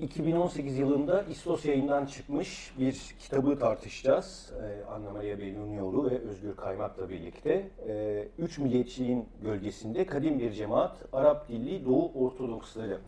2018 0.00 0.78
yılında 0.78 1.22
İstos 1.22 1.64
yayından 1.64 2.06
çıkmış 2.06 2.72
bir 2.78 3.14
kitabı 3.18 3.58
tartışacağız. 3.58 4.52
Ee, 4.62 4.84
Anna 4.84 5.10
Maria 5.10 5.38
Bellunioğlu 5.38 6.10
ve 6.10 6.18
Özgür 6.18 6.56
Kaymak'la 6.56 7.08
birlikte. 7.08 7.68
Ee, 7.88 8.28
Üç 8.38 8.58
Milliyetçiliğin 8.58 9.28
Gölgesinde 9.42 10.06
Kadim 10.06 10.38
Bir 10.38 10.52
Cemaat, 10.52 10.96
Arap 11.12 11.48
Dilli 11.48 11.84
Doğu 11.84 12.24
Ortodoksları. 12.24 12.98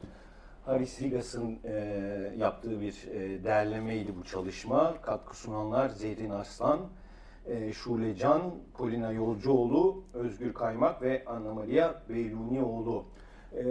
Haris 0.67 1.03
Rigas'ın 1.03 1.59
e, 1.65 1.73
yaptığı 2.39 2.81
bir 2.81 3.09
e, 3.13 3.45
derlemeydi 3.45 4.17
bu 4.21 4.25
çalışma. 4.25 4.95
Katkı 5.03 5.37
sunanlar 5.37 5.89
Zeyrin 5.89 6.31
Arslan, 6.31 6.81
e, 7.47 7.73
Şule 7.73 8.17
Can, 8.17 8.55
Polina 8.75 9.13
Yolcuoğlu, 9.13 10.05
Özgür 10.15 10.55
Kaymak 10.55 11.03
ve 11.03 11.23
Anna 11.27 11.55
Maria 11.55 11.95
Beylunioğlu. 12.09 13.05
E, 13.57 13.69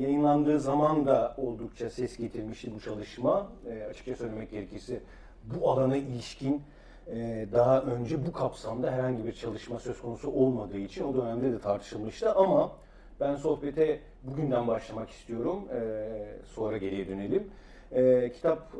yayınlandığı 0.00 0.60
zaman 0.60 1.06
da 1.06 1.34
oldukça 1.36 1.90
ses 1.90 2.16
getirmişti 2.16 2.74
bu 2.74 2.80
çalışma. 2.80 3.48
E, 3.70 3.84
açıkça 3.84 4.16
söylemek 4.16 4.50
gerekirse 4.50 5.00
bu 5.44 5.70
alana 5.70 5.96
ilişkin 5.96 6.62
e, 7.06 7.46
daha 7.52 7.82
önce 7.82 8.26
bu 8.26 8.32
kapsamda 8.32 8.90
herhangi 8.90 9.26
bir 9.26 9.32
çalışma 9.32 9.78
söz 9.78 10.00
konusu 10.00 10.30
olmadığı 10.30 10.78
için 10.78 11.04
o 11.04 11.14
dönemde 11.14 11.52
de 11.52 11.58
tartışılmıştı 11.58 12.32
ama 12.32 12.72
ben 13.20 13.36
sohbete 13.36 14.00
bugünden 14.22 14.68
başlamak 14.68 15.10
istiyorum. 15.10 15.64
E, 15.74 16.08
sonra 16.54 16.76
geriye 16.76 17.08
dönelim. 17.08 17.50
E, 17.92 18.32
kitap 18.34 18.72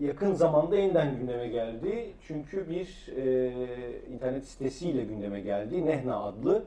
e, 0.00 0.04
yakın 0.04 0.32
zamanda 0.32 0.76
yeniden 0.76 1.16
gündeme 1.18 1.48
geldi. 1.48 2.12
Çünkü 2.26 2.70
bir 2.70 3.12
e, 3.16 3.52
internet 4.14 4.46
sitesiyle 4.46 5.04
gündeme 5.04 5.40
geldi. 5.40 5.86
Nehna 5.86 6.22
adlı 6.24 6.64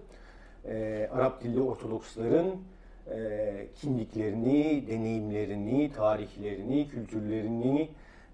e, 0.65 1.09
Arap 1.13 1.43
dilli 1.43 1.61
Ortodoksların 1.61 2.55
e, 3.11 3.67
kimliklerini, 3.75 4.87
deneyimlerini, 4.87 5.91
tarihlerini, 5.91 6.87
kültürlerini 6.87 7.89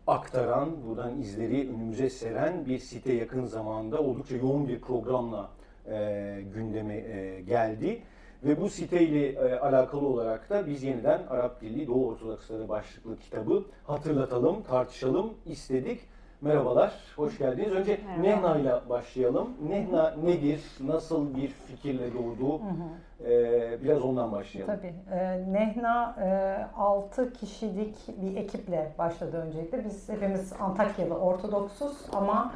aktaran, 0.07 0.69
buradan 0.87 1.21
izleri 1.21 1.69
önümüze 1.69 2.09
seren 2.09 2.65
bir 2.65 2.79
site 2.79 3.13
yakın 3.13 3.45
zamanda 3.45 3.99
oldukça 4.01 4.35
yoğun 4.35 4.67
bir 4.67 4.81
programla 4.81 5.49
e, 5.87 6.43
gündeme 6.53 6.95
e, 6.95 7.41
geldi. 7.41 8.01
Ve 8.43 8.61
bu 8.61 8.69
siteyle 8.69 9.27
e, 9.27 9.59
alakalı 9.59 10.07
olarak 10.07 10.49
da 10.49 10.67
biz 10.67 10.83
yeniden 10.83 11.21
Arap 11.29 11.61
Dilli 11.61 11.87
Doğu 11.87 12.07
Ortodoksları 12.07 12.69
başlıklı 12.69 13.19
kitabı 13.19 13.65
hatırlatalım, 13.87 14.63
tartışalım 14.63 15.33
istedik. 15.45 15.99
Merhabalar, 16.41 16.91
hoş 17.15 17.37
geldiniz. 17.37 17.71
Önce 17.71 17.99
Merhaba. 18.07 18.21
Nehna 18.21 18.57
ile 18.57 18.89
başlayalım. 18.89 19.49
Nehna 19.69 20.13
nedir, 20.23 20.61
nasıl 20.79 21.35
bir 21.35 21.47
fikirle 21.47 22.13
doğdu? 22.13 22.53
Hı 22.61 22.63
hı. 22.63 23.29
Ee, 23.31 23.83
biraz 23.83 24.01
ondan 24.01 24.31
başlayalım. 24.31 24.75
Tabii. 24.75 24.93
Ee, 25.11 25.53
Nehna 25.53 26.15
e, 26.21 26.77
6 26.77 27.33
kişilik 27.33 27.95
bir 28.21 28.35
ekiple 28.37 28.91
başladı 28.97 29.43
öncelikle. 29.47 29.85
Biz 29.85 30.09
hepimiz 30.09 30.53
Antakyalı, 30.59 31.17
Ortodoksuz 31.19 31.97
ama 32.13 32.53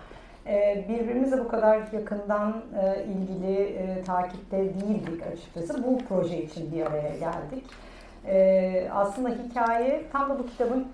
e, 0.48 0.86
birbirimize 0.90 1.40
bu 1.40 1.48
kadar 1.48 1.82
yakından 1.94 2.62
e, 2.82 3.06
ilgili, 3.06 3.64
e, 3.64 4.04
takipte 4.04 4.58
değildik 4.58 5.24
açıkçası. 5.34 5.84
Bu 5.84 5.98
proje 6.10 6.44
için 6.44 6.72
bir 6.72 6.86
araya 6.86 7.18
geldik. 7.18 7.66
E, 8.28 8.90
aslında 8.94 9.30
hikaye 9.30 10.04
tam 10.12 10.30
da 10.30 10.40
bu 10.40 10.48
kitabın 10.48 10.88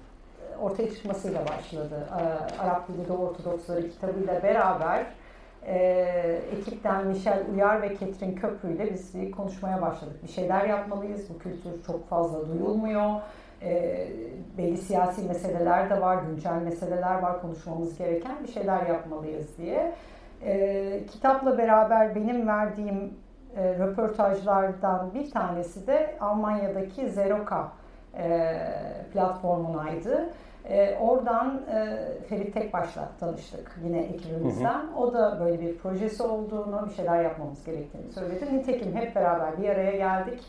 ortaya 0.61 0.89
çıkmasıyla 0.89 1.41
başladı. 1.47 2.07
E, 2.19 2.21
Arap 2.61 2.87
Dili 2.87 3.07
Doğu 3.07 3.17
Ortodoksları 3.17 3.89
kitabıyla 3.89 4.43
beraber 4.43 5.05
e, 5.67 5.77
ekipten 6.59 7.07
Michel 7.07 7.43
Uyar 7.53 7.81
ve 7.81 7.93
Ketrin 7.93 8.35
Köprü 8.35 8.73
ile 8.73 8.93
biz 8.93 9.31
konuşmaya 9.35 9.81
başladık. 9.81 10.23
Bir 10.23 10.27
şeyler 10.27 10.65
yapmalıyız. 10.65 11.29
Bu 11.29 11.39
kültür 11.39 11.83
çok 11.87 12.09
fazla 12.09 12.47
duyulmuyor. 12.47 13.11
E, 13.61 14.07
belli 14.57 14.77
siyasi 14.77 15.21
meseleler 15.21 15.89
de 15.89 16.01
var, 16.01 16.23
güncel 16.23 16.61
meseleler 16.61 17.19
var 17.19 17.41
konuşmamız 17.41 17.97
gereken 17.97 18.43
bir 18.43 18.51
şeyler 18.51 18.85
yapmalıyız 18.85 19.57
diye. 19.57 19.93
E, 20.45 21.05
kitapla 21.11 21.57
beraber 21.57 22.15
benim 22.15 22.47
verdiğim 22.47 23.13
e, 23.55 23.73
röportajlardan 23.73 25.13
bir 25.13 25.31
tanesi 25.31 25.87
de 25.87 26.15
Almanya'daki 26.19 27.09
Zeroka 27.09 27.71
e, 28.17 28.57
platformunaydı. 29.13 30.29
E, 30.69 30.97
oradan 31.01 31.61
e, 31.73 31.97
Ferit 32.29 32.53
Tekbaş'la 32.53 33.09
tanıştık 33.19 33.79
yine 33.83 33.99
ekibimizden. 33.99 34.73
Hı 34.73 34.93
hı. 34.93 34.97
O 34.97 35.13
da 35.13 35.39
böyle 35.39 35.61
bir 35.61 35.77
projesi 35.77 36.23
olduğunu, 36.23 36.85
bir 36.89 36.93
şeyler 36.93 37.23
yapmamız 37.23 37.65
gerektiğini 37.65 38.11
söyledi. 38.11 38.57
Nitekim 38.57 38.95
hep 38.95 39.15
beraber 39.15 39.61
bir 39.61 39.69
araya 39.69 39.97
geldik. 39.97 40.43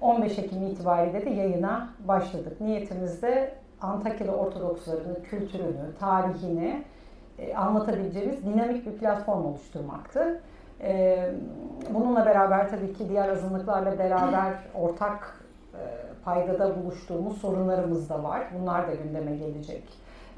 15 0.00 0.38
Ekim 0.38 0.62
itibariyle 0.62 1.26
de 1.26 1.30
yayına 1.30 1.88
başladık. 2.04 2.60
Niyetimiz 2.60 3.22
de 3.22 3.54
Antakya'da 3.80 4.32
Ortodoksların 4.32 5.18
kültürünü, 5.24 5.94
tarihini 6.00 6.84
e, 7.38 7.54
anlatabileceğimiz 7.54 8.46
dinamik 8.46 8.86
bir 8.86 8.92
platform 8.92 9.44
oluşturmaktı. 9.44 10.40
E, 10.80 11.18
bununla 11.90 12.26
beraber 12.26 12.70
tabii 12.70 12.92
ki 12.92 13.08
diğer 13.08 13.28
azınlıklarla 13.28 13.98
beraber 13.98 14.54
ortak 14.74 15.40
e, 15.74 16.09
paydada 16.24 16.82
buluştuğumuz 16.82 17.38
sorunlarımız 17.38 18.10
da 18.10 18.22
var. 18.22 18.42
Bunlar 18.58 18.88
da 18.88 18.94
gündeme 18.94 19.36
gelecek. 19.36 19.84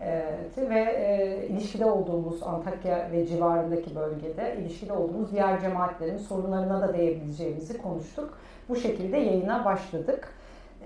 Evet, 0.04 0.70
ve 0.70 0.81
e, 0.81 1.47
ilişkide 1.47 1.87
olduğumuz 1.87 2.43
Antakya 2.43 3.09
ve 3.12 3.26
civarındaki 3.26 3.97
bölgede 3.97 4.56
ilişkide 4.60 4.93
olduğumuz 4.93 5.32
diğer 5.32 5.60
cemaatlerin 5.60 6.19
sorunlarına 6.19 6.81
da 6.81 6.93
değebileceğimizi 6.93 7.78
konuştuk. 7.78 8.38
Bu 8.69 8.76
şekilde 8.76 9.16
yayına 9.16 9.65
başladık. 9.65 10.28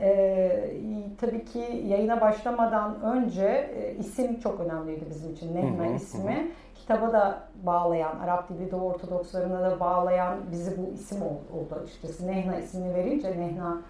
E, 0.00 0.70
tabii 1.20 1.44
ki 1.44 1.82
yayına 1.86 2.20
başlamadan 2.20 3.02
önce 3.02 3.46
e, 3.46 3.94
isim 3.94 4.40
çok 4.40 4.60
önemliydi 4.60 5.04
bizim 5.10 5.32
için. 5.32 5.54
Nehme 5.54 5.94
ismi. 5.94 6.50
Kitaba 6.74 7.12
da 7.12 7.40
bağlayan, 7.62 8.18
Arap 8.18 8.48
dili 8.48 8.70
Doğu 8.70 8.82
Ortodokslarına 8.82 9.70
da 9.70 9.80
bağlayan 9.80 10.38
bizi 10.52 10.76
bu 10.78 10.92
isim 10.94 11.22
oldu 11.22 11.82
açıkçası. 11.84 12.26
Nehna 12.26 12.58
ismini 12.58 12.94
verince 12.94 13.40
Nehna 13.40 13.82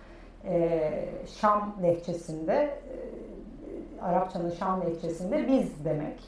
e, 0.46 0.90
Şam 1.26 1.74
lehçesinde, 1.82 2.54
e, 2.54 4.02
Arapçanın 4.02 4.50
Şam 4.50 4.82
lehçesinde 4.82 5.48
biz 5.48 5.84
demek. 5.84 6.20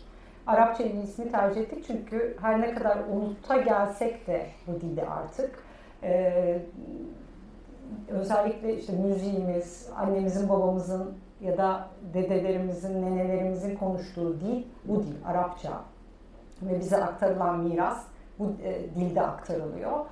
Arapça 0.46 0.84
ismi 0.84 1.30
tercih 1.30 1.60
ettik 1.60 1.84
çünkü 1.86 2.36
her 2.40 2.60
ne 2.60 2.74
kadar 2.74 2.98
unuta 3.12 3.56
gelsek 3.56 4.26
de 4.26 4.46
bu 4.66 4.80
dilde 4.80 5.06
artık 5.06 5.50
e, 6.02 6.62
özellikle 8.08 8.76
işte 8.76 8.92
müziğimiz, 8.92 9.88
annemizin, 9.96 10.48
babamızın 10.48 11.14
ya 11.40 11.58
da 11.58 11.88
dedelerimizin, 12.14 13.02
nenelerimizin 13.02 13.76
konuştuğu 13.76 14.40
dil 14.40 14.64
bu 14.84 15.02
dil, 15.02 15.14
Arapça. 15.26 15.72
Ve 16.62 16.80
bize 16.80 16.96
aktarılan 16.96 17.60
miras 17.60 18.04
bu 18.38 18.52
e, 18.62 18.94
dilde 18.94 19.22
aktarılıyor. 19.22 20.06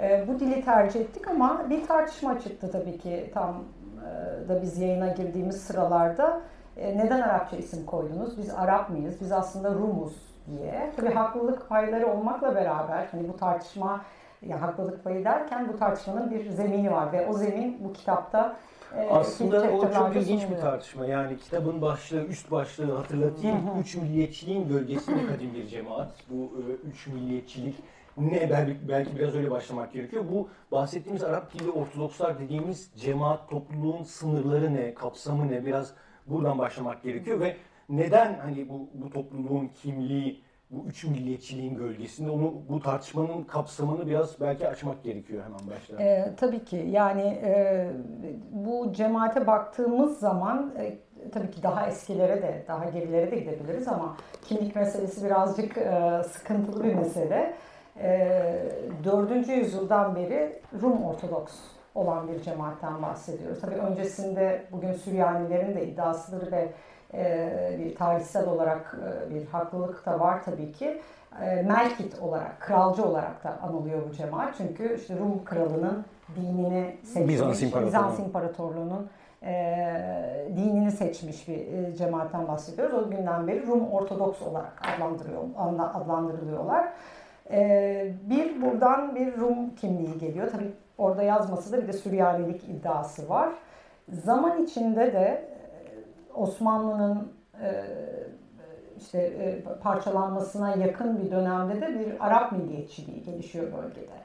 E, 0.00 0.24
bu 0.28 0.40
dili 0.40 0.64
tercih 0.64 1.00
ettik 1.00 1.28
ama 1.28 1.70
bir 1.70 1.86
tartışma 1.86 2.40
çıktı 2.40 2.70
tabii 2.72 2.98
ki 2.98 3.30
tam 3.34 3.64
e, 4.44 4.48
da 4.48 4.62
biz 4.62 4.78
yayına 4.78 5.08
girdiğimiz 5.08 5.60
sıralarda. 5.62 6.40
E, 6.76 6.98
neden 6.98 7.20
Arapça 7.20 7.56
isim 7.56 7.86
koydunuz? 7.86 8.38
Biz 8.38 8.50
Arap 8.50 8.90
mıyız? 8.90 9.20
Biz 9.20 9.32
aslında 9.32 9.74
Rumuz 9.74 10.16
diye. 10.46 10.92
Tabii 10.96 11.14
haklılık 11.14 11.68
payları 11.68 12.06
olmakla 12.06 12.54
beraber 12.54 13.08
hani 13.10 13.28
bu 13.28 13.36
tartışma 13.36 14.04
ya 14.42 14.62
haklılık 14.62 15.04
payı 15.04 15.24
derken 15.24 15.68
bu 15.68 15.78
tartışmanın 15.78 16.30
bir 16.30 16.50
zemini 16.50 16.92
var 16.92 17.12
ve 17.12 17.26
o 17.26 17.32
zemin 17.32 17.84
bu 17.84 17.92
kitapta 17.92 18.56
e, 18.96 19.08
aslında 19.10 19.70
o 19.70 19.92
çok 19.92 20.16
ilginç 20.16 20.50
bir 20.50 20.56
tartışma. 20.56 21.06
Yani 21.06 21.36
kitabın 21.36 21.82
başlığı, 21.82 22.24
üst 22.24 22.50
başlığı 22.50 22.96
hatırlatayım. 22.96 23.58
Üç 23.80 23.96
milliyetçiliğin 23.96 24.68
gölgesinde 24.68 25.26
kadim 25.26 25.54
bir 25.54 25.66
cemaat. 25.66 26.08
Bu 26.30 26.52
üç 26.90 27.06
milliyetçilik 27.06 27.76
ne 28.20 28.50
belki, 28.88 29.16
biraz 29.16 29.34
öyle 29.34 29.50
başlamak 29.50 29.92
gerekiyor. 29.92 30.24
Bu 30.32 30.48
bahsettiğimiz 30.72 31.24
Arap 31.24 31.54
dili 31.54 31.70
Ortodokslar 31.70 32.38
dediğimiz 32.38 32.92
cemaat 32.96 33.50
topluluğun 33.50 34.02
sınırları 34.02 34.74
ne, 34.74 34.94
kapsamı 34.94 35.48
ne 35.48 35.66
biraz 35.66 35.94
buradan 36.26 36.58
başlamak 36.58 37.02
gerekiyor 37.02 37.40
ve 37.40 37.56
neden 37.88 38.38
hani 38.38 38.68
bu, 38.68 38.88
bu 38.94 39.10
topluluğun 39.10 39.68
kimliği 39.82 40.42
bu 40.70 40.84
üç 40.88 41.04
milliyetçiliğin 41.04 41.76
gölgesinde 41.76 42.30
onu 42.30 42.54
bu 42.68 42.80
tartışmanın 42.80 43.42
kapsamını 43.42 44.06
biraz 44.06 44.40
belki 44.40 44.68
açmak 44.68 45.04
gerekiyor 45.04 45.44
hemen 45.44 45.76
başta. 45.76 46.02
E, 46.02 46.34
tabii 46.36 46.64
ki 46.64 46.86
yani 46.90 47.22
e, 47.22 47.86
bu 48.50 48.92
cemaate 48.92 49.46
baktığımız 49.46 50.18
zaman 50.18 50.74
e, 50.78 50.98
tabii 51.32 51.50
ki 51.50 51.62
daha 51.62 51.86
eskilere 51.86 52.42
de 52.42 52.64
daha 52.68 52.84
gerilere 52.84 53.30
de 53.30 53.36
gidebiliriz 53.36 53.88
ama 53.88 54.16
kimlik 54.44 54.76
meselesi 54.76 55.24
birazcık 55.24 55.78
e, 55.78 56.22
sıkıntılı 56.30 56.84
bir 56.84 56.94
mesele. 56.94 57.54
4. 59.04 59.48
yüzyıldan 59.48 60.16
beri 60.16 60.60
Rum 60.82 61.04
Ortodoks 61.04 61.54
olan 61.94 62.28
bir 62.28 62.42
cemaatten 62.42 63.02
bahsediyoruz. 63.02 63.60
Tabii 63.60 63.74
öncesinde 63.74 64.62
bugün 64.72 64.92
Süryanilerin 64.92 65.76
de 65.76 65.86
iddiasıdır 65.86 66.52
ve 66.52 66.68
bir 67.78 67.94
tarihsel 67.94 68.48
olarak 68.48 68.96
bir 69.30 69.46
haklılık 69.46 70.06
da 70.06 70.20
var 70.20 70.44
tabii 70.44 70.72
ki. 70.72 71.00
Melkit 71.64 72.18
olarak, 72.18 72.60
kralcı 72.60 73.04
olarak 73.04 73.44
da 73.44 73.58
anılıyor 73.62 74.02
bu 74.08 74.12
cemaat. 74.12 74.54
Çünkü 74.56 74.96
işte 74.96 75.18
Rum 75.18 75.44
kralının 75.44 76.04
dinini 76.36 76.96
seçmiş, 77.04 77.28
Bizans, 77.28 77.62
İmparatorluğu. 77.62 77.86
Bizans 77.86 78.18
İmparatorluğu'nun 78.18 79.08
e, 79.42 80.48
dinini 80.56 80.92
seçmiş 80.92 81.48
bir 81.48 81.58
e, 81.58 81.96
cemaatten 81.96 82.48
bahsediyoruz. 82.48 82.94
O 82.94 83.10
günden 83.10 83.46
beri 83.46 83.66
Rum 83.66 83.90
Ortodoks 83.92 84.42
olarak 84.42 84.72
adlandırıyor, 84.94 85.42
adlandırılıyorlar. 85.94 86.88
E, 87.50 88.12
bir 88.30 88.62
buradan 88.62 89.14
bir 89.14 89.36
Rum 89.36 89.74
kimliği 89.74 90.18
geliyor. 90.18 90.50
Tabii 90.50 90.72
orada 90.98 91.22
yazması 91.22 91.72
da 91.72 91.82
bir 91.82 91.88
de 91.88 91.92
Süryanilik 91.92 92.64
iddiası 92.64 93.28
var. 93.28 93.48
Zaman 94.08 94.62
içinde 94.62 95.12
de 95.12 95.18
e, 95.18 95.48
Osmanlı'nın 96.34 97.32
e, 97.62 97.84
işte 98.98 99.18
e, 99.18 99.62
parçalanmasına 99.82 100.74
yakın 100.74 101.24
bir 101.24 101.30
dönemde 101.30 101.80
de 101.80 101.98
bir 101.98 102.26
Arap 102.26 102.52
milliyetçiliği 102.52 103.22
gelişiyor 103.22 103.64
bölgede. 103.64 104.18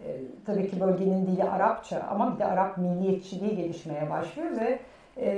E, 0.00 0.20
tabii 0.46 0.70
ki 0.70 0.80
bölgenin 0.80 1.26
dili 1.26 1.44
Arapça 1.44 2.00
ama 2.10 2.34
bir 2.34 2.38
de 2.38 2.44
Arap 2.44 2.78
milliyetçiliği 2.78 3.56
gelişmeye 3.56 4.10
başlıyor 4.10 4.50
ve 4.60 4.78
e, 5.16 5.30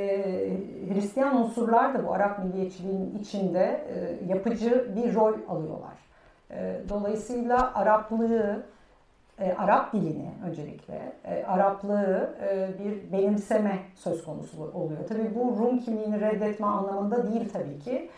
Hristiyan 0.89 1.37
unsurlar 1.37 1.95
da 1.95 2.07
bu 2.07 2.13
Arap 2.13 2.45
milliyetçiliğin 2.45 3.19
içinde 3.21 3.61
e, 3.61 4.27
yapıcı 4.33 4.97
bir 4.97 5.15
rol 5.15 5.35
alıyorlar. 5.49 6.08
E, 6.51 6.81
dolayısıyla 6.89 7.75
Araplığı, 7.75 8.63
e, 9.39 9.53
Arap 9.53 9.93
dilini 9.93 10.31
öncelikle, 10.47 11.13
e, 11.25 11.45
Araplığı 11.45 12.35
e, 12.43 12.69
bir 12.79 13.13
benimseme 13.13 13.79
söz 13.95 14.25
konusu 14.25 14.71
oluyor. 14.75 15.01
Tabii 15.09 15.35
bu 15.35 15.57
Rum 15.59 15.79
kimliğini 15.79 16.21
reddetme 16.21 16.67
anlamında 16.67 17.33
değil 17.33 17.49
tabii 17.53 17.79
ki. 17.79 18.11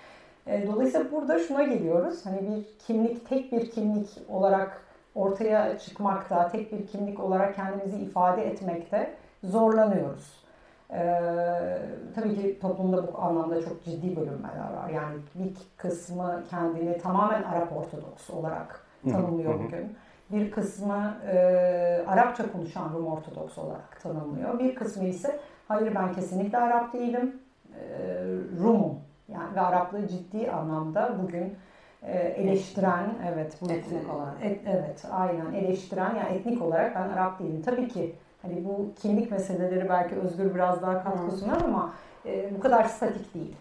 Dolayısıyla 0.67 1.13
burada 1.13 1.39
şuna 1.39 1.63
geliyoruz. 1.63 2.27
Hani 2.27 2.41
bir 2.41 2.87
kimlik, 2.87 3.29
tek 3.29 3.53
bir 3.53 3.71
kimlik 3.71 4.09
olarak 4.29 4.83
ortaya 5.15 5.79
çıkmakta, 5.79 6.49
tek 6.49 6.73
bir 6.73 6.87
kimlik 6.87 7.21
olarak 7.21 7.57
kendimizi 7.57 7.97
ifade 7.97 8.47
etmekte 8.47 9.15
zorlanıyoruz. 9.45 10.40
Ee, 10.93 11.79
tabii 12.15 12.35
ki 12.35 12.59
toplumda 12.61 13.13
bu 13.13 13.19
anlamda 13.19 13.63
çok 13.63 13.85
ciddi 13.85 14.17
bölünmeler 14.17 14.73
var. 14.77 14.91
Yani 14.95 15.15
bir 15.35 15.57
kısmı 15.77 16.43
kendini 16.51 16.99
tamamen 16.99 17.43
Arap 17.43 17.77
Ortodoks 17.77 18.31
olarak 18.31 18.87
tanımlıyor 19.11 19.55
bugün. 19.55 19.97
Bir 20.33 20.51
kısmı 20.51 21.15
e, 21.27 22.05
Arapça 22.07 22.53
konuşan 22.53 22.93
Rum 22.95 23.07
Ortodoks 23.07 23.59
olarak 23.59 24.01
tanımlıyor. 24.03 24.59
Bir 24.59 24.75
kısmı 24.75 25.05
ise 25.05 25.41
hayır 25.69 25.95
ben 25.95 26.13
kesinlikle 26.13 26.59
Arap 26.59 26.93
değilim, 26.93 27.41
e, 27.75 27.83
Rum'um. 28.63 28.99
Yani 29.29 29.55
ve 29.55 29.61
Araplığı 29.61 30.09
ciddi 30.09 30.51
anlamda 30.51 31.17
bugün 31.23 31.55
e, 32.03 32.19
eleştiren 32.19 33.15
evet 33.33 33.59
bu 33.61 33.73
etnik 33.73 34.15
olarak. 34.15 34.35
Et, 34.43 34.61
evet 34.67 35.05
aynen 35.11 35.53
eleştiren 35.53 36.15
yani 36.15 36.37
etnik 36.37 36.63
olarak 36.63 36.95
ben 36.95 37.09
Arap 37.09 37.39
değilim. 37.39 37.63
Tabii 37.65 37.89
ki 37.89 38.15
hani 38.43 38.65
bu 38.65 38.91
kimlik 39.03 39.31
meseleleri 39.31 39.89
belki 39.89 40.15
Özgür 40.15 40.55
biraz 40.55 40.83
daha 40.83 41.05
katkı 41.05 41.37
sunar 41.37 41.61
ama 41.65 41.93
e, 42.27 42.55
bu 42.57 42.61
kadar 42.61 42.85
statik 42.85 43.35
değil. 43.35 43.57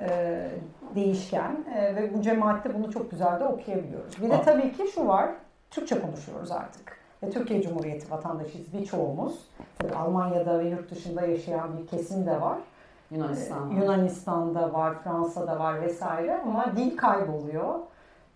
E, 0.00 0.38
değişken 0.94 1.64
e, 1.74 1.96
ve 1.96 2.14
bu 2.14 2.22
cemaatte 2.22 2.74
bunu 2.74 2.92
çok 2.92 3.10
güzel 3.10 3.40
de 3.40 3.44
okuyabiliyoruz. 3.44 4.22
Bir 4.22 4.30
de 4.30 4.42
tabii 4.42 4.72
ki 4.72 4.86
şu 4.94 5.06
var. 5.06 5.30
Türkçe 5.70 6.00
konuşuyoruz 6.00 6.50
artık. 6.50 6.96
Ve 7.22 7.30
Türkiye 7.30 7.62
Cumhuriyeti 7.62 8.10
vatandaşıyız 8.10 8.72
birçoğumuz. 8.72 9.48
Tabii 9.78 9.94
Almanya'da 9.94 10.58
ve 10.58 10.68
yurt 10.68 10.90
dışında 10.90 11.26
yaşayan 11.26 11.78
bir 11.78 11.86
kesim 11.86 12.26
de 12.26 12.40
var. 12.40 12.58
Yunanistan'da. 13.10 13.74
Yunanistan'da 13.74 14.72
var, 14.72 14.94
Fransa'da 15.04 15.58
var 15.58 15.82
vesaire 15.82 16.40
ama 16.42 16.76
dil 16.76 16.96
kayboluyor. 16.96 17.74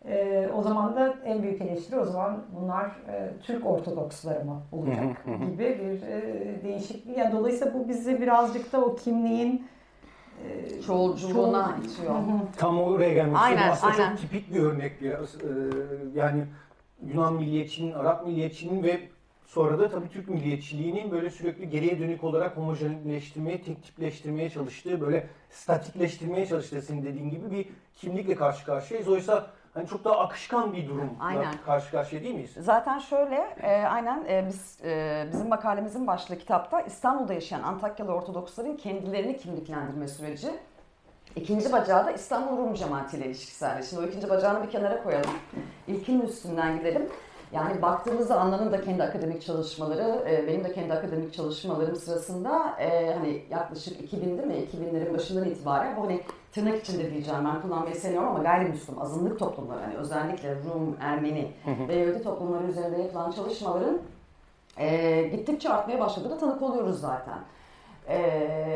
E, 0.05 0.49
o 0.57 0.63
zaman 0.63 0.97
da 0.97 1.15
en 1.25 1.43
büyük 1.43 1.63
eleştiri 1.63 1.99
o 1.99 2.05
zaman 2.05 2.45
bunlar 2.61 2.87
e, 2.87 3.31
Türk 3.43 3.67
Ortodoksları 3.67 4.45
mı 4.45 4.63
olacak 4.73 5.25
gibi 5.27 5.59
bir 5.59 6.03
e, 6.03 6.63
değişiklik. 6.63 7.19
Yani 7.19 7.33
dolayısıyla 7.33 7.75
bu 7.75 7.89
bizi 7.89 8.21
birazcık 8.21 8.73
da 8.73 8.85
o 8.85 8.97
kimliğin 8.97 9.67
e, 10.45 10.83
çoğulculuğuna 10.83 11.77
itiyor. 11.85 12.15
Tam 12.57 12.81
oraya 12.81 13.15
gelmek 13.15 13.37
aynen, 13.41 13.71
Aslında 13.71 13.93
aynen. 13.93 14.11
çok 14.11 14.21
tipik 14.21 14.55
bir 14.55 14.63
örnek 14.63 15.03
biraz. 15.03 15.35
Ee, 15.35 15.49
yani 16.15 16.45
Yunan 17.03 17.35
milliyetçinin, 17.35 17.93
Arap 17.93 18.27
milliyetçinin 18.27 18.83
ve 18.83 19.01
Sonra 19.51 19.79
da 19.79 19.89
tabii 19.89 20.09
Türk 20.09 20.29
milliyetçiliğinin 20.29 21.11
böyle 21.11 21.31
sürekli 21.31 21.71
geriye 21.71 21.99
dönük 21.99 22.25
olarak 22.25 22.57
homojenleştirmeye, 22.57 23.63
tek 23.63 23.83
tipleştirmeye 23.85 24.51
çalıştığı, 24.51 25.01
böyle 25.01 25.27
statikleştirmeye 25.51 26.47
çalıştığı 26.47 26.83
senin 26.83 27.05
dediğin 27.05 27.31
gibi 27.31 27.51
bir 27.51 27.67
kimlikle 27.95 28.35
karşı 28.35 28.65
karşıyayız. 28.65 29.09
Oysa 29.09 29.51
hani 29.75 29.87
çok 29.87 30.05
daha 30.05 30.19
akışkan 30.19 30.73
bir 30.73 30.89
durumla 30.89 31.11
aynen. 31.21 31.55
karşı 31.67 31.91
karşıya 31.91 32.23
değil 32.23 32.35
miyiz? 32.35 32.51
Zaten 32.57 32.99
şöyle, 32.99 33.37
e, 33.63 33.83
aynen 33.83 34.25
e, 34.29 34.45
biz 34.49 34.79
e, 34.85 35.27
bizim 35.33 35.49
makalemizin 35.49 36.07
başlığı 36.07 36.39
kitapta 36.39 36.81
İstanbul'da 36.81 37.35
yaşayan 37.35 37.63
Antakyalı 37.63 38.13
Ortodoksların 38.13 38.77
kendilerini 38.77 39.37
kimliklendirme 39.37 40.09
süreci. 40.09 40.49
İkinci 41.37 41.73
bacağı 41.73 42.07
da 42.07 42.11
İstanbul 42.11 42.57
Rum 42.57 42.75
Cemaati 42.75 43.17
ile 43.17 43.27
ilişkisel. 43.27 43.83
Şimdi 43.83 44.03
o 44.03 44.07
ikinci 44.07 44.31
bacağını 44.31 44.67
bir 44.67 44.71
kenara 44.71 45.03
koyalım. 45.03 45.31
İlkinin 45.87 46.21
üstünden 46.21 46.79
gidelim. 46.79 47.09
Yani 47.53 47.83
baktığımızda 47.83 48.41
Anlan'ın 48.41 48.73
da 48.73 48.81
kendi 48.81 49.03
akademik 49.03 49.43
çalışmaları, 49.43 50.25
e, 50.31 50.47
benim 50.47 50.65
de 50.65 50.73
kendi 50.73 50.93
akademik 50.93 51.35
çalışmalarım 51.35 51.97
sırasında 51.97 52.77
e, 52.81 53.15
hani 53.15 53.43
yaklaşık 53.51 54.13
2000'di 54.13 54.47
mi? 54.47 54.55
2000'lerin 54.55 55.15
başından 55.15 55.45
itibaren 55.45 55.97
bu 55.97 56.05
hani 56.05 56.21
tırnak 56.53 56.83
içinde 56.83 57.11
diyeceğim 57.11 57.45
ben 57.45 57.63
kullanmayı 57.63 57.95
sevmiyorum 57.95 58.29
ama 58.29 58.43
gayrimüslim, 58.43 59.03
azınlık 59.03 59.39
toplumları 59.39 59.81
hani 59.81 59.95
özellikle 59.95 60.55
Rum, 60.55 60.97
Ermeni 61.01 61.53
ve 61.89 61.95
Yahudi 61.95 62.23
toplumları 62.23 62.67
üzerinde 62.67 63.03
yapılan 63.03 63.31
çalışmaların 63.31 63.99
e, 64.79 65.23
gittikçe 65.23 65.69
artmaya 65.69 66.01
başladığını 66.01 66.39
tanık 66.39 66.63
oluyoruz 66.63 67.01
zaten. 67.01 67.39
Ee, 68.09 68.19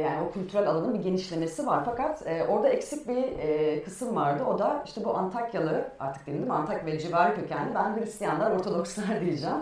yani 0.04 0.28
o 0.28 0.32
kültürel 0.32 0.68
alanın 0.68 0.94
bir 0.94 0.98
genişlemesi 0.98 1.66
var. 1.66 1.82
Fakat 1.84 2.26
e, 2.26 2.44
orada 2.44 2.68
eksik 2.68 3.08
bir 3.08 3.38
e, 3.38 3.82
kısım 3.82 4.16
vardı. 4.16 4.44
O 4.44 4.58
da 4.58 4.82
işte 4.86 5.04
bu 5.04 5.16
Antakyalı, 5.16 5.88
artık 6.00 6.26
değil 6.26 6.40
mi? 6.40 6.52
Antakya 6.52 6.86
ve 6.86 6.98
civarı 6.98 7.34
kökenli. 7.34 7.74
Ben 7.74 7.96
Hristiyanlar, 7.96 8.50
Ortodokslar 8.50 9.20
diyeceğim. 9.20 9.56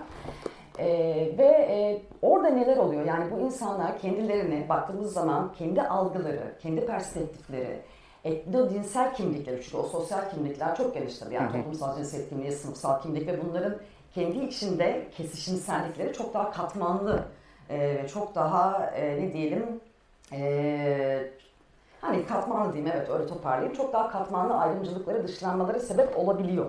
Ee, 0.78 1.34
ve 1.38 1.44
e, 1.44 2.02
orada 2.22 2.48
neler 2.48 2.76
oluyor? 2.76 3.04
Yani 3.04 3.30
bu 3.30 3.38
insanlar 3.38 3.98
kendilerini 3.98 4.68
baktığımız 4.68 5.12
zaman 5.12 5.52
kendi 5.52 5.82
algıları, 5.82 6.58
kendi 6.62 6.86
perspektifleri, 6.86 7.82
etno 8.24 8.70
dinsel 8.70 9.14
kimlikleri, 9.14 9.62
çünkü 9.62 9.76
o 9.76 9.82
sosyal 9.82 10.30
kimlikler 10.30 10.76
çok 10.76 10.94
geniştir. 10.94 11.30
Yani 11.30 11.52
toplumsal 11.52 11.96
cinsiyet 11.96 12.28
kimliği, 12.28 12.52
sınıfsal 12.52 13.02
kimlik 13.02 13.26
ve 13.26 13.44
bunların 13.44 13.76
kendi 14.14 14.38
içinde 14.38 15.08
kesişimsellikleri 15.16 16.12
çok 16.12 16.34
daha 16.34 16.50
katmanlı 16.50 17.24
e, 17.72 18.08
çok 18.08 18.34
daha 18.34 18.86
e, 18.86 19.22
ne 19.22 19.32
diyelim 19.32 19.80
e, 20.32 21.30
hani 22.00 22.26
katmanlı 22.26 22.72
diyeyim 22.72 22.92
evet 22.96 23.10
öyle 23.10 23.26
toparlayayım 23.26 23.74
çok 23.74 23.92
daha 23.92 24.10
katmanlı 24.10 24.54
ayrımcılıkları 24.54 25.28
dışlanmaları 25.28 25.80
sebep 25.80 26.18
olabiliyor. 26.18 26.66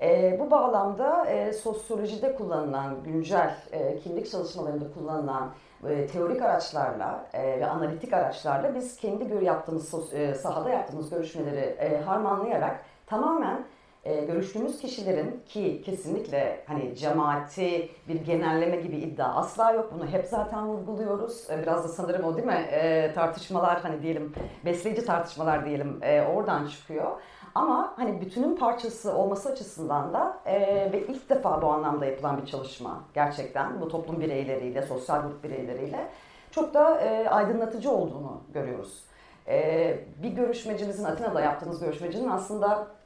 E, 0.00 0.36
bu 0.40 0.50
bağlamda 0.50 1.26
e, 1.26 1.52
sosyolojide 1.52 2.34
kullanılan 2.34 3.02
güncel 3.04 3.56
e, 3.72 3.98
kimlik 3.98 4.30
çalışmalarında 4.30 4.84
kullanılan 4.94 5.50
e, 5.88 6.06
teorik 6.06 6.42
araçlarla 6.42 7.26
e, 7.32 7.60
ve 7.60 7.66
analitik 7.66 8.12
araçlarla 8.12 8.74
biz 8.74 8.96
kendi 8.96 9.28
gör 9.28 9.40
yaptığımız 9.42 10.14
e, 10.14 10.34
sahada 10.34 10.70
yaptığımız 10.70 11.10
görüşmeleri 11.10 11.60
e, 11.60 12.00
harmanlayarak 12.00 12.80
tamamen 13.06 13.64
e, 14.04 14.24
görüştüğümüz 14.24 14.78
kişilerin 14.78 15.42
ki 15.46 15.82
kesinlikle 15.84 16.64
hani 16.66 16.96
cemaati 16.96 17.90
bir 18.08 18.14
genelleme 18.14 18.76
gibi 18.76 18.96
iddia 18.96 19.34
asla 19.34 19.72
yok. 19.72 19.92
Bunu 19.94 20.06
hep 20.06 20.26
zaten 20.26 20.68
vurguluyoruz. 20.68 21.50
E, 21.50 21.62
biraz 21.62 21.84
da 21.84 21.88
sanırım 21.88 22.24
o 22.24 22.36
değil 22.36 22.46
mi? 22.46 22.68
E, 22.70 23.12
tartışmalar 23.14 23.80
hani 23.80 24.02
diyelim 24.02 24.34
besleyici 24.64 25.04
tartışmalar 25.04 25.64
diyelim 25.64 25.98
e, 26.02 26.22
oradan 26.22 26.66
çıkıyor. 26.66 27.20
Ama 27.54 27.94
hani 27.96 28.20
bütünün 28.20 28.56
parçası 28.56 29.12
olması 29.14 29.48
açısından 29.48 30.14
da 30.14 30.40
e, 30.46 30.60
ve 30.92 31.06
ilk 31.08 31.30
defa 31.30 31.62
bu 31.62 31.66
anlamda 31.66 32.06
yapılan 32.06 32.42
bir 32.42 32.46
çalışma 32.46 33.04
gerçekten 33.14 33.80
bu 33.80 33.88
toplum 33.88 34.20
bireyleriyle, 34.20 34.82
sosyal 34.82 35.22
grup 35.22 35.44
bireyleriyle 35.44 36.08
çok 36.50 36.74
da 36.74 37.00
e, 37.00 37.28
aydınlatıcı 37.28 37.90
olduğunu 37.90 38.40
görüyoruz. 38.54 39.04
E, 39.48 39.98
bir 40.22 40.28
görüşmecimizin, 40.28 41.04
Atina'da 41.04 41.40
yaptığımız 41.40 41.80
görüşmecinin 41.80 42.28
aslında 42.28 42.97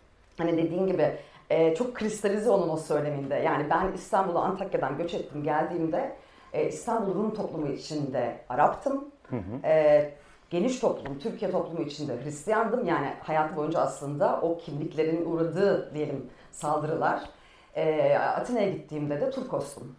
Hani 0.43 0.57
dediğin 0.57 0.87
gibi 0.87 1.17
e, 1.51 1.75
çok 1.75 1.95
kristalize 1.95 2.51
onun 2.51 2.69
o 2.69 2.77
söyleminde. 2.77 3.35
Yani 3.35 3.67
ben 3.71 3.93
İstanbul'a 3.93 4.41
Antakya'dan 4.41 4.97
göç 4.97 5.15
ettim 5.15 5.43
geldiğimde 5.43 6.17
e, 6.53 6.69
İstanbul 6.69 7.15
Rum 7.15 7.35
toplumu 7.35 7.69
içinde 7.69 8.37
Arap'tım. 8.49 9.05
Hı 9.31 9.37
hı. 9.37 9.67
E, 9.67 10.15
geniş 10.51 10.79
toplum, 10.79 11.19
Türkiye 11.19 11.51
toplumu 11.51 11.83
içinde 11.83 12.25
Hristiyandım. 12.25 12.89
Yani 12.89 13.07
hayatım 13.23 13.57
boyunca 13.57 13.81
aslında 13.81 14.41
o 14.41 14.59
kimliklerin 14.59 15.25
uğradığı 15.25 15.95
diyelim 15.95 16.31
saldırılar 16.51 17.21
E, 17.77 18.15
Atina'ya 18.19 18.71
gittiğimde 18.71 19.21
de 19.21 19.31
Turkostum. 19.31 19.97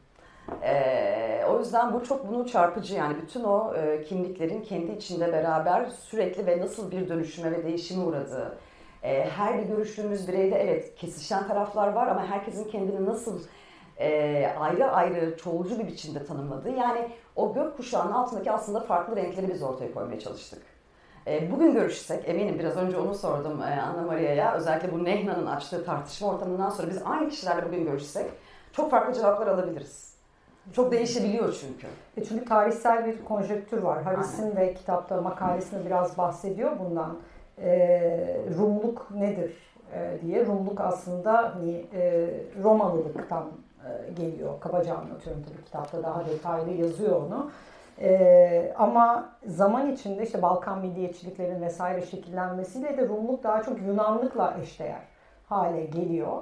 E, 0.63 1.45
o 1.49 1.59
yüzden 1.59 1.93
bu 1.93 2.03
çok 2.03 2.31
bunu 2.31 2.47
çarpıcı 2.47 2.95
yani 2.95 3.15
bütün 3.21 3.43
o 3.43 3.73
e, 3.75 4.03
kimliklerin 4.03 4.61
kendi 4.61 4.91
içinde 4.91 5.33
beraber 5.33 5.85
sürekli 5.85 6.45
ve 6.45 6.59
nasıl 6.59 6.91
bir 6.91 7.09
dönüşüme 7.09 7.51
ve 7.51 7.63
değişime 7.63 8.03
uğradığı. 8.03 8.57
E, 9.03 9.29
her 9.29 9.57
bir 9.57 9.63
görüştüğümüz 9.63 10.27
bireyde 10.27 10.55
evet 10.55 10.95
kesişen 10.95 11.47
taraflar 11.47 11.87
var 11.87 12.07
ama 12.07 12.25
herkesin 12.25 12.63
kendini 12.63 13.05
nasıl 13.05 13.41
e, 13.97 14.53
ayrı 14.59 14.91
ayrı 14.91 15.37
çoğulcu 15.37 15.79
bir 15.79 15.87
biçimde 15.87 16.25
tanımladığı 16.25 16.69
yani 16.69 17.09
o 17.35 17.53
gökkuşağının 17.53 18.11
altındaki 18.11 18.51
aslında 18.51 18.79
farklı 18.79 19.15
renkleri 19.15 19.53
biz 19.53 19.63
ortaya 19.63 19.93
koymaya 19.93 20.19
çalıştık. 20.19 20.61
E, 21.27 21.51
bugün 21.51 21.73
görüşsek, 21.73 22.29
eminim 22.29 22.59
biraz 22.59 22.77
önce 22.77 22.97
onu 22.97 23.15
sordum 23.15 23.61
e, 23.61 23.81
Anna 23.81 24.01
Maria'ya, 24.01 24.53
özellikle 24.53 24.91
bu 24.91 25.03
Nehna'nın 25.03 25.45
açtığı 25.45 25.85
tartışma 25.85 26.27
ortamından 26.27 26.69
sonra 26.69 26.89
biz 26.89 27.01
aynı 27.05 27.29
kişilerle 27.29 27.65
bugün 27.65 27.85
görüşsek 27.85 28.31
çok 28.73 28.91
farklı 28.91 29.13
cevaplar 29.13 29.47
alabiliriz. 29.47 30.13
Çok 30.73 30.91
değişebiliyor 30.91 31.57
çünkü. 31.61 31.87
E 32.17 32.23
çünkü 32.23 32.45
tarihsel 32.45 33.05
bir 33.05 33.25
konjektür 33.25 33.77
var. 33.77 34.03
Harris'in 34.03 34.55
de 34.55 34.73
kitapta 34.73 35.21
makalesinde 35.21 35.85
biraz 35.85 36.17
bahsediyor 36.17 36.79
bundan. 36.79 37.17
E, 37.61 38.37
Rumluk 38.57 39.11
nedir 39.11 39.53
e, 39.95 40.21
diye. 40.21 40.45
Rumluk 40.45 40.81
aslında 40.81 41.55
hani, 41.55 41.85
e, 41.93 42.29
Romalılıktan 42.63 43.45
geliyor. 44.15 44.59
Kabaca 44.59 44.95
anlatıyorum 44.95 45.43
tabii 45.43 45.65
kitapta 45.65 46.03
daha 46.03 46.25
detaylı 46.25 46.71
yazıyor 46.71 47.21
onu. 47.21 47.51
Ama 48.77 49.29
zaman 49.45 49.91
içinde 49.91 50.23
işte 50.23 50.41
Balkan 50.41 50.79
milliyetçiliklerin 50.79 51.61
vesaire 51.61 52.01
şekillenmesiyle 52.01 52.97
de 52.97 53.07
Rumluk 53.07 53.43
daha 53.43 53.63
çok 53.63 53.81
Yunanlıkla 53.81 54.57
eşdeğer 54.61 55.01
hale 55.49 55.85
geliyor. 55.85 56.41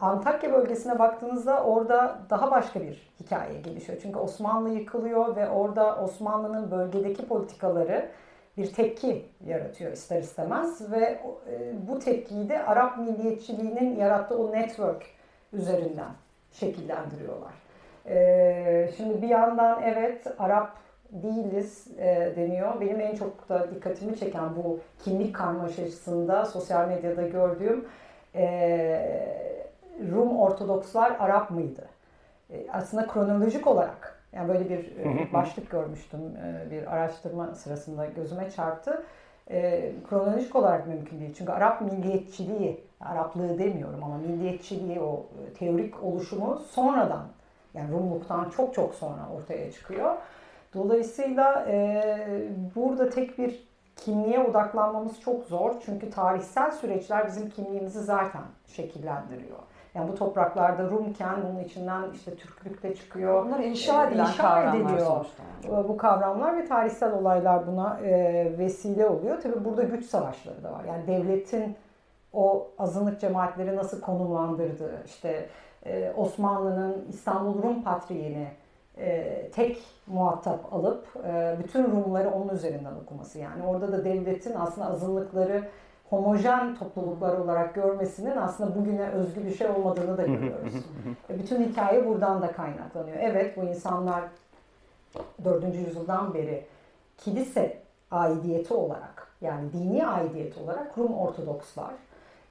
Antakya 0.00 0.52
bölgesine 0.52 0.98
baktığınızda 0.98 1.64
orada 1.64 2.18
daha 2.30 2.50
başka 2.50 2.80
bir 2.80 3.12
hikaye 3.20 3.60
gelişiyor. 3.60 3.98
Çünkü 4.02 4.18
Osmanlı 4.18 4.70
yıkılıyor 4.70 5.36
ve 5.36 5.48
orada 5.48 5.96
Osmanlı'nın 5.96 6.70
bölgedeki 6.70 7.28
politikaları 7.28 8.08
bir 8.60 8.72
tepki 8.72 9.24
yaratıyor 9.46 9.92
ister 9.92 10.20
istemez 10.20 10.92
ve 10.92 11.00
e, 11.00 11.18
bu 11.88 11.98
tepkiyi 11.98 12.48
de 12.48 12.64
Arap 12.64 12.98
milliyetçiliğinin 12.98 13.96
yarattığı 13.96 14.38
o 14.38 14.52
network 14.52 15.02
üzerinden 15.52 16.10
şekillendiriyorlar. 16.52 17.52
Ee, 18.06 18.90
şimdi 18.96 19.22
bir 19.22 19.28
yandan 19.28 19.82
evet 19.82 20.26
Arap 20.38 20.76
değiliz 21.10 21.86
e, 21.98 22.32
deniyor. 22.36 22.80
Benim 22.80 23.00
en 23.00 23.14
çok 23.14 23.48
da 23.48 23.70
dikkatimi 23.70 24.18
çeken 24.18 24.56
bu 24.56 24.80
kimlik 25.04 25.34
karmaşasında 25.36 26.44
sosyal 26.44 26.88
medyada 26.88 27.22
gördüğüm 27.22 27.88
e, 28.34 28.44
Rum 30.12 30.38
Ortodokslar 30.38 31.16
Arap 31.18 31.50
mıydı? 31.50 31.88
E, 32.50 32.66
aslında 32.72 33.06
kronolojik 33.06 33.66
olarak 33.66 34.19
yani 34.32 34.48
böyle 34.48 34.70
bir 34.70 34.96
e, 34.96 35.32
başlık 35.32 35.70
görmüştüm 35.70 36.20
e, 36.20 36.70
bir 36.70 36.94
araştırma 36.94 37.54
sırasında 37.54 38.06
gözüme 38.06 38.50
çarptı. 38.50 39.04
E, 39.50 39.92
kronolojik 40.08 40.56
olarak 40.56 40.86
mümkün 40.86 41.20
değil. 41.20 41.34
Çünkü 41.38 41.52
Arap 41.52 41.80
milliyetçiliği, 41.80 42.84
Araplığı 43.00 43.58
demiyorum 43.58 44.04
ama 44.04 44.18
milliyetçiliği 44.18 45.00
o 45.00 45.26
teorik 45.58 46.04
oluşumu 46.04 46.58
sonradan 46.70 47.26
yani 47.74 47.92
Rumluktan 47.92 48.50
çok 48.50 48.74
çok 48.74 48.94
sonra 48.94 49.28
ortaya 49.36 49.72
çıkıyor. 49.72 50.16
Dolayısıyla 50.74 51.66
e, 51.68 52.02
burada 52.74 53.10
tek 53.10 53.38
bir 53.38 53.70
kimliğe 53.96 54.40
odaklanmamız 54.40 55.20
çok 55.20 55.44
zor. 55.44 55.74
Çünkü 55.84 56.10
tarihsel 56.10 56.70
süreçler 56.70 57.26
bizim 57.26 57.50
kimliğimizi 57.50 58.00
zaten 58.00 58.42
şekillendiriyor. 58.66 59.58
Yani 59.94 60.12
bu 60.12 60.14
topraklarda 60.14 60.90
Rumken 60.90 61.36
bunun 61.42 61.64
içinden 61.64 62.02
işte 62.14 62.34
Türklük 62.34 62.82
de 62.82 62.94
çıkıyor. 62.94 63.46
Bunlar 63.46 63.60
inşa 63.60 64.06
edilen 64.06 64.24
inşa 64.24 64.42
kavramlar 64.42 64.80
ediliyor. 64.80 65.06
sonuçta. 65.06 65.88
Bu 65.88 65.96
kavramlar 65.96 66.56
ve 66.56 66.66
tarihsel 66.66 67.12
olaylar 67.12 67.66
buna 67.66 68.00
e, 68.00 68.58
vesile 68.58 69.06
oluyor. 69.06 69.40
Tabi 69.40 69.64
burada 69.64 69.82
güç 69.82 70.04
savaşları 70.04 70.64
da 70.64 70.72
var. 70.72 70.84
Yani 70.84 71.06
devletin 71.06 71.76
o 72.32 72.68
azınlık 72.78 73.20
cemaatleri 73.20 73.76
nasıl 73.76 74.00
konumlandırdığı, 74.00 75.02
işte 75.06 75.48
e, 75.86 76.12
Osmanlı'nın 76.16 77.06
İstanbul 77.08 77.62
Rum 77.62 77.82
Patriğini 77.82 78.48
e, 78.98 79.50
tek 79.50 79.82
muhatap 80.06 80.74
alıp 80.74 81.06
e, 81.26 81.56
bütün 81.64 81.90
Rumları 81.90 82.30
onun 82.30 82.48
üzerinden 82.48 82.94
okuması. 83.04 83.38
Yani 83.38 83.66
orada 83.66 83.92
da 83.92 84.04
devletin 84.04 84.54
aslında 84.54 84.86
azınlıkları 84.86 85.62
homojen 86.10 86.74
topluluklar 86.74 87.38
olarak 87.38 87.74
görmesinin 87.74 88.36
aslında 88.36 88.74
bugüne 88.74 89.08
özgü 89.08 89.44
bir 89.44 89.54
şey 89.54 89.66
olmadığını 89.66 90.18
da 90.18 90.22
görüyoruz. 90.22 90.74
bütün 91.28 91.64
hikaye 91.64 92.06
buradan 92.06 92.42
da 92.42 92.52
kaynaklanıyor. 92.52 93.16
Evet 93.20 93.56
bu 93.56 93.62
insanlar 93.62 94.22
4. 95.44 95.74
yüzyıldan 95.74 96.34
beri 96.34 96.66
kilise 97.18 97.78
aidiyeti 98.10 98.74
olarak 98.74 99.28
yani 99.40 99.72
dini 99.72 100.06
aidiyet 100.06 100.58
olarak 100.58 100.98
Rum 100.98 101.14
Ortodokslar 101.14 101.90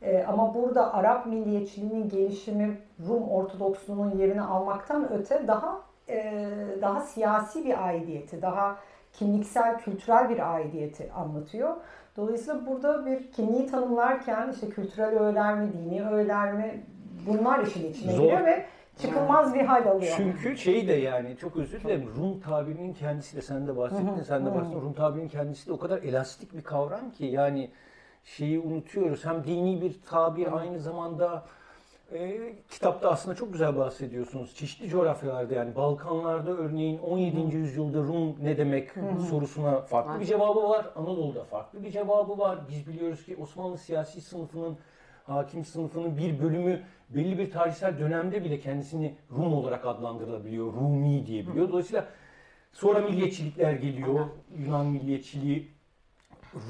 e, 0.02 0.24
ama 0.24 0.54
burada 0.54 0.94
Arap 0.94 1.26
milliyetçiliğinin 1.26 2.10
gelişimi 2.10 2.78
Rum 3.08 3.30
Ortodoksluğunun 3.30 4.18
yerini 4.18 4.42
almaktan 4.42 5.14
öte 5.14 5.48
daha 5.48 5.82
e, 6.10 6.46
daha 6.82 7.02
siyasi 7.02 7.66
bir 7.66 7.88
aidiyeti, 7.88 8.42
daha 8.42 8.78
kimliksel, 9.14 9.78
kültürel 9.78 10.30
bir 10.30 10.56
aidiyeti 10.56 11.12
anlatıyor. 11.14 11.76
Dolayısıyla 12.18 12.68
burada 12.68 13.06
bir 13.06 13.32
kimliği 13.32 13.68
tanımlarken 13.68 14.52
işte 14.54 14.70
kültürel 14.70 15.20
öğeler 15.20 15.56
mi, 15.56 15.74
dini 15.74 16.10
öğeler 16.10 16.54
mi 16.54 16.84
bunlar 17.28 17.60
işin 17.60 17.92
içine 17.92 18.12
Zor. 18.12 18.24
giriyor 18.24 18.46
ve 18.46 18.66
çıkılmaz 19.02 19.54
bir 19.54 19.62
hal 19.62 19.88
alıyor. 19.88 20.14
Çünkü 20.18 20.58
şey 20.58 20.88
de 20.88 20.94
yani 20.94 21.38
çok 21.38 21.58
özür 21.58 21.82
dilerim 21.82 22.10
Rum 22.18 22.40
tabirinin 22.40 22.94
kendisi 22.94 23.38
de 23.38 23.42
sen 23.42 23.68
de 23.68 23.78
bahsettin, 23.78 24.24
sen 24.24 24.46
de 24.46 24.56
bahsettin. 24.56 24.82
Rum 24.82 24.94
tabirinin 24.94 25.30
kendisi 25.30 25.68
de 25.68 25.72
o 25.74 25.80
kadar 25.80 25.98
elastik 25.98 26.54
bir 26.54 26.62
kavram 26.64 27.12
ki 27.12 27.26
yani 27.26 27.72
şeyi 28.24 28.60
unutuyoruz. 28.60 29.26
Hem 29.26 29.44
dini 29.44 29.82
bir 29.82 30.02
tabir 30.10 30.58
aynı 30.58 30.80
zamanda 30.80 31.46
e, 32.14 32.54
kitapta 32.70 33.10
aslında 33.10 33.36
çok 33.36 33.52
güzel 33.54 33.78
bahsediyorsunuz. 33.78 34.56
Çeşitli 34.56 34.90
coğrafyalarda 34.90 35.54
yani 35.54 35.76
Balkanlarda 35.76 36.52
örneğin 36.52 36.98
17. 36.98 37.54
Hı. 37.54 37.58
yüzyılda 37.58 37.98
Rum 37.98 38.36
ne 38.42 38.58
demek 38.58 38.96
Hı. 38.96 39.22
sorusuna 39.30 39.82
farklı 39.82 40.14
Hı. 40.14 40.20
bir 40.20 40.26
cevabı 40.26 40.70
var. 40.70 40.86
Anadolu'da 40.96 41.44
farklı 41.44 41.84
bir 41.84 41.92
cevabı 41.92 42.38
var. 42.38 42.60
Biz 42.70 42.88
biliyoruz 42.88 43.26
ki 43.26 43.38
Osmanlı 43.42 43.78
siyasi 43.78 44.22
sınıfının 44.22 44.78
hakim 45.24 45.66
sınıfının 45.66 46.18
bir 46.18 46.40
bölümü 46.40 46.82
belli 47.10 47.38
bir 47.38 47.52
tarihsel 47.52 48.00
dönemde 48.00 48.44
bile 48.44 48.60
kendisini 48.60 49.16
Rum 49.32 49.54
olarak 49.54 49.86
adlandırılabiliyor. 49.86 50.74
Rumi 50.74 51.26
diyebiliyor. 51.26 51.70
Dolayısıyla 51.70 52.06
sonra 52.74 53.00
milliyetçilikler 53.00 53.74
geliyor. 53.74 54.26
Yunan 54.58 54.86
milliyetçiliği 54.86 55.72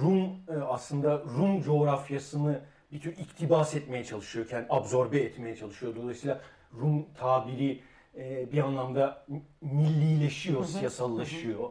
Rum 0.01 0.23
e, 0.23 0.53
aslında 0.67 1.23
Rum 1.37 1.61
coğrafyasını 1.61 2.59
bir 2.91 2.99
tür 2.99 3.17
iktibas 3.17 3.75
etmeye 3.75 4.03
çalışıyorken 4.03 4.65
absorbe 4.69 5.19
etmeye 5.19 5.55
çalışıyor. 5.55 5.95
Dolayısıyla 5.95 6.41
Rum 6.81 7.05
tabiri 7.17 7.81
e, 8.17 8.51
bir 8.51 8.59
anlamda 8.63 9.25
millileşiyor, 9.61 10.65
siyasallaşıyor. 10.65 11.69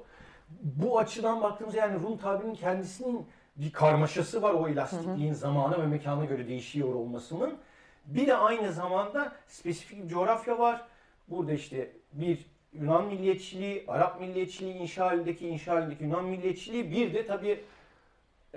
Bu 0.63 0.99
açıdan 0.99 1.43
baktığımızda 1.43 1.79
yani 1.79 2.03
Rum 2.03 2.19
tabirinin 2.19 2.55
kendisinin 2.55 3.27
bir 3.57 3.73
karmaşası 3.73 4.43
var 4.43 4.55
o 4.55 4.69
elastikliğin 4.69 5.33
zamana 5.33 5.83
ve 5.83 5.87
mekana 5.87 6.25
göre 6.25 6.49
değişiyor 6.49 6.95
olmasının. 6.95 7.59
Bir 8.07 8.27
de 8.27 8.37
aynı 8.37 8.73
zamanda 8.73 9.33
spesifik 9.47 10.05
bir 10.05 10.09
coğrafya 10.09 10.59
var. 10.59 10.87
Burada 11.29 11.53
işte 11.53 11.93
bir 12.13 12.47
Yunan 12.73 13.07
milliyetçiliği, 13.07 13.85
Arap 13.89 14.21
milliyetçiliği, 14.21 14.75
inşa 14.75 15.07
halindeki, 15.07 15.49
inşa 15.49 15.75
halindeki 15.75 16.05
Yunan 16.05 16.25
milliyetçiliği 16.25 16.91
bir 16.91 17.15
de 17.15 17.27
tabii 17.27 17.65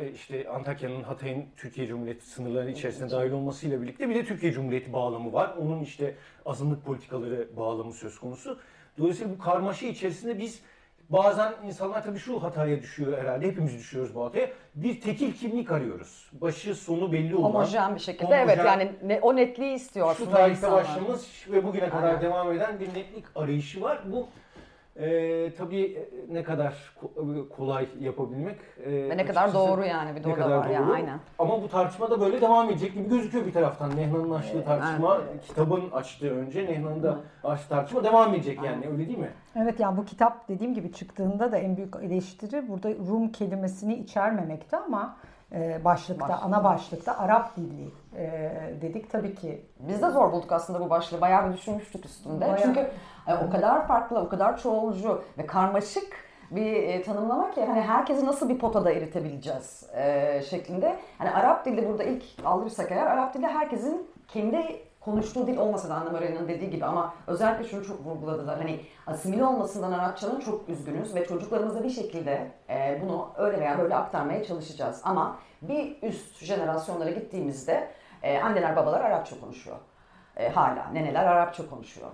işte 0.10 0.50
Antakya'nın 0.50 1.04
Hatay'ın 1.04 1.46
Türkiye 1.58 1.88
Cumhuriyeti 1.88 2.26
sınırları 2.26 2.72
içerisinde 2.72 3.12
dahil 3.12 3.32
olmasıyla 3.32 3.82
birlikte 3.82 4.10
bir 4.10 4.16
de 4.16 4.26
Türkiye 4.26 4.52
Cumhuriyeti 4.52 4.94
bağlamı 4.94 5.34
var. 5.34 5.56
Onun 5.60 5.82
işte 5.82 6.16
azınlık 6.46 6.86
politikaları 6.86 7.48
bağlamı 7.58 7.94
söz 7.94 8.20
konusu. 8.20 8.60
Dolayısıyla 8.98 9.34
bu 9.34 9.40
karmaşa 9.40 9.88
içerisinde 9.88 10.40
biz 10.40 10.62
bazen 11.10 11.54
insanlar 11.66 12.04
tabii 12.04 12.20
şu 12.20 12.44
hataya 12.44 12.82
düşüyor 12.82 13.18
herhalde. 13.18 13.48
Hepimiz 13.48 13.74
düşüyoruz 13.74 14.16
bu 14.16 14.26
hataya. 14.26 14.50
Bir 14.76 15.02
tekil 15.02 15.34
kimlik 15.34 15.72
arıyoruz. 15.72 16.30
Başı 16.34 16.76
sonu 16.76 17.12
belli 17.12 17.36
olan. 17.36 17.50
Homojen 17.50 17.96
bir 17.96 18.00
şekilde 18.00 18.26
homojen, 18.26 18.48
evet 18.48 18.66
yani 18.66 18.92
ne, 19.04 19.20
o 19.22 19.36
netliği 19.36 19.74
istiyor 19.74 20.16
Şu 20.16 20.32
tarihte 20.32 20.72
başlamış 20.72 21.48
ve 21.52 21.64
bugüne 21.64 21.90
kadar 21.90 22.08
Aynen. 22.08 22.22
devam 22.22 22.52
eden 22.52 22.80
bir 22.80 22.88
netlik 22.88 23.26
arayışı 23.36 23.82
var. 23.82 24.02
Bu 24.06 24.28
ee, 25.02 25.52
tabii 25.58 25.84
e, 25.84 26.34
ne 26.34 26.44
kadar 26.44 26.96
kolay 27.58 27.88
yapabilmek. 28.00 28.58
E, 28.86 29.10
Ve 29.10 29.18
ne 29.18 29.26
kadar 29.26 29.54
doğru 29.54 29.86
yani 29.86 30.16
bir 30.16 30.24
doğru 30.24 30.40
da 30.40 30.50
var 30.50 30.66
doğru. 30.66 30.74
ya 30.74 30.86
aynen. 30.94 31.20
Ama 31.40 31.62
bu 31.64 31.68
tartışma 31.68 32.10
da 32.10 32.22
böyle 32.22 32.42
devam 32.42 32.70
edecek 32.70 32.94
gibi 32.94 33.10
gözüküyor 33.10 33.46
bir 33.46 33.54
taraftan. 33.54 33.98
Nehna'nın 33.98 34.32
açtığı 34.32 34.64
tartışma, 34.64 35.18
evet. 35.32 35.48
kitabın 35.48 35.92
açtığı 35.92 36.32
önce 36.32 36.66
Nehna'nın 36.66 37.04
da 37.04 37.20
açtığı 37.44 37.70
tartışma 37.70 38.04
devam 38.04 38.34
edecek 38.34 38.60
yani 38.64 38.88
öyle 38.92 39.08
değil 39.08 39.18
mi? 39.20 39.32
Evet 39.56 39.80
yani 39.80 39.98
bu 39.98 40.06
kitap 40.06 40.50
dediğim 40.50 40.74
gibi 40.74 40.92
çıktığında 40.92 41.52
da 41.52 41.58
en 41.58 41.78
büyük 41.78 41.96
eleştiri 42.02 42.70
burada 42.70 42.90
Rum 42.90 43.32
kelimesini 43.32 43.96
içermemekti 43.96 44.76
ama 44.76 45.18
e, 45.22 45.41
başlıkta, 45.86 46.30
Başlık. 46.30 46.46
ana 46.46 46.64
başlıkta 46.64 47.18
Arap 47.18 47.56
dilli 47.58 47.92
e, 48.18 48.52
dedik. 48.82 49.12
Tabii 49.12 49.36
ki 49.36 49.66
Biz 49.80 50.02
de 50.02 50.10
zor 50.10 50.32
bulduk 50.32 50.52
aslında 50.52 50.80
bu 50.80 50.90
başlığı. 50.90 51.22
Bayağı 51.22 51.50
bir 51.50 51.58
düşünmüştük 51.58 52.06
üstünde. 52.06 52.42
Bayağı. 52.42 52.62
Çünkü 52.62 52.80
e, 53.28 53.34
o 53.48 53.50
kadar 53.50 53.88
farklı, 53.88 54.20
o 54.20 54.30
kadar 54.30 54.58
çoğulcu 54.58 55.24
ve 55.38 55.46
karmaşık 55.46 56.32
bir 56.52 56.74
e, 56.74 57.04
tanımlama 57.04 57.52
ki 57.52 57.66
hani 57.66 57.82
herkesi 57.82 58.26
nasıl 58.26 58.50
bir 58.50 58.60
potada 58.60 58.92
eritebileceğiz 58.92 59.90
e, 59.94 60.42
şeklinde. 60.42 60.96
Hani 61.18 61.32
Arap 61.32 61.66
dili 61.66 61.90
burada 61.90 62.04
ilk 62.04 62.24
alırsak 62.46 62.92
eğer 62.92 63.08
Arap 63.08 63.34
dili 63.34 63.48
herkesin 63.48 64.08
kendi 64.28 64.82
konuştuğu 65.02 65.48
dil 65.48 65.58
olmasa 65.58 65.90
da 65.90 65.96
Anna 65.96 66.10
Maria'nın 66.10 66.48
dediği 66.48 66.70
gibi 66.70 66.86
ama 66.86 67.14
özellikle 67.28 67.64
şunu 67.64 67.86
çok 67.86 68.06
vurguladılar. 68.06 68.58
Hani 68.58 68.80
asimile 69.08 69.46
olmasından 69.46 69.92
Arapçanın 69.92 70.40
çok 70.40 70.70
üzgünüz 70.70 71.16
ve 71.16 71.26
çocuklarımıza 71.26 71.84
bir 71.84 71.90
şekilde 71.90 72.52
e, 72.70 73.02
bunu 73.04 73.30
öyle 73.38 73.60
veya 73.60 73.80
böyle 73.80 73.96
aktarmaya 73.96 74.44
çalışacağız. 74.44 75.02
Ama 75.04 75.40
bir 75.62 75.98
üst 76.02 76.44
jenerasyonlara 76.44 77.10
gittiğimizde 77.10 77.88
e, 78.24 78.40
anneler 78.40 78.76
babalar 78.76 79.02
Arapça 79.02 79.40
konuşuyor. 79.40 79.78
E, 80.38 80.50
hala 80.50 80.88
neneler 80.94 81.26
Arapça 81.26 81.70
konuşuyor. 81.70 82.08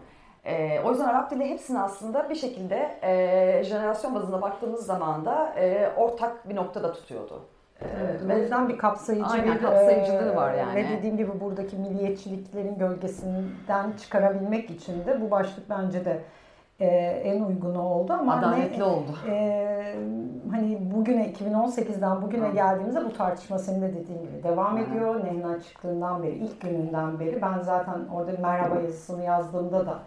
E, 0.46 0.82
o 0.86 0.90
yüzden 0.90 1.06
Arap 1.06 1.32
dili 1.32 1.50
hepsini 1.50 1.80
aslında 1.80 2.30
bir 2.30 2.36
şekilde 2.36 3.00
e, 3.02 3.64
jenerasyon 3.64 4.16
bazında 4.16 4.42
baktığımız 4.42 4.86
zaman 4.86 5.26
da 5.26 5.54
e, 5.58 5.92
ortak 5.98 6.50
bir 6.50 6.56
noktada 6.56 6.94
tutuyordu. 6.94 7.46
Evet, 7.82 8.22
o 8.36 8.38
yüzden 8.38 8.70
bir 8.70 8.78
kapsayıcı 8.78 9.30
Aynen, 9.30 9.56
bir 9.56 9.62
kapsayıcılığı 9.62 10.32
e, 10.32 10.36
var 10.36 10.54
yani. 10.54 10.76
Ve 10.76 10.90
dediğim 10.90 11.18
gibi 11.18 11.40
buradaki 11.40 11.76
milliyetçiliklerin 11.76 12.78
gölgesinden 12.78 13.92
çıkarabilmek 14.02 14.70
için 14.70 15.06
de 15.06 15.22
bu 15.22 15.32
başlık 15.32 15.70
bence 15.70 16.06
de 16.06 16.20
e, 16.80 16.86
en 17.24 17.44
uygunu 17.44 17.82
oldu 17.82 18.14
ama 18.14 18.36
adaletli 18.36 18.80
ne, 18.80 18.84
oldu. 18.84 19.18
e, 19.30 19.96
hani 20.52 20.78
bugüne 20.96 21.32
2018'den 21.32 22.22
bugüne 22.22 22.48
Hı. 22.48 22.54
geldiğimizde 22.54 23.06
bu 23.06 23.14
tartışma 23.14 23.60
senin 23.60 23.82
de 23.82 23.94
dediğin 23.94 24.22
gibi 24.22 24.44
devam 24.44 24.78
Hı. 24.78 24.82
ediyor. 24.82 25.26
Nehna 25.26 25.62
çıktığından 25.62 26.24
beri, 26.24 26.32
ilk 26.32 26.62
gününden 26.62 27.20
beri 27.20 27.42
ben 27.42 27.60
zaten 27.60 28.00
orada 28.14 28.32
merhaba 28.42 28.76
yazısını 28.76 29.24
yazdığımda 29.24 29.86
da 29.86 30.00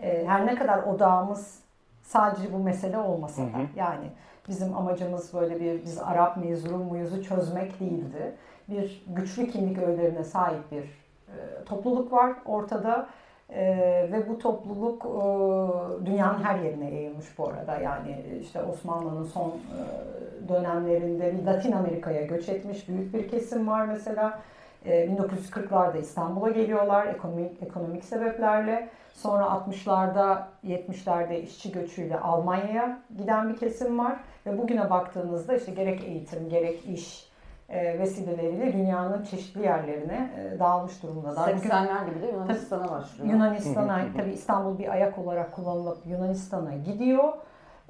e, 0.00 0.24
her 0.26 0.46
ne 0.46 0.54
kadar 0.54 0.78
odağımız 0.82 1.60
sadece 2.02 2.52
bu 2.52 2.58
mesele 2.58 2.98
olmasa 2.98 3.42
da 3.42 3.46
hı. 3.46 3.62
yani 3.76 4.06
bizim 4.48 4.76
amacımız 4.76 5.34
böyle 5.34 5.60
bir 5.60 5.82
biz 5.84 5.98
Arap 5.98 6.36
mezunu 6.36 6.78
muyuzu 6.78 7.24
çözmek 7.24 7.80
değildi. 7.80 8.34
Bir 8.68 9.04
güçlü 9.06 9.50
kimlik 9.50 9.78
öğelerine 9.78 10.24
sahip 10.24 10.72
bir 10.72 10.82
e, 10.82 11.64
topluluk 11.64 12.12
var 12.12 12.32
ortada 12.44 13.08
E, 13.50 13.64
ve 14.12 14.28
bu 14.28 14.38
topluluk 14.38 15.04
e, 15.04 16.06
dünyanın 16.06 16.44
her 16.44 16.58
yerine 16.58 16.94
yayılmış 16.94 17.38
bu 17.38 17.48
arada. 17.48 17.76
Yani 17.76 18.24
işte 18.40 18.62
Osmanlı'nın 18.62 19.24
son 19.24 19.48
e, 19.48 20.48
dönemlerinde 20.48 21.44
Latin 21.46 21.72
Amerika'ya 21.72 22.22
göç 22.22 22.48
etmiş 22.48 22.88
büyük 22.88 23.14
bir 23.14 23.28
kesim 23.28 23.68
var 23.68 23.86
mesela. 23.86 24.40
E, 24.86 25.06
1940'larda 25.06 25.98
İstanbul'a 25.98 26.50
geliyorlar 26.50 27.06
ekonomik 27.06 27.62
ekonomik 27.62 28.04
sebeplerle. 28.04 28.88
Sonra 29.14 29.44
60'larda 29.44 30.38
70'lerde 30.64 31.40
işçi 31.40 31.72
göçüyle 31.72 32.18
Almanya'ya 32.18 32.98
giden 33.18 33.48
bir 33.48 33.56
kesim 33.56 33.98
var 33.98 34.16
ve 34.46 34.58
bugüne 34.58 34.90
baktığınızda 34.90 35.56
işte 35.56 35.72
gerek 35.72 36.04
eğitim 36.04 36.48
gerek 36.48 36.86
iş 36.86 37.26
e, 37.68 37.98
vesileleriyle 37.98 38.72
dünyanın 38.72 39.24
çeşitli 39.24 39.62
yerlerine 39.62 40.30
e, 40.38 40.58
dağılmış 40.58 41.02
durumdalar. 41.02 41.56
Bugün 41.56 41.68
80'ler 41.68 42.10
gibi 42.10 42.22
de 42.22 42.26
Yunanistan'a 42.26 42.90
başlıyor. 42.90 43.32
Yunanistan'a 43.32 44.00
tabii 44.16 44.32
İstanbul 44.32 44.78
bir 44.78 44.88
ayak 44.88 45.18
olarak 45.18 45.52
kullanılıp 45.52 45.98
Yunanistan'a 46.06 46.74
gidiyor. 46.74 47.32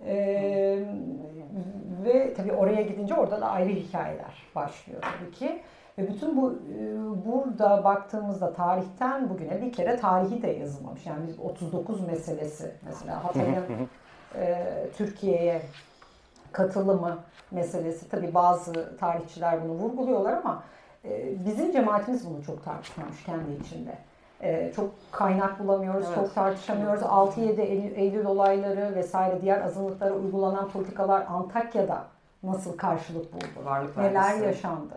Ee, 0.06 0.84
ve 2.04 2.34
tabii 2.34 2.52
oraya 2.52 2.82
gidince 2.82 3.14
orada 3.14 3.40
da 3.40 3.50
ayrı 3.50 3.68
hikayeler 3.68 4.42
başlıyor 4.54 5.02
tabii 5.02 5.30
ki. 5.30 5.62
Ve 5.98 6.08
bütün 6.08 6.36
bu 6.36 6.52
e, 6.52 6.84
burada 7.26 7.84
baktığımızda 7.84 8.52
tarihten 8.52 9.28
bugüne 9.30 9.62
bir 9.62 9.72
kere 9.72 9.96
tarihi 9.96 10.42
de 10.42 10.48
yazılmamış. 10.50 11.06
Yani 11.06 11.26
biz 11.28 11.40
39 11.40 12.06
meselesi 12.06 12.74
mesela 12.86 13.24
Hatay'ın 13.24 13.64
e, 14.36 14.66
Türkiye'ye 14.96 15.62
katılımı 16.52 17.18
meselesi 17.50 18.08
tabii 18.08 18.34
bazı 18.34 18.96
tarihçiler 18.98 19.64
bunu 19.64 19.72
vurguluyorlar 19.72 20.32
ama 20.32 20.62
e, 21.04 21.44
bizim 21.46 21.72
cemaatimiz 21.72 22.30
bunu 22.30 22.44
çok 22.44 22.64
tartışmamış 22.64 23.24
kendi 23.24 23.52
içinde. 23.64 23.98
E, 24.42 24.72
çok 24.76 24.90
kaynak 25.12 25.58
bulamıyoruz, 25.58 26.04
Evet. 26.06 26.14
çok 26.14 26.34
tartışamıyoruz. 26.34 27.02
6-7 27.02 27.60
Eylül, 27.60 27.96
Eylül 27.96 28.24
olayları 28.24 28.94
vesaire 28.94 29.42
diğer 29.42 29.60
azınlıklara 29.60 30.14
uygulanan 30.14 30.68
politikalar 30.68 31.26
Antakya'da 31.28 32.04
nasıl 32.42 32.76
karşılık 32.76 33.32
buldu? 33.32 33.44
Varlık 33.64 33.96
Neler 33.96 34.14
vergisi. 34.14 34.44
yaşandı? 34.44 34.94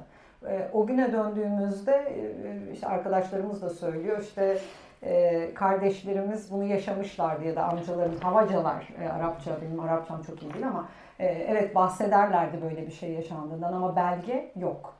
E, 0.47 0.69
o 0.73 0.85
güne 0.85 1.13
döndüğümüzde 1.13 1.91
e, 1.91 2.71
işte 2.73 2.87
arkadaşlarımız 2.87 3.61
da 3.61 3.69
söylüyor 3.69 4.19
işte 4.21 4.57
e, 5.03 5.53
kardeşlerimiz 5.53 6.51
bunu 6.51 6.63
yaşamışlar 6.63 7.41
diye 7.41 7.55
de 7.55 7.61
amcalarım 7.61 8.15
havacalar 8.15 8.93
Arapça 9.19 9.51
benim 9.61 9.79
Arapçam 9.79 10.21
çok 10.23 10.43
iyi 10.43 10.53
değil 10.53 10.67
ama 10.67 10.89
evet 11.19 11.75
bahsederlerdi 11.75 12.61
böyle 12.61 12.87
bir 12.87 12.91
şey 12.91 13.11
yaşandığından 13.11 13.73
ama 13.73 13.95
belge 13.95 14.51
yok. 14.55 14.93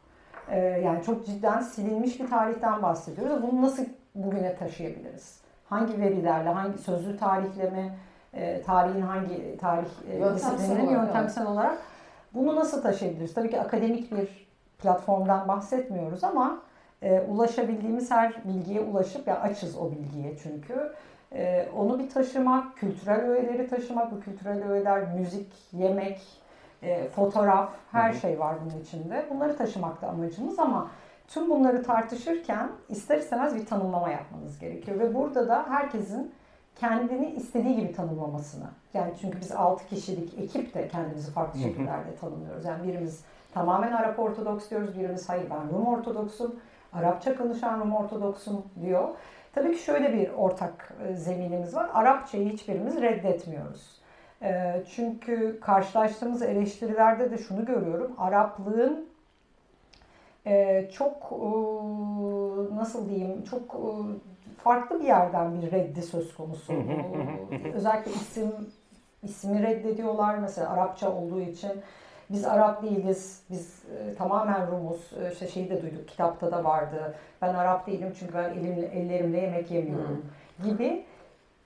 Yani 0.84 1.04
çok 1.04 1.26
cidden 1.26 1.60
silinmiş 1.60 2.20
bir 2.20 2.30
tarihten 2.30 2.82
bahsediyoruz. 2.82 3.44
Bunu 3.44 3.62
nasıl 3.62 3.84
bugüne 4.16 4.56
taşıyabiliriz? 4.56 5.42
Hangi 5.70 6.02
verilerle, 6.02 6.50
hangi 6.50 6.78
sözlü 6.78 7.18
tarihle 7.18 7.70
mi, 7.70 7.92
tarihin 8.66 9.02
hangi 9.02 9.58
tarih 9.58 10.20
Yöntemsel 10.20 10.82
olarak, 10.82 10.92
yöntemsel 10.92 11.48
olarak 11.48 11.78
bunu 12.34 12.56
nasıl 12.56 12.82
taşıyabiliriz? 12.82 13.34
Tabii 13.34 13.50
ki 13.50 13.62
akademik 13.62 14.12
bir 14.12 14.49
platformdan 14.80 15.48
bahsetmiyoruz 15.48 16.24
ama 16.24 16.62
e, 17.02 17.22
ulaşabildiğimiz 17.22 18.12
her 18.12 18.44
bilgiye 18.46 18.82
ulaşıp 18.82 19.28
ya 19.28 19.40
açız 19.40 19.78
o 19.78 19.92
bilgiye 19.92 20.38
çünkü 20.44 20.94
e, 21.34 21.70
onu 21.78 22.00
bir 22.00 22.10
taşımak, 22.10 22.78
kültürel 22.78 23.20
öğeleri 23.20 23.68
taşımak, 23.68 24.12
bu 24.12 24.20
kültürel 24.20 24.70
öğeler 24.70 25.14
müzik, 25.14 25.54
yemek, 25.74 26.22
e, 26.84 27.08
fotoğraf, 27.08 27.70
her 27.92 28.14
şey 28.14 28.40
var 28.40 28.56
bunun 28.66 28.82
içinde. 28.82 29.26
Bunları 29.30 29.58
taşımak 29.58 30.02
da 30.02 30.08
amacımız 30.08 30.60
ama 30.60 30.92
tüm 31.28 31.50
bunları 31.50 31.84
tartışırken 31.84 32.70
ister 32.90 33.18
istemez 33.18 33.56
bir 33.56 33.66
tanımlama 33.66 34.10
yapmanız 34.10 34.60
gerekiyor 34.60 35.00
ve 35.00 35.16
burada 35.16 35.48
da 35.48 35.66
herkesin 35.70 36.32
kendini 36.76 37.32
istediği 37.32 37.76
gibi 37.76 37.94
tanımlamasını. 37.94 38.68
Yani 38.94 39.14
çünkü 39.22 39.42
biz 39.42 39.52
6 39.52 39.88
kişilik 39.88 40.40
ekip 40.40 40.74
de 40.74 40.88
kendimizi 40.88 41.32
farklı 41.32 41.60
şekillerde 41.60 42.16
tanımlıyoruz. 42.16 42.66
Yani 42.66 42.88
birimiz 42.88 43.24
tamamen 43.54 43.92
Arap 43.92 44.20
Ortodoks 44.20 44.70
diyoruz, 44.70 45.00
birimiz 45.00 45.30
hayır 45.30 45.50
ben 45.50 45.78
Rum 45.78 45.88
Ortodoksum, 45.88 46.56
Arapça 46.94 47.36
konuşan 47.38 47.80
Rum 47.80 47.96
Ortodoksum 47.96 48.64
diyor. 48.82 49.10
Tabii 49.56 49.72
ki 49.72 49.84
şöyle 49.84 50.14
bir 50.14 50.30
ortak 50.30 50.94
e, 51.08 51.16
zeminimiz 51.16 51.76
var. 51.76 51.90
Arapçayı 51.94 52.50
hiçbirimiz 52.50 53.02
reddetmiyoruz. 53.02 54.00
E, 54.42 54.84
Çünkü 54.96 55.60
karşılaştığımız 55.60 56.42
eleştirilerde 56.42 57.32
de 57.32 57.38
şunu 57.38 57.66
görüyorum. 57.66 58.12
Araplığın 58.18 59.06
e, 60.46 60.86
çok 60.94 61.32
nasıl 62.76 63.10
diyeyim 63.10 63.44
çok 63.44 63.78
farklı 64.64 65.00
bir 65.00 65.06
yerden 65.06 65.62
bir 65.62 65.72
reddi 65.72 66.02
söz 66.02 66.36
konusu. 66.36 66.74
Özellikle 67.74 68.12
isim 68.12 68.52
ismi 69.24 69.64
reddediyorlar 69.64 70.36
mesela 70.36 70.70
Arapça 70.70 71.12
olduğu 71.12 71.42
için. 71.42 71.72
Biz 72.30 72.46
Arap 72.46 72.84
değiliz, 72.84 73.44
biz 73.50 73.84
e, 73.86 74.16
tamamen 74.16 74.68
Rumuz. 74.72 75.14
E, 75.24 75.32
işte 75.32 75.48
şeyi 75.48 75.70
de 75.70 75.82
duyduk, 75.82 76.08
kitapta 76.08 76.52
da 76.52 76.64
vardı. 76.64 77.16
Ben 77.42 77.54
Arap 77.54 77.88
değilim 77.88 78.14
çünkü 78.20 78.34
ben 78.34 78.50
elimle, 78.50 78.86
ellerimle 78.86 79.42
yemek 79.42 79.72
yemiyorum 79.72 80.26
gibi 80.64 81.06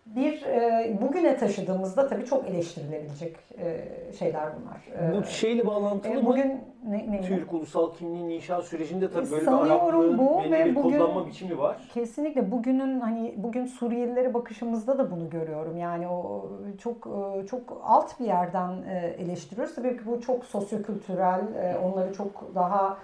bir 0.05 0.41
e, 0.41 0.97
bugüne 1.01 1.37
taşıdığımızda 1.37 2.07
tabii 2.07 2.25
çok 2.25 2.47
eleştirilebilecek 2.47 3.35
e, 3.57 3.87
şeyler 4.19 4.49
bunlar. 4.61 5.09
E, 5.09 5.17
Bu 5.17 5.23
şeyle 5.23 5.65
bağlantılı 5.65 6.13
e, 6.13 6.15
mı? 6.15 6.25
bugün 6.25 6.61
ne, 6.87 7.11
ne, 7.11 7.21
Türk 7.21 7.53
ulusal 7.53 7.93
kimliğin 7.93 8.29
inşa 8.29 8.61
sürecinde 8.61 9.11
tabii 9.11 9.31
böyle 9.31 9.45
bir 9.45 9.51
Araplığın 9.51 10.17
bu 10.17 10.41
ve 10.51 10.65
bir 10.65 10.75
bugün- 10.75 10.97
kullanma 10.99 11.27
biçimi 11.27 11.57
var. 11.57 11.89
Kesinlikle 11.93 12.51
bugünün 12.51 12.99
hani 12.99 13.33
bugün 13.37 13.65
Suriyelilere 13.65 14.33
bakışımızda 14.33 14.97
da 14.97 15.11
bunu 15.11 15.29
görüyorum. 15.29 15.77
Yani 15.77 16.07
o 16.07 16.49
çok 16.79 17.07
e, 17.43 17.47
çok 17.47 17.81
alt 17.83 18.19
bir 18.19 18.25
yerden 18.25 18.69
e, 18.89 19.15
eleştiriyoruz. 19.19 19.75
Tabii 19.75 19.97
ki 19.97 20.05
bu 20.05 20.21
çok 20.21 20.45
sosyokültürel, 20.45 21.41
e, 21.63 21.77
onları 21.77 22.13
çok 22.13 22.55
daha 22.55 22.97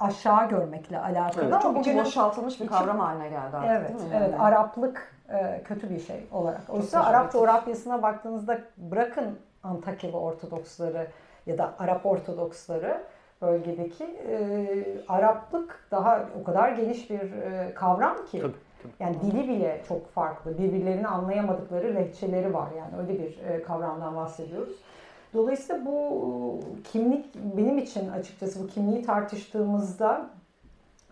aşağı 0.00 0.48
görmekle 0.48 0.98
alakalı. 0.98 1.44
Evet, 1.44 1.62
Çok 1.62 1.76
içi 1.78 1.90
bugünün- 1.90 2.04
boşaltılmış 2.04 2.60
bir 2.60 2.66
kavram 2.66 2.98
haline 2.98 3.28
geldi 3.28 3.56
artık 3.56 3.70
Evet, 3.70 3.88
değil 3.88 4.00
mi? 4.10 4.16
evet. 4.16 4.30
Yani? 4.32 4.42
Araplık 4.42 5.14
e, 5.32 5.62
kötü 5.64 5.90
bir 5.90 6.00
şey 6.00 6.26
olarak. 6.32 6.60
Oysa. 6.68 7.04
Arap 7.04 7.32
coğrafyasına 7.32 8.02
baktığınızda 8.02 8.58
bırakın 8.76 9.38
Antakyalı 9.62 10.20
Ortodoksları 10.20 11.06
ya 11.46 11.58
da 11.58 11.74
Arap 11.78 12.06
Ortodoksları 12.06 13.02
bölgedeki 13.42 14.04
e, 14.04 14.68
Araplık 15.08 15.86
daha 15.90 16.20
o 16.40 16.44
kadar 16.44 16.68
geniş 16.72 17.10
bir 17.10 17.20
e, 17.32 17.74
kavram 17.74 18.16
ki. 18.26 18.40
Tabii, 18.40 18.52
tabii. 18.82 18.92
Yani 19.00 19.20
dili 19.20 19.48
bile 19.48 19.82
çok 19.88 20.10
farklı. 20.10 20.58
Birbirlerini 20.58 21.08
anlayamadıkları 21.08 21.94
lehçeleri 21.94 22.54
var. 22.54 22.68
Yani 22.78 22.90
öyle 23.00 23.18
bir 23.22 23.38
e, 23.48 23.62
kavramdan 23.62 24.16
bahsediyoruz. 24.16 24.76
Dolayısıyla 25.34 25.86
bu 25.86 26.60
kimlik 26.92 27.34
benim 27.56 27.78
için 27.78 28.08
açıkçası 28.08 28.62
bu 28.62 28.66
kimliği 28.66 29.02
tartıştığımızda 29.02 30.30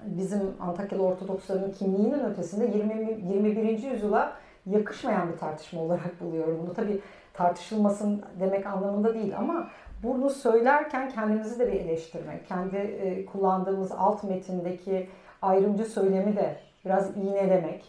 bizim 0.05 0.41
Antakyalı 0.61 1.03
Ortodoksların 1.03 1.73
kimliğinin 1.73 2.25
ötesinde 2.25 2.67
20, 2.79 2.95
21. 3.35 3.83
yüzyıla 3.83 4.33
yakışmayan 4.67 5.33
bir 5.33 5.39
tartışma 5.39 5.81
olarak 5.81 6.21
buluyorum. 6.21 6.59
Bunu 6.63 6.75
tabii 6.75 7.01
tartışılmasın 7.33 8.23
demek 8.41 8.67
anlamında 8.67 9.15
değil 9.15 9.39
ama 9.39 9.69
bunu 10.03 10.31
söylerken 10.31 11.09
kendimizi 11.09 11.59
de 11.59 11.67
bir 11.73 11.81
eleştirmek, 11.81 12.49
kendi 12.49 12.77
e, 12.77 13.27
kullandığımız 13.27 13.93
alt 13.93 14.25
metindeki 14.25 15.11
ayrımcı 15.43 15.85
söylemi 15.85 16.37
de 16.37 16.57
biraz 16.85 17.17
iğnelemek 17.17 17.85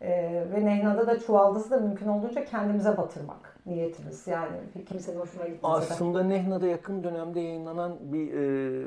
e, 0.00 0.10
ve 0.54 0.64
Nehna'da 0.64 1.06
da 1.06 1.20
çuvaldızı 1.20 1.70
da 1.70 1.76
mümkün 1.76 2.08
olduğunca 2.08 2.44
kendimize 2.44 2.96
batırmak 2.96 3.45
niyetimiz. 3.66 4.26
Yani 4.26 4.56
kimsenin 4.88 5.20
hoşuna 5.20 5.44
gitmese 5.44 5.66
Aslında 5.66 6.22
Nehna'da 6.24 6.66
yakın 6.66 7.04
dönemde 7.04 7.40
yayınlanan 7.40 7.98
bir 8.00 8.32
e, 8.32 8.40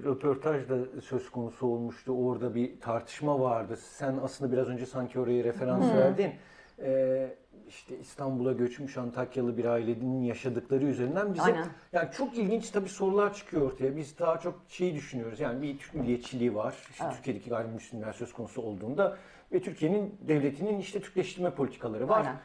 röportaj 0.04 0.70
da 0.70 1.02
söz 1.02 1.30
konusu 1.30 1.68
olmuştu. 1.68 2.12
Orada 2.12 2.56
bir 2.56 2.80
tartışma 2.80 3.39
vardı. 3.39 3.78
Sen 3.78 4.20
aslında 4.24 4.52
biraz 4.52 4.68
önce 4.68 4.86
sanki 4.86 5.20
oraya 5.20 5.44
referans 5.44 5.84
hmm. 5.84 5.98
verdin. 5.98 6.32
E, 6.80 7.36
işte 7.68 8.00
İstanbul'a 8.00 8.52
göçmüş 8.52 8.98
Antakyalı 8.98 9.58
bir 9.58 9.65
ailenin 9.65 10.22
yaşadıkları 10.22 10.86
üzerinden 10.86 11.34
bize 11.34 11.44
Aynen. 11.44 11.68
yani 11.94 12.10
çok 12.12 12.38
ilginç 12.38 12.70
tabii 12.70 12.89
sorular 12.89 13.34
çıkıyor 13.34 13.62
ortaya. 13.72 13.96
Biz 13.96 14.20
daha 14.20 14.39
çok 14.39 14.60
şeyi 14.68 14.96
düşünüyoruz. 14.96 15.39
Yani 15.39 15.62
bir 15.62 15.78
Türk 15.78 15.94
milliyetçiliği 15.94 16.56
var. 16.56 16.76
İşte 16.92 17.04
evet. 17.04 17.15
Türkiye'deki 17.15 17.50
gayrimüslimler 17.50 18.13
söz 18.13 18.34
konusu 18.34 18.62
olduğunda 18.62 19.18
ve 19.54 19.62
Türkiye'nin 19.62 20.15
devletinin 20.28 20.80
işte 20.80 21.00
Türkleştirme 21.00 21.50
politikaları 21.50 22.10
var. 22.10 22.18
Aynen. 22.18 22.36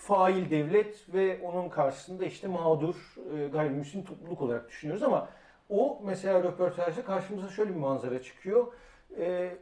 Fail 0.00 0.50
devlet 0.50 1.14
ve 1.14 1.40
onun 1.42 1.68
karşısında 1.68 2.24
işte 2.24 2.48
mağdur 2.48 2.94
e, 3.36 3.48
gayrimüslim 3.48 4.04
topluluk 4.04 4.40
olarak 4.42 4.68
düşünüyoruz 4.68 5.02
ama 5.02 5.28
o 5.68 6.00
mesela 6.04 6.42
röportajda 6.42 7.04
karşımıza 7.04 7.48
şöyle 7.48 7.70
bir 7.70 7.78
manzara 7.78 8.22
çıkıyor. 8.22 8.66
E, 9.18 9.56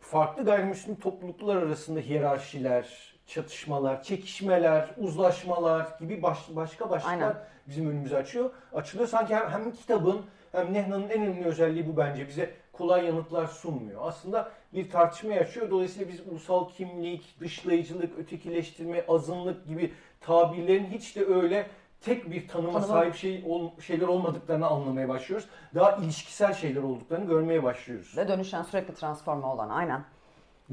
farklı 0.00 0.44
gayrimüslim 0.44 0.94
topluluklar 0.94 1.56
arasında 1.56 2.00
hiyerarşiler, 2.00 3.14
çatışmalar, 3.26 4.02
çekişmeler, 4.02 4.90
uzlaşmalar 4.96 5.96
gibi 6.00 6.22
baş, 6.22 6.38
başka 6.48 6.90
başlıklar 6.90 7.12
Aynen. 7.12 7.36
bizim 7.66 7.90
önümüzü 7.90 8.16
açıyor. 8.16 8.50
Açılıyor 8.72 9.08
sanki 9.08 9.34
hem, 9.34 9.50
hem 9.50 9.72
kitabın 9.72 10.26
hem 10.52 10.72
Nehna'nın 10.72 11.08
en 11.08 11.22
önemli 11.22 11.44
özelliği 11.44 11.88
bu 11.88 11.96
bence 11.96 12.28
bize 12.28 12.54
kolay 12.80 13.06
yanıtlar 13.06 13.46
sunmuyor. 13.46 14.00
Aslında 14.04 14.50
bir 14.74 14.90
tartışma 14.90 15.34
açıyor. 15.34 15.70
Dolayısıyla 15.70 16.12
biz 16.12 16.20
ulusal 16.30 16.68
kimlik, 16.68 17.40
dışlayıcılık, 17.40 18.18
ötekileştirme, 18.18 19.04
azınlık 19.08 19.66
gibi 19.68 19.92
tabirlerin 20.20 20.86
hiç 20.86 21.16
de 21.16 21.26
öyle 21.26 21.66
tek 22.00 22.30
bir 22.30 22.48
tanıma 22.48 22.72
Tanıma. 22.72 22.86
sahip 22.86 23.14
şey 23.14 23.44
ol, 23.48 23.70
şeyler 23.80 24.08
olmadıklarını 24.08 24.66
anlamaya 24.66 25.08
başlıyoruz. 25.08 25.48
Daha 25.74 25.96
ilişkisel 25.96 26.54
şeyler 26.54 26.82
olduklarını 26.82 27.26
görmeye 27.26 27.62
başlıyoruz. 27.62 28.16
Ve 28.16 28.28
dönüşen 28.28 28.62
sürekli 28.62 28.94
transforma 28.94 29.52
olan 29.52 29.68
aynen. 29.68 30.04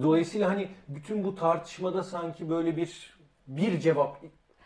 Dolayısıyla 0.02 0.50
hani 0.50 0.70
bütün 0.88 1.24
bu 1.24 1.36
tartışmada 1.36 2.04
sanki 2.04 2.50
böyle 2.50 2.78
bir 2.78 3.18
bir 3.48 3.80
cevap 3.80 4.18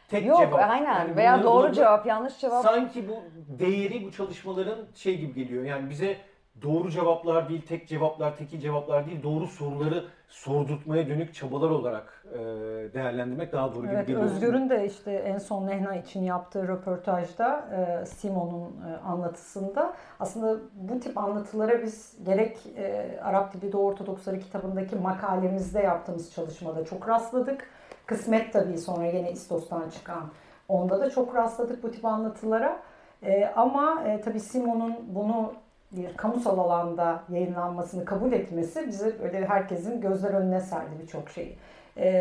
tek 0.10 0.26
Yok, 0.26 0.40
cevap. 0.40 0.70
aynen 0.70 0.86
yani 0.86 1.16
veya 1.16 1.44
doğru 1.44 1.72
cevap 1.74 2.06
yanlış 2.06 2.38
cevap. 2.38 2.64
Sanki 2.64 3.10
bu 3.10 3.24
değeri 3.60 4.06
bu 4.06 4.12
çalışmaların 4.12 4.86
şey 4.96 5.18
gibi 5.18 5.34
geliyor. 5.34 5.64
Yani 5.64 5.90
bize 5.90 6.18
doğru 6.62 6.90
cevaplar 6.90 7.50
değil, 7.50 7.66
tek 7.68 7.88
cevaplar, 7.88 8.38
tekil 8.38 8.60
cevaplar 8.60 9.06
değil, 9.06 9.24
doğru 9.24 9.48
soruları 9.48 10.06
sordurtmaya 10.28 11.10
dönük 11.10 11.34
çabalar 11.34 11.70
olarak 11.70 12.26
e, 12.34 12.40
değerlendirmek 12.94 13.52
daha 13.52 13.76
doğru 13.76 13.88
evet, 13.88 14.08
gibi 14.08 14.08
geliyor. 14.08 14.24
Özgür'ün 14.24 14.70
de 14.70 14.86
işte 14.86 15.12
en 15.12 15.38
son 15.38 15.68
Nehna 15.68 15.96
için 15.96 16.24
yaptığı 16.24 16.68
röportajda 16.68 17.70
e, 17.76 18.06
Simon'un 18.06 18.92
e, 18.92 18.98
anlatısında 18.98 19.94
aslında 20.20 20.60
bu 20.74 21.00
tip 21.00 21.18
anlatılara 21.18 21.84
biz 21.84 22.18
gerek 22.26 22.58
e, 22.78 23.20
Arap 23.24 23.54
Dili 23.54 23.72
Doğu 23.72 23.88
Ortodoksları 23.88 24.40
kitabındaki 24.40 24.96
makalemizde 24.96 25.80
yaptığımız 25.80 26.34
çalışmada 26.34 26.86
çok 26.86 27.10
rastladık. 27.10 27.70
Kısmet 28.06 28.54
tabii 28.54 28.78
sonra 28.78 29.06
yine 29.06 29.32
İstos'tan 29.32 29.90
çıkan 29.90 30.24
onda 30.70 31.00
da 31.00 31.10
çok 31.10 31.36
rastladık 31.36 31.84
bu 31.84 31.92
tip 31.92 32.06
anlatılara. 32.06 32.80
E, 33.24 33.46
ama 33.46 34.04
e, 34.06 34.22
tabii 34.22 34.40
Simon'un 34.40 34.96
bunu 35.08 35.54
bir 35.92 36.18
kamusal 36.18 36.60
alanda 36.60 37.24
yayınlanmasını 37.30 38.06
kabul 38.06 38.32
etmesi 38.32 38.88
bizi 38.88 39.20
böyle 39.24 39.46
herkesin 39.46 40.02
gözler 40.02 40.34
önüne 40.34 40.60
serdi 40.60 40.92
birçok 41.02 41.30
şeyi. 41.30 41.58
Ee, 41.98 42.12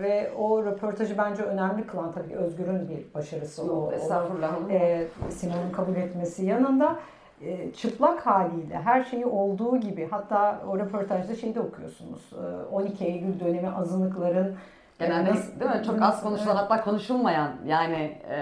ve 0.00 0.32
o 0.38 0.64
röportajı 0.64 1.18
bence 1.18 1.42
önemli 1.42 1.86
kılan 1.86 2.12
tabii 2.12 2.34
Özgür'ün 2.34 2.88
bir 2.88 3.14
başarısı. 3.14 3.66
Yok, 3.66 3.88
o, 3.92 3.92
estağfurullah. 3.92 4.70
E, 4.70 5.06
Simon'un 5.30 5.72
kabul 5.72 5.96
etmesi 5.96 6.46
yanında 6.46 6.96
e, 7.42 7.72
çıplak 7.72 8.26
haliyle 8.26 8.80
her 8.80 9.04
şeyi 9.04 9.26
olduğu 9.26 9.76
gibi 9.76 10.08
hatta 10.10 10.60
o 10.68 10.78
röportajda 10.78 11.34
şeyde 11.34 11.60
okuyorsunuz. 11.60 12.32
E, 12.32 12.74
12 12.74 13.04
Eylül 13.04 13.40
dönemi 13.40 13.70
azınlıkların 13.70 14.56
Genelde 14.98 15.30
nasıl, 15.30 15.60
değil 15.60 15.70
mi? 15.70 15.82
Çok 15.86 16.02
az 16.02 16.22
konuşulan 16.22 16.56
hatta 16.56 16.84
konuşulmayan 16.84 17.52
yani 17.66 18.18
e, 18.30 18.38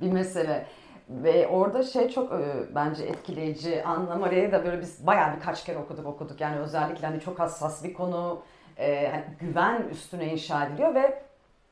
bir 0.00 0.12
mesele. 0.12 0.66
Ve 1.10 1.46
orada 1.48 1.82
şey 1.82 2.08
çok 2.08 2.32
e, 2.32 2.74
bence 2.74 3.04
etkileyici. 3.04 3.84
Anna 3.84 4.14
Maria'yı 4.14 4.52
da 4.52 4.64
böyle 4.64 4.80
biz 4.80 5.06
bayağı 5.06 5.36
birkaç 5.36 5.64
kere 5.64 5.78
okuduk 5.78 6.06
okuduk. 6.06 6.40
Yani 6.40 6.58
özellikle 6.58 7.06
hani 7.06 7.20
çok 7.20 7.38
hassas 7.38 7.84
bir 7.84 7.94
konu. 7.94 8.42
E, 8.78 9.08
hani 9.08 9.24
güven 9.40 9.82
üstüne 9.90 10.32
inşa 10.32 10.66
ediliyor 10.66 10.94
ve 10.94 11.22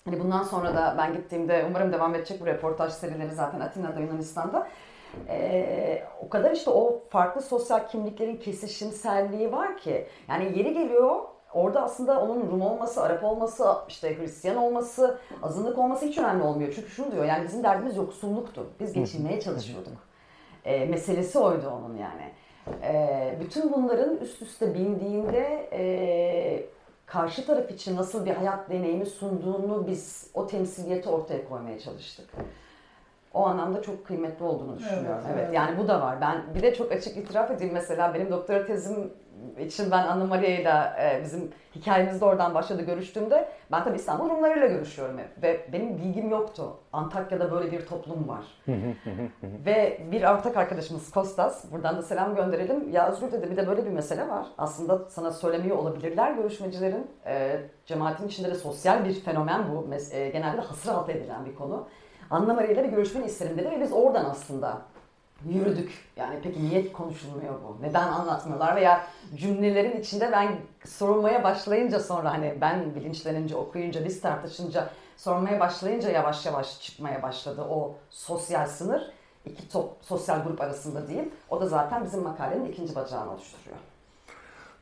hani 0.04 0.20
bundan 0.20 0.42
sonra 0.42 0.74
da 0.74 0.94
ben 0.98 1.12
gittiğimde 1.12 1.64
umarım 1.68 1.92
devam 1.92 2.14
edecek 2.14 2.40
bu 2.40 2.46
reportaj 2.46 2.92
serileri 2.92 3.34
zaten 3.34 3.60
Atina'da 3.60 4.00
Yunanistan'da. 4.00 4.68
Ee, 5.28 6.02
o 6.20 6.28
kadar 6.28 6.52
işte 6.52 6.70
o 6.70 7.02
farklı 7.10 7.42
sosyal 7.42 7.88
kimliklerin 7.88 8.36
kesişimselliği 8.36 9.52
var 9.52 9.76
ki 9.76 10.06
yani 10.28 10.58
yeri 10.58 10.74
geliyor 10.74 11.20
Orada 11.54 11.82
aslında 11.82 12.20
onun 12.20 12.50
Rum 12.50 12.60
olması, 12.60 13.02
Arap 13.02 13.24
olması, 13.24 13.64
işte 13.88 14.18
Hristiyan 14.18 14.56
olması, 14.56 15.18
azınlık 15.42 15.78
olması 15.78 16.06
hiç 16.06 16.18
önemli 16.18 16.42
olmuyor. 16.42 16.72
Çünkü 16.76 16.88
şunu 16.88 17.12
diyor 17.12 17.24
yani 17.24 17.44
bizim 17.44 17.62
derdimiz 17.62 17.96
yoksulluktu. 17.96 18.66
Biz 18.80 18.92
geçinmeye 18.92 19.40
çalışıyorduk. 19.40 19.92
E, 20.64 20.84
meselesi 20.84 21.38
oydu 21.38 21.70
onun 21.70 21.96
yani. 21.96 22.32
E, 22.82 23.38
bütün 23.40 23.72
bunların 23.72 24.16
üst 24.16 24.42
üste 24.42 24.74
bindiğinde 24.74 25.68
e, 25.72 26.66
karşı 27.06 27.46
taraf 27.46 27.70
için 27.70 27.96
nasıl 27.96 28.26
bir 28.26 28.34
hayat 28.34 28.70
deneyimi 28.70 29.06
sunduğunu 29.06 29.86
biz 29.86 30.30
o 30.34 30.46
temsiliyeti 30.46 31.08
ortaya 31.08 31.48
koymaya 31.48 31.78
çalıştık. 31.78 32.30
O 33.34 33.46
anlamda 33.46 33.82
çok 33.82 34.06
kıymetli 34.06 34.44
olduğunu 34.44 34.78
düşünüyorum. 34.78 35.06
Evet, 35.12 35.24
evet. 35.26 35.44
evet. 35.44 35.54
Yani 35.54 35.78
bu 35.78 35.88
da 35.88 36.00
var. 36.00 36.20
Ben 36.20 36.54
bir 36.54 36.62
de 36.62 36.74
çok 36.74 36.92
açık 36.92 37.16
itiraf 37.16 37.50
edeyim 37.50 37.74
mesela 37.74 38.14
benim 38.14 38.30
doktora 38.30 38.66
tezim 38.66 39.12
için 39.58 39.90
ben 39.90 40.06
Anna 40.06 40.24
Maria 40.24 40.48
ile 40.48 41.20
bizim 41.24 41.50
hikayemiz 41.74 42.20
de 42.20 42.24
oradan 42.24 42.54
başladı 42.54 42.82
görüştüğümde 42.82 43.48
ben 43.72 43.84
tabii 43.84 43.96
İstanbul 43.96 44.30
Rumlarıyla 44.30 44.66
görüşüyorum 44.66 45.18
hep. 45.18 45.42
Ve 45.42 45.66
benim 45.72 45.98
bilgim 45.98 46.30
yoktu. 46.30 46.76
Antakya'da 46.92 47.50
böyle 47.50 47.72
bir 47.72 47.86
toplum 47.86 48.28
var. 48.28 48.44
ve 49.42 50.00
bir 50.12 50.22
ortak 50.22 50.56
arkadaşımız 50.56 51.10
Kostas, 51.10 51.72
buradan 51.72 51.96
da 51.96 52.02
selam 52.02 52.34
gönderelim. 52.36 52.92
Ya 52.92 53.08
Özgür 53.08 53.32
dedi 53.32 53.50
bir 53.50 53.56
de 53.56 53.66
böyle 53.66 53.86
bir 53.86 53.90
mesele 53.90 54.28
var. 54.28 54.46
Aslında 54.58 55.08
sana 55.08 55.32
söylemiyor 55.32 55.76
olabilirler 55.76 56.32
görüşmecilerin. 56.32 57.06
E, 57.26 57.60
cemaatin 57.86 58.26
içinde 58.26 58.50
de 58.50 58.54
sosyal 58.54 59.04
bir 59.04 59.14
fenomen 59.20 59.62
bu. 59.72 59.94
E, 60.12 60.28
genelde 60.28 60.56
de 60.56 60.60
hasır 60.60 60.90
altı 60.90 61.12
edilen 61.12 61.46
bir 61.46 61.54
konu. 61.54 61.88
Anna 62.30 62.54
Maria 62.54 62.72
ile 62.72 62.84
bir 62.84 62.88
görüşmeni 62.88 63.26
isterim 63.26 63.58
dedi 63.58 63.70
ve 63.70 63.80
biz 63.80 63.92
oradan 63.92 64.24
aslında 64.24 64.82
yürüdük. 65.48 65.92
Yani 66.16 66.38
peki 66.42 66.68
niye 66.68 66.92
konuşulmuyor 66.92 67.54
bu? 67.54 67.82
Neden 67.82 68.08
anlatmıyorlar? 68.08 68.76
Veya 68.76 69.06
cümlelerin 69.36 70.00
içinde 70.00 70.32
ben 70.32 70.56
sorulmaya 70.86 71.44
başlayınca 71.44 72.00
sonra 72.00 72.32
hani 72.32 72.54
ben 72.60 72.94
bilinçlenince, 72.94 73.56
okuyunca, 73.56 74.04
biz 74.04 74.20
tartışınca, 74.20 74.90
sormaya 75.16 75.60
başlayınca 75.60 76.10
yavaş 76.10 76.46
yavaş 76.46 76.80
çıkmaya 76.80 77.22
başladı 77.22 77.62
o 77.70 77.94
sosyal 78.10 78.66
sınır. 78.66 79.02
iki 79.46 79.68
top, 79.68 79.92
sosyal 80.00 80.44
grup 80.44 80.60
arasında 80.60 81.08
değil. 81.08 81.28
O 81.50 81.60
da 81.60 81.66
zaten 81.66 82.04
bizim 82.04 82.22
makalenin 82.22 82.64
ikinci 82.72 82.94
bacağını 82.94 83.32
oluşturuyor. 83.32 83.78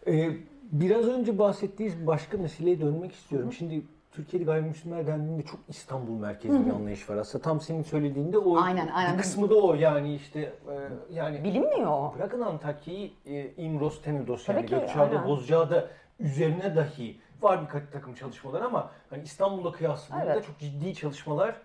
Ee, 0.06 0.36
biraz 0.62 1.06
önce 1.06 1.38
bahsettiğiniz 1.38 2.06
başka 2.06 2.38
meseleye 2.38 2.80
dönmek 2.80 3.12
istiyorum. 3.12 3.48
Hı. 3.48 3.52
Şimdi 3.52 3.82
Türkiye'de 4.16 4.44
gayrimüslimler 4.44 5.06
dendiğinde 5.06 5.42
çok 5.42 5.60
İstanbul 5.68 6.12
merkezli 6.12 6.66
bir 6.66 6.70
anlayış 6.70 7.10
var 7.10 7.16
aslında. 7.16 7.44
Tam 7.44 7.60
senin 7.60 7.82
söylediğinde 7.82 8.38
o 8.38 8.58
aynen, 8.60 8.88
aynen. 8.88 9.12
bir 9.12 9.22
kısmı 9.22 9.50
da 9.50 9.54
o 9.54 9.74
yani 9.74 10.14
işte 10.14 10.40
e, 10.40 10.74
yani 11.14 11.44
bilinmiyor. 11.44 12.14
Bırakın 12.14 12.40
Antakya'yı 12.40 13.10
e, 13.26 13.52
İmros, 13.56 14.02
Tenedos 14.02 14.48
yani 14.48 14.66
Gökçeada, 14.66 15.26
Bozcaada 15.26 15.88
üzerine 16.20 16.76
dahi 16.76 17.20
var 17.42 17.62
birkaç 17.62 17.82
takım 17.92 18.14
çalışmalar 18.14 18.60
ama 18.60 18.90
hani 19.10 19.22
İstanbul'la 19.22 19.72
kıyasladığında 19.72 20.32
evet. 20.32 20.46
çok 20.46 20.58
ciddi 20.58 20.94
çalışmalar 20.94 21.56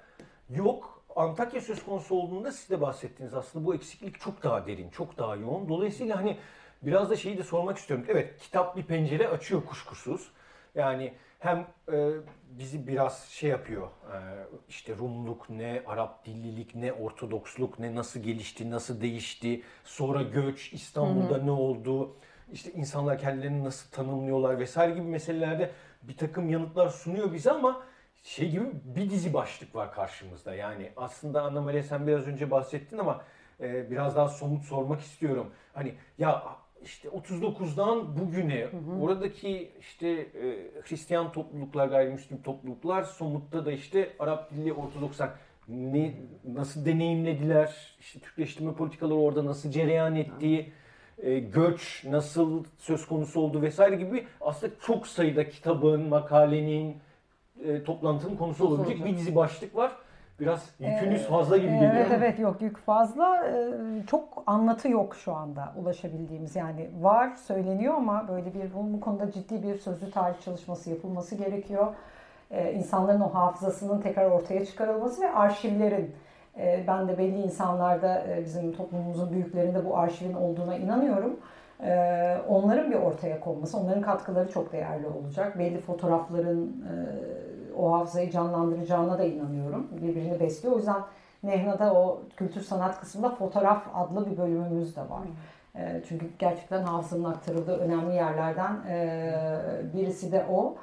yok. 0.50 1.04
Antakya 1.16 1.62
söz 1.62 1.86
konusu 1.86 2.16
olduğunda 2.16 2.52
siz 2.52 2.70
de 2.70 2.82
bahsettiniz 2.82 3.34
aslında 3.34 3.66
bu 3.66 3.76
eksiklik 3.76 4.20
çok 4.20 4.44
daha 4.44 4.68
derin, 4.68 4.90
çok 4.90 5.18
daha 5.18 5.36
yoğun. 5.36 5.70
Dolayısıyla 5.70 6.18
hani 6.18 6.38
biraz 6.82 7.10
da 7.10 7.16
şeyi 7.16 7.38
de 7.38 7.44
sormak 7.44 7.78
istiyorum. 7.78 8.06
Evet 8.10 8.38
kitap 8.40 8.78
bir 8.78 8.84
pencere 8.84 9.28
açıyor 9.28 9.66
kuşkusuz. 9.66 10.32
Yani 10.76 11.14
hem 11.40 11.68
e, 11.94 12.12
bizi 12.50 12.88
biraz 12.88 13.24
şey 13.30 13.50
yapıyor. 13.50 13.88
E, 13.88 14.18
işte 14.70 14.96
Rumluk 14.98 15.50
ne, 15.50 15.84
Arap 15.88 16.26
dillilik 16.26 16.76
ne, 16.76 16.94
Ortodoksluk 16.94 17.80
ne, 17.80 17.96
nasıl 17.96 18.20
gelişti, 18.20 18.72
nasıl 18.72 19.02
değişti. 19.02 19.62
Sonra 19.84 20.22
göç, 20.22 20.74
İstanbul'da 20.74 21.38
ne 21.38 21.52
oldu, 21.52 22.16
işte 22.52 22.72
insanlar 22.72 23.18
kendilerini 23.18 23.64
nasıl 23.64 23.92
tanımlıyorlar 23.92 24.60
vesaire 24.60 24.92
gibi 24.92 25.08
meselelerde 25.08 25.72
bir 26.04 26.18
takım 26.18 26.50
yanıtlar 26.50 26.90
sunuyor 26.90 27.34
bize 27.34 27.52
ama 27.52 27.84
şey 28.24 28.50
gibi 28.50 28.66
bir 28.84 29.10
dizi 29.10 29.34
başlık 29.34 29.76
var 29.76 29.94
karşımızda. 29.94 30.56
Yani 30.56 30.92
aslında 30.98 31.42
Anna 31.42 31.62
Maria 31.62 31.84
sen 31.84 32.08
biraz 32.08 32.28
önce 32.28 32.52
bahsettin 32.52 32.98
ama 32.98 33.24
e, 33.60 33.92
biraz 33.92 34.16
daha 34.16 34.28
somut 34.28 34.64
sormak 34.64 35.02
istiyorum. 35.02 35.52
Hani 35.74 35.96
ya 36.18 36.44
işte 36.84 37.10
39'dan 37.10 38.18
bugüne 38.18 38.62
hı 38.62 38.78
hı. 38.78 39.02
oradaki 39.02 39.72
işte 39.80 40.08
e, 40.08 40.72
Hristiyan 40.84 41.32
topluluklar, 41.32 41.88
gayrimüslim 41.88 42.42
topluluklar 42.42 43.04
somutta 43.04 43.66
da 43.66 43.72
işte 43.72 44.14
Arap 44.20 44.52
dilli 44.52 44.74
Ortodokslar 44.74 45.30
ne 45.68 46.14
nasıl 46.54 46.86
deneyimlediler? 46.86 47.96
İşte 48.00 48.20
Türkleştirme 48.20 48.74
politikaları 48.74 49.18
orada 49.18 49.46
nasıl 49.46 49.72
cereyan 49.72 50.16
ettiği, 50.16 50.72
e, 51.18 51.40
göç 51.40 52.04
nasıl 52.06 52.64
söz 52.78 53.08
konusu 53.08 53.42
oldu 53.42 53.62
vesaire 53.62 53.96
gibi 53.96 54.26
aslında 54.42 54.74
çok 54.82 55.08
sayıda 55.08 55.50
kitabın, 55.50 56.02
makalenin, 56.02 56.98
e, 57.66 57.84
toplantının 57.84 58.36
konusu 58.36 58.68
olabilecek 58.68 59.06
bir 59.06 59.18
dizi 59.18 59.36
başlık 59.36 59.76
var. 59.76 59.92
Biraz 60.42 60.70
yükünüz 60.80 61.22
ee, 61.22 61.26
fazla 61.26 61.58
gibi 61.58 61.72
geliyor. 61.72 61.92
Evet 61.96 62.12
evet 62.12 62.40
yok 62.40 62.62
yük 62.62 62.78
fazla. 62.78 63.48
Ee, 63.48 63.74
çok 64.08 64.44
anlatı 64.48 64.90
yok 64.90 65.16
şu 65.16 65.34
anda 65.34 65.74
ulaşabildiğimiz. 65.82 66.56
Yani 66.56 66.90
var 67.02 67.36
söyleniyor 67.36 67.94
ama 67.94 68.28
böyle 68.28 68.54
bir 68.54 68.74
bu, 68.74 68.94
bu 68.94 69.00
konuda 69.00 69.32
ciddi 69.32 69.64
bir 69.64 69.76
sözlü 69.76 70.12
tarih 70.12 70.42
çalışması 70.46 70.90
yapılması 70.90 71.36
gerekiyor. 71.36 71.88
Ee, 72.52 72.74
insanların 72.74 73.22
o 73.22 73.34
hafızasının 73.34 74.02
tekrar 74.02 74.32
ortaya 74.32 74.66
çıkarılması 74.66 75.22
ve 75.22 75.32
arşivlerin 75.32 76.16
ben 76.88 77.08
de 77.08 77.18
belli 77.18 77.42
insanlarda 77.42 78.24
e, 78.28 78.46
bizim 78.46 78.74
toplumumuzun 78.74 79.32
büyüklerinde 79.32 79.86
bu 79.86 79.98
arşivin 79.98 80.34
olduğuna 80.34 80.76
inanıyorum. 80.76 81.40
Onların 82.48 82.92
bir 82.92 82.96
ortaya 82.96 83.40
konması, 83.40 83.78
onların 83.78 84.02
katkıları 84.02 84.52
çok 84.52 84.72
değerli 84.72 85.08
olacak. 85.08 85.60
Belli 85.60 85.80
fotoğrafların 85.80 86.64
e, 86.64 86.94
o 87.78 87.92
hafızayı 87.92 88.32
canlandıracağına 88.32 89.20
da 89.20 89.24
inanıyorum. 89.24 89.88
Birbirini 89.92 90.40
besliyor. 90.40 90.76
O 90.76 90.78
yüzden 90.78 91.02
Nehna'da 91.44 91.94
o 91.94 92.22
kültür 92.38 92.62
sanat 92.62 93.00
kısmında 93.00 93.30
fotoğraf 93.30 93.84
adlı 93.94 94.32
bir 94.32 94.38
bölümümüz 94.38 94.96
de 94.96 95.02
var. 95.02 95.24
E, 95.76 96.02
çünkü 96.08 96.26
gerçekten 96.40 96.84
hafızanın 96.84 97.24
aktarıldığı 97.24 97.78
önemli 97.78 98.16
yerlerden 98.16 98.76
e, 98.90 99.34
birisi 99.94 100.32
de 100.32 100.46
o. 100.52 100.76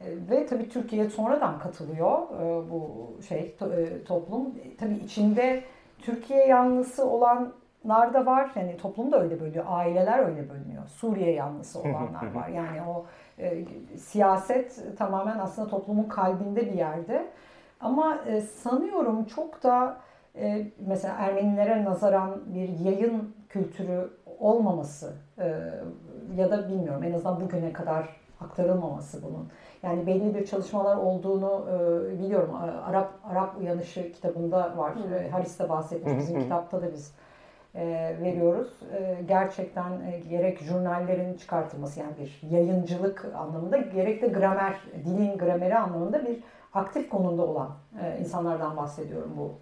E, 0.00 0.06
ve 0.30 0.46
tabii 0.46 0.68
Türkiye 0.68 1.10
sonradan 1.10 1.58
katılıyor 1.58 2.18
e, 2.18 2.70
bu 2.70 3.10
şey 3.28 3.56
to, 3.56 3.70
toplum. 4.06 4.54
Tabii 4.78 4.94
içinde 4.94 5.64
Türkiye 5.98 6.46
yanlısı 6.46 7.10
olanlar 7.10 7.48
da 7.88 8.26
var. 8.26 8.50
Yani 8.54 8.76
toplum 8.76 9.12
da 9.12 9.22
öyle 9.22 9.40
bölüyor. 9.40 9.64
Aileler 9.68 10.18
öyle 10.18 10.50
bölünüyor. 10.50 10.88
Suriye 10.88 11.32
yanlısı 11.32 11.80
olanlar 11.80 12.34
var. 12.34 12.48
Yani 12.48 12.82
o 12.82 13.06
e, 13.38 13.64
siyaset 13.96 14.98
tamamen 14.98 15.38
aslında 15.38 15.68
toplumun 15.68 16.08
kalbinde 16.08 16.66
bir 16.66 16.72
yerde. 16.72 17.26
Ama 17.80 18.18
e, 18.26 18.40
sanıyorum 18.40 19.24
çok 19.24 19.62
da 19.62 19.96
e, 20.36 20.66
mesela 20.86 21.14
Ermenilere 21.14 21.84
nazaran 21.84 22.40
bir 22.46 22.68
yayın 22.68 23.34
kültürü 23.48 24.10
olmaması 24.38 25.12
e, 25.38 25.44
ya 26.36 26.50
da 26.50 26.68
bilmiyorum 26.68 27.02
en 27.02 27.12
azından 27.12 27.40
bugüne 27.40 27.72
kadar 27.72 28.08
aktarılmaması 28.40 29.22
bunun. 29.22 29.48
Yani 29.82 30.06
belli 30.06 30.34
bir 30.34 30.46
çalışmalar 30.46 30.96
olduğunu 30.96 31.66
e, 31.70 32.18
biliyorum. 32.18 32.54
Arap 32.84 33.12
Arap 33.24 33.58
Uyanışı 33.60 34.12
kitabında 34.12 34.76
var. 34.76 34.94
Hı. 34.94 35.28
Haris 35.30 35.58
de 35.58 35.68
bahsetmiş. 35.68 36.18
Bizim 36.18 36.40
kitapta 36.40 36.82
da 36.82 36.92
biz 36.92 37.08
e, 37.08 37.14
veriyoruz. 38.22 38.68
E, 38.94 39.16
gerçekten 39.28 39.90
e, 40.00 40.18
gerek 40.30 40.58
jurnallerin 40.58 41.36
çıkartılması 41.36 42.00
yani 42.00 42.12
bir 42.20 42.48
yayıncılık 42.50 43.24
anlamında 43.36 43.76
gerek 43.76 44.22
de 44.22 44.28
gramer, 44.28 44.76
dilin 45.04 45.38
grameri 45.38 45.78
anlamında 45.78 46.26
bir 46.26 46.38
aktif 46.74 47.08
konumda 47.08 47.42
olan 47.42 47.70
insanlardan 48.20 48.76
bahsediyorum 48.76 49.32
bu 49.36 49.54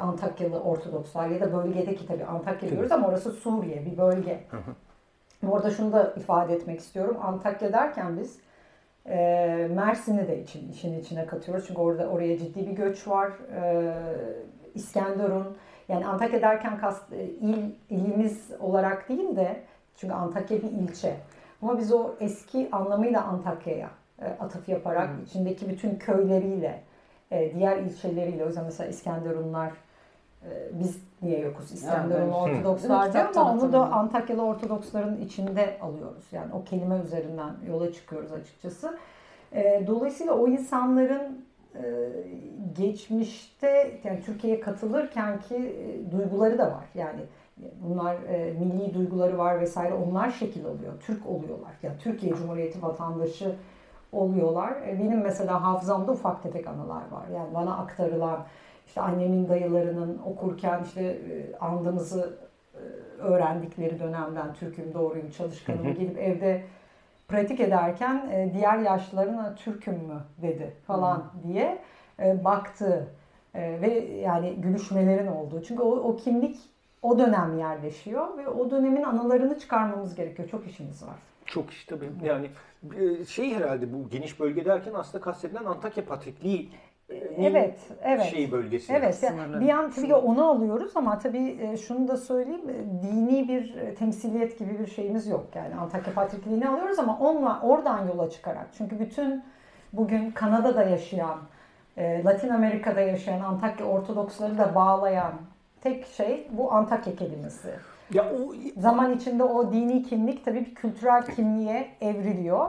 Antakyalı 0.00 0.60
Ortodokslar 0.60 1.28
ya 1.28 1.40
da 1.40 1.52
bölgedeki 1.52 2.06
tabii 2.06 2.24
Antakya 2.24 2.70
diyoruz 2.70 2.92
ama 2.92 3.08
orası 3.08 3.32
Suriye 3.32 3.86
bir 3.86 3.98
bölge. 3.98 4.40
Hı 4.50 4.56
Orada 5.48 5.70
şunu 5.70 5.92
da 5.92 6.14
ifade 6.16 6.54
etmek 6.54 6.80
istiyorum. 6.80 7.16
Antakya 7.22 7.72
derken 7.72 8.18
biz 8.20 8.38
e, 9.06 9.68
Mersin'i 9.74 10.28
de 10.28 10.42
için, 10.42 10.72
işin 10.72 11.00
içine 11.00 11.26
katıyoruz. 11.26 11.64
Çünkü 11.66 11.80
orada 11.80 12.08
oraya 12.08 12.38
ciddi 12.38 12.66
bir 12.66 12.72
göç 12.72 13.08
var. 13.08 13.32
E, 13.54 13.94
İskenderun, 14.74 15.56
yani 15.90 16.06
Antakya 16.06 16.42
derken 16.42 16.78
kast, 16.78 17.12
e, 17.12 17.24
il, 17.24 17.70
ilimiz 17.90 18.50
olarak 18.60 19.08
değil 19.08 19.36
de 19.36 19.60
çünkü 19.96 20.14
Antakya 20.14 20.62
bir 20.62 20.70
ilçe. 20.70 21.16
Ama 21.62 21.78
biz 21.78 21.92
o 21.92 22.10
eski 22.20 22.68
anlamıyla 22.72 23.24
Antakya'ya 23.24 23.90
e, 24.22 24.24
atıf 24.24 24.68
yaparak 24.68 25.08
hmm. 25.08 25.24
içindeki 25.24 25.68
bütün 25.68 25.96
köyleriyle, 25.96 26.82
e, 27.30 27.54
diğer 27.54 27.76
ilçeleriyle 27.76 28.44
o 28.44 28.46
yüzden 28.46 28.64
mesela 28.64 28.90
İskenderunlar 28.90 29.72
biz 30.72 31.02
niye 31.22 31.40
yokuz? 31.40 31.72
İskenderun 31.72 32.22
evet. 32.22 32.34
Ortodokslar 32.34 33.12
diyor 33.12 33.24
ama 33.36 33.52
onu 33.52 33.72
da 33.72 33.92
Antakyalı 33.92 34.42
Ortodoksların 34.42 35.20
içinde 35.20 35.78
alıyoruz. 35.80 36.24
Yani 36.32 36.54
o 36.54 36.64
kelime 36.64 36.98
üzerinden 36.98 37.50
yola 37.68 37.92
çıkıyoruz 37.92 38.32
açıkçası. 38.32 38.98
Dolayısıyla 39.86 40.34
o 40.34 40.48
insanların 40.48 41.44
geçmişte 42.72 44.00
yani 44.04 44.20
Türkiye'ye 44.20 44.60
katılırken 44.60 45.40
ki 45.40 45.56
e, 45.56 46.12
duyguları 46.12 46.58
da 46.58 46.66
var. 46.66 46.84
Yani 46.94 47.20
bunlar 47.82 48.14
e, 48.14 48.52
milli 48.52 48.94
duyguları 48.94 49.38
var 49.38 49.60
vesaire 49.60 49.94
onlar 49.94 50.30
şekil 50.30 50.66
alıyor. 50.66 50.92
Türk 51.00 51.26
oluyorlar. 51.26 51.72
Yani 51.82 51.98
Türkiye 51.98 52.34
Cumhuriyeti 52.34 52.82
vatandaşı 52.82 53.56
oluyorlar. 54.12 54.74
benim 54.86 55.22
mesela 55.22 55.62
hafızamda 55.62 56.12
ufak 56.12 56.42
tefek 56.42 56.66
anılar 56.66 57.02
var. 57.10 57.28
Yani 57.34 57.54
bana 57.54 57.76
aktarılan 57.76 58.46
işte 58.86 59.00
annemin 59.00 59.48
dayılarının 59.48 60.18
okurken 60.26 60.82
işte 60.84 61.18
andığımızı 61.60 62.38
öğrendikleri 63.18 64.00
dönemden 64.00 64.54
Türk'üm 64.54 64.94
doğruyum 64.94 65.30
çalışkanım 65.30 65.94
gelip 65.94 66.18
evde 66.18 66.62
pratik 67.30 67.60
ederken 67.60 68.30
e, 68.32 68.50
diğer 68.54 68.78
yaşlıların 68.78 69.56
Türk'üm 69.56 69.94
mü 69.94 70.20
dedi 70.42 70.72
falan 70.86 71.16
hmm. 71.16 71.52
diye 71.52 71.78
e, 72.22 72.44
baktı 72.44 73.08
e, 73.54 73.80
ve 73.80 73.90
yani 74.04 74.54
gülüşmelerin 74.58 75.26
olduğu. 75.26 75.62
Çünkü 75.62 75.82
o, 75.82 75.90
o 75.90 76.16
kimlik 76.16 76.56
o 77.02 77.18
dönem 77.18 77.58
yerleşiyor 77.58 78.38
ve 78.38 78.48
o 78.48 78.70
dönemin 78.70 79.02
anılarını 79.02 79.58
çıkarmamız 79.58 80.14
gerekiyor. 80.14 80.48
Çok 80.48 80.66
işimiz 80.66 81.02
var. 81.02 81.16
Çok 81.46 81.70
iş 81.70 81.84
tabii. 81.84 82.10
Yani 82.24 82.50
şey 83.26 83.54
herhalde 83.54 83.92
bu 83.92 84.08
geniş 84.08 84.40
bölge 84.40 84.64
derken 84.64 84.92
aslında 84.94 85.24
kastedilen 85.24 85.64
Antakya 85.64 86.04
Patrikliği 86.04 86.70
evet, 87.38 87.78
evet. 88.02 88.26
şey 88.26 88.52
bölgesi. 88.52 88.92
Evet. 88.92 89.22
Yani 89.22 89.60
bir 89.60 89.68
an 89.68 89.90
tabii 89.90 90.14
onu 90.14 90.44
alıyoruz 90.44 90.92
ama 90.94 91.18
tabii 91.18 91.58
e, 91.60 91.76
şunu 91.76 92.08
da 92.08 92.16
söyleyeyim. 92.16 92.70
E, 92.70 93.02
dini 93.02 93.48
bir 93.48 93.74
e, 93.74 93.94
temsiliyet 93.94 94.58
gibi 94.58 94.78
bir 94.78 94.86
şeyimiz 94.86 95.26
yok. 95.26 95.46
Yani 95.54 95.74
Antakya 95.74 96.14
Patrikliğini 96.14 96.68
alıyoruz 96.68 96.98
ama 96.98 97.18
onunla 97.18 97.60
oradan 97.62 98.06
yola 98.08 98.30
çıkarak. 98.30 98.66
Çünkü 98.78 99.00
bütün 99.00 99.42
bugün 99.92 100.30
Kanada'da 100.30 100.82
yaşayan, 100.82 101.38
Latin 101.98 102.48
Amerika'da 102.48 103.00
yaşayan 103.00 103.40
Antakya 103.40 103.86
Ortodoksları 103.86 104.58
da 104.58 104.74
bağlayan 104.74 105.32
tek 105.80 106.06
şey 106.06 106.48
bu 106.50 106.72
Antakya 106.72 107.16
kelimesi. 107.16 107.68
Ya 108.12 108.24
o 108.32 108.54
zaman 108.80 109.14
içinde 109.16 109.44
o 109.44 109.72
dini 109.72 110.02
kimlik 110.02 110.44
tabii 110.44 110.60
bir 110.60 110.74
kültürel 110.74 111.26
kimliğe 111.26 111.88
evriliyor. 112.00 112.68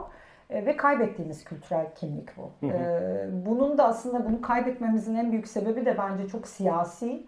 E, 0.52 0.66
ve 0.66 0.78
kaybettiğimiz 0.78 1.44
kültürel 1.44 1.86
kimlik 1.96 2.38
bu. 2.38 2.68
Hı 2.68 2.72
hı. 2.72 2.78
E, 2.78 3.46
bunun 3.46 3.78
da 3.78 3.88
aslında 3.88 4.26
bunu 4.26 4.42
kaybetmemizin 4.42 5.16
en 5.16 5.32
büyük 5.32 5.48
sebebi 5.48 5.86
de 5.86 5.98
bence 5.98 6.28
çok 6.28 6.48
siyasi. 6.48 7.24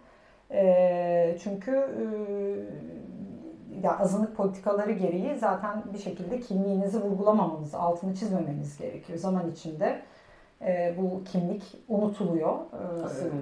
E, 0.50 1.36
çünkü 1.42 1.88
ya 3.82 3.98
azınlık 3.98 4.36
politikaları 4.36 4.92
gereği 4.92 5.36
zaten 5.36 5.82
bir 5.92 5.98
şekilde 5.98 6.40
kimliğinizi 6.40 7.02
vurgulamamamız, 7.02 7.74
altını 7.74 8.14
çizmemeniz 8.14 8.78
gerekiyor. 8.78 9.18
Zaman 9.18 9.50
içinde 9.50 10.02
bu 10.98 11.24
kimlik 11.24 11.62
unutuluyor, 11.88 12.58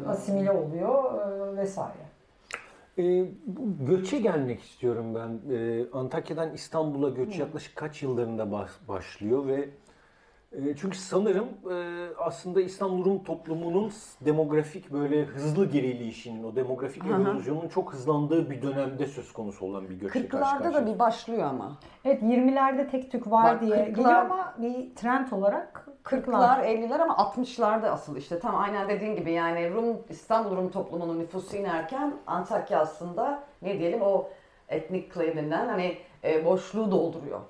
asimile 0.08 0.50
oluyor 0.50 1.12
vesaire. 1.56 2.11
E, 2.98 3.24
göçe 3.80 4.18
gelmek 4.18 4.62
istiyorum 4.62 5.14
ben. 5.14 5.54
E, 5.54 5.84
Antakya'dan 5.92 6.54
İstanbul'a 6.54 7.08
göç 7.08 7.38
yaklaşık 7.38 7.76
kaç 7.76 8.02
yıllarında 8.02 8.52
baş, 8.52 8.70
başlıyor 8.88 9.46
ve 9.46 9.68
çünkü 10.80 10.98
sanırım 10.98 11.48
e, 11.70 12.08
aslında 12.18 12.60
İstanbul 12.60 13.04
Rum 13.04 13.24
toplumunun 13.24 13.92
demografik 14.20 14.92
böyle 14.92 15.24
hızlı 15.24 15.66
gerileyişinin, 15.66 16.44
o 16.44 16.56
demografik 16.56 17.04
erozyonun 17.04 17.68
çok 17.68 17.92
hızlandığı 17.92 18.50
bir 18.50 18.62
dönemde 18.62 19.06
söz 19.06 19.32
konusu 19.32 19.66
olan 19.66 19.88
bir 19.88 19.94
göçle 19.94 20.28
karşı 20.28 20.44
40'larda 20.44 20.58
da 20.58 20.62
karşıyayız. 20.62 20.94
bir 20.94 20.98
başlıyor 20.98 21.42
ama. 21.42 21.78
Evet 22.04 22.22
20'lerde 22.22 22.90
tek 22.90 23.12
tük 23.12 23.30
var 23.30 23.54
Bak, 23.54 23.60
diye 23.60 23.76
40'lar 23.76 23.88
geliyor 23.88 24.12
ama 24.12 24.54
bir 24.58 24.94
trend 24.94 25.32
olarak 25.32 25.88
40'lar, 26.04 26.64
50'ler 26.64 27.02
ama 27.02 27.14
60'larda 27.14 27.86
asıl 27.86 28.16
işte 28.16 28.38
tam 28.38 28.56
aynen 28.56 28.88
dediğin 28.88 29.16
gibi 29.16 29.32
yani 29.32 29.70
Rum 29.70 29.96
İstanbul 30.08 30.56
Rum 30.56 30.70
toplumunun 30.70 31.18
nüfusu 31.18 31.56
inerken 31.56 32.14
Antakya 32.26 32.80
aslında 32.80 33.42
ne 33.62 33.78
diyelim 33.78 34.02
o 34.02 34.28
etnik 34.72 35.14
claim'inden 35.14 35.68
hani 35.68 35.96
e, 36.24 36.44
boşluğu 36.44 36.90
dolduruyor. 36.90 37.40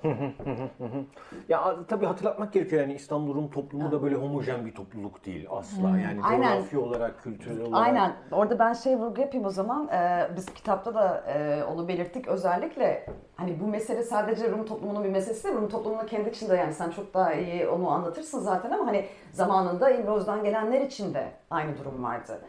Ya 1.49 1.75
tabii 1.87 2.05
hatırlatmak 2.05 2.53
gerekiyor 2.53 2.81
yani 2.81 2.93
İstanbul 2.93 3.35
Rum 3.35 3.49
toplumu 3.49 3.91
da 3.91 4.03
böyle 4.03 4.15
homojen 4.15 4.65
bir 4.65 4.75
topluluk 4.75 5.25
değil 5.25 5.47
asla. 5.49 5.89
Yani 5.89 6.19
Aynen. 6.23 6.57
coğrafi 6.57 6.77
olarak, 6.77 7.23
kültürel 7.23 7.61
olarak. 7.61 7.87
Aynen. 7.87 8.13
Orada 8.31 8.59
ben 8.59 8.73
şey 8.73 8.95
vurgu 8.95 9.21
yapayım 9.21 9.45
o 9.45 9.49
zaman. 9.49 9.87
Ee, 9.87 10.29
biz 10.35 10.53
kitapta 10.53 10.95
da 10.95 11.23
e, 11.27 11.63
onu 11.63 11.87
belirttik. 11.87 12.27
Özellikle 12.27 13.05
hani 13.35 13.59
bu 13.59 13.67
mesele 13.67 14.03
sadece 14.03 14.51
Rum 14.51 14.65
toplumunun 14.65 15.03
bir 15.03 15.09
meselesi 15.09 15.43
değil. 15.43 15.55
Rum 15.55 15.69
toplumunun 15.69 16.05
kendi 16.05 16.29
içinde 16.29 16.55
yani 16.55 16.73
sen 16.73 16.89
çok 16.89 17.13
daha 17.13 17.33
iyi 17.33 17.67
onu 17.67 17.89
anlatırsın 17.89 18.39
zaten 18.39 18.71
ama 18.71 18.87
hani 18.87 19.05
zamanında 19.31 19.89
İmroz'dan 19.89 20.43
gelenler 20.43 20.81
için 20.81 21.13
de 21.13 21.31
aynı 21.49 21.77
durum 21.77 22.03
vardı. 22.03 22.39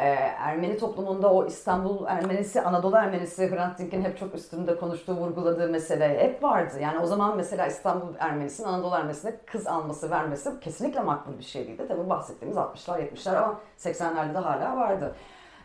Ee, 0.00 0.04
Ermeni 0.38 0.78
toplumunda 0.78 1.32
o 1.32 1.46
İstanbul 1.46 2.06
Ermenisi, 2.06 2.60
Anadolu 2.62 2.96
Ermenisi, 2.96 3.50
Hrant 3.50 3.78
Dink'in 3.78 4.02
hep 4.02 4.18
çok 4.18 4.34
üstünde 4.34 4.76
konuştuğu, 4.76 5.16
vurguladığı 5.16 5.68
mesele 5.68 6.18
hep 6.18 6.42
vardı. 6.42 6.74
Yani 6.80 6.98
o 6.98 7.06
zaman 7.06 7.36
mesela 7.36 7.66
İstanbul 7.66 8.14
Ermenisinin 8.18 8.68
Anadolu 8.68 8.94
Ermenisine 8.94 9.36
kız 9.46 9.66
alması, 9.66 10.10
vermesi 10.10 10.60
kesinlikle 10.60 11.00
makbul 11.00 11.38
bir 11.38 11.44
şey 11.44 11.66
değildi. 11.66 11.84
Tabii 11.88 12.10
bahsettiğimiz 12.10 12.56
60'lar, 12.56 13.00
70'ler 13.00 13.36
ama 13.36 13.60
80'lerde 13.78 14.34
de 14.34 14.38
hala 14.38 14.76
vardı. 14.76 15.14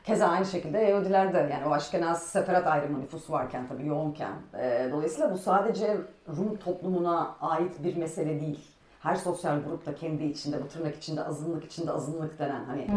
Keza 0.04 0.28
aynı 0.28 0.46
şekilde 0.46 0.78
Yahudiler 0.78 1.34
de 1.34 1.38
yani 1.38 1.68
o 1.68 1.72
Aşkenaz 1.72 2.24
seferat 2.24 2.68
ayrımı 2.68 3.02
nüfus 3.02 3.30
varken 3.30 3.68
tabii 3.68 3.88
yoğunken. 3.88 4.34
Ee, 4.60 4.90
dolayısıyla 4.92 5.32
bu 5.32 5.38
sadece 5.38 5.98
Rum 6.38 6.56
toplumuna 6.56 7.36
ait 7.42 7.84
bir 7.84 7.98
mesele 7.98 8.42
değil. 8.42 8.75
Her 9.06 9.16
sosyal 9.16 9.60
grup 9.64 9.86
da 9.86 9.96
kendi 9.96 10.24
içinde, 10.24 10.64
bu 10.64 10.68
tırnak 10.68 10.96
içinde 10.96 11.24
azınlık 11.24 11.64
içinde 11.64 11.92
azınlık 11.92 12.40
denen 12.40 12.66
hani 12.66 12.88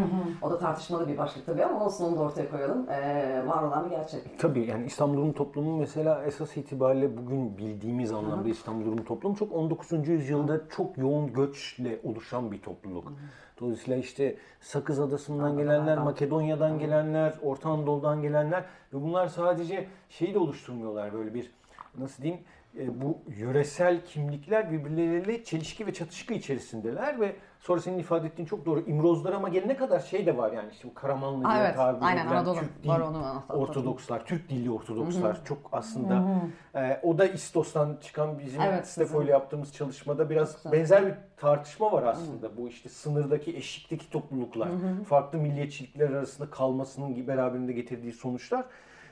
o 0.43 0.51
da 0.51 0.59
tartışmalı 0.59 1.09
bir 1.09 1.19
başlık 1.19 1.47
tabii 1.47 1.65
ama 1.65 1.85
olsun 1.85 2.05
onu 2.05 2.17
da 2.17 2.21
ortaya 2.21 2.51
koyalım. 2.51 2.91
Ee, 2.91 3.43
var 3.47 3.63
olan 3.63 3.85
bir 3.85 3.91
gerçek. 3.91 4.39
Tabii 4.39 4.67
yani 4.67 4.87
İstanbul 4.87 5.17
Rum 5.17 5.33
toplumu 5.33 5.77
mesela 5.77 6.25
esas 6.25 6.57
itibariyle 6.57 7.17
bugün 7.17 7.59
bildiğimiz 7.59 8.13
anlamda 8.13 8.49
İstanbul 8.49 8.87
Rum 8.87 9.05
toplumu 9.05 9.37
çok 9.37 9.53
19. 9.53 10.09
yüzyılda 10.09 10.69
çok 10.69 10.99
yoğun 10.99 11.33
göçle 11.33 12.01
oluşan 12.05 12.53
bir 12.53 12.63
topluluk. 12.63 13.13
Dolayısıyla 13.61 13.97
işte 13.99 14.37
Sakız 14.61 15.01
Adası'ndan 15.01 15.57
gelenler, 15.57 15.99
Makedonya'dan 15.99 16.79
gelenler, 16.79 17.35
Orta 17.43 17.69
Anadolu'dan 17.71 18.23
gelenler 18.23 18.65
ve 18.95 19.03
bunlar 19.03 19.29
sadece 19.29 19.89
şeyi 20.09 20.35
de 20.35 20.39
oluşturmuyorlar 20.39 21.13
böyle 21.13 21.35
bir 21.35 21.51
nasıl 21.99 22.23
diyeyim 22.23 22.45
e, 22.79 23.01
bu 23.01 23.19
yöresel 23.37 24.05
kimlikler 24.05 24.73
birbirleriyle 24.73 25.45
çelişki 25.45 25.87
ve 25.87 25.95
çatışkı 25.95 26.35
içerisindeler 26.35 27.21
ve 27.21 27.37
sonra 27.61 27.81
senin 27.81 27.99
ifade 27.99 28.27
ettiğin 28.27 28.47
çok 28.47 28.67
doğru 28.67 28.81
İmrozlar 28.81 29.33
ama 29.33 29.49
gelene 29.49 29.77
kadar 29.77 30.01
şey 30.01 30.27
de 30.27 30.37
var 30.37 30.53
yani 30.53 30.69
işte 30.73 30.89
bu 30.89 30.95
Karamanlı 30.95 31.45
diye 31.45 31.59
evet, 31.59 31.77
tabir 31.77 32.07
aynen, 32.07 32.27
Anadolu. 32.27 32.59
Türk 32.61 32.83
dil 32.83 32.89
Var 32.89 33.01
onu. 33.01 33.43
Ortodokslar, 33.49 34.27
Türk 34.27 34.49
dilli 34.49 34.71
Ortodokslar 34.71 35.45
çok 35.45 35.59
aslında 35.73 36.41
e, 36.75 37.01
o 37.03 37.19
da 37.19 37.27
İstos'tan 37.27 37.99
çıkan 38.01 38.39
bizim 38.39 38.61
Evet, 38.61 38.89
Stefo 38.89 39.23
ile 39.23 39.31
yaptığımız 39.31 39.73
çalışmada 39.73 40.31
biraz 40.31 40.73
benzer 40.73 41.07
bir 41.07 41.15
tartışma 41.37 41.93
var 41.93 42.03
aslında. 42.03 42.57
Bu 42.57 42.69
işte 42.69 42.89
sınırdaki 42.89 43.57
eşikteki 43.57 44.11
topluluklar, 44.11 44.69
farklı 45.09 45.39
milliyetçilikler 45.39 46.11
arasında 46.11 46.51
kalmasının 46.51 47.27
beraberinde 47.27 47.73
getirdiği 47.73 48.13
sonuçlar 48.13 48.65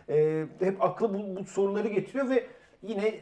e, 0.09 0.47
hep 0.61 0.85
aklı 0.85 1.15
bu, 1.15 1.41
bu 1.41 1.45
soruları 1.45 1.89
getiriyor 1.89 2.31
ve 2.31 2.47
yine 2.83 3.15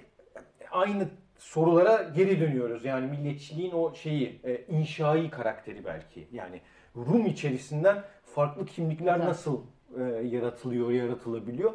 aynı 0.74 1.08
sorulara 1.38 2.02
geri 2.02 2.40
dönüyoruz. 2.40 2.84
Yani 2.84 3.06
milliyetçiliğin 3.06 3.72
o 3.72 3.94
şeyi, 3.94 4.40
e, 4.44 4.64
inşai 4.68 5.30
karakteri 5.30 5.84
belki. 5.84 6.28
Yani 6.32 6.60
Rum 6.96 7.26
içerisinden 7.26 8.02
farklı 8.34 8.66
kimlikler 8.66 9.16
Evet. 9.16 9.24
nasıl 9.24 9.60
e, 9.98 10.02
yaratılıyor, 10.26 10.90
yaratılabiliyor? 10.90 11.72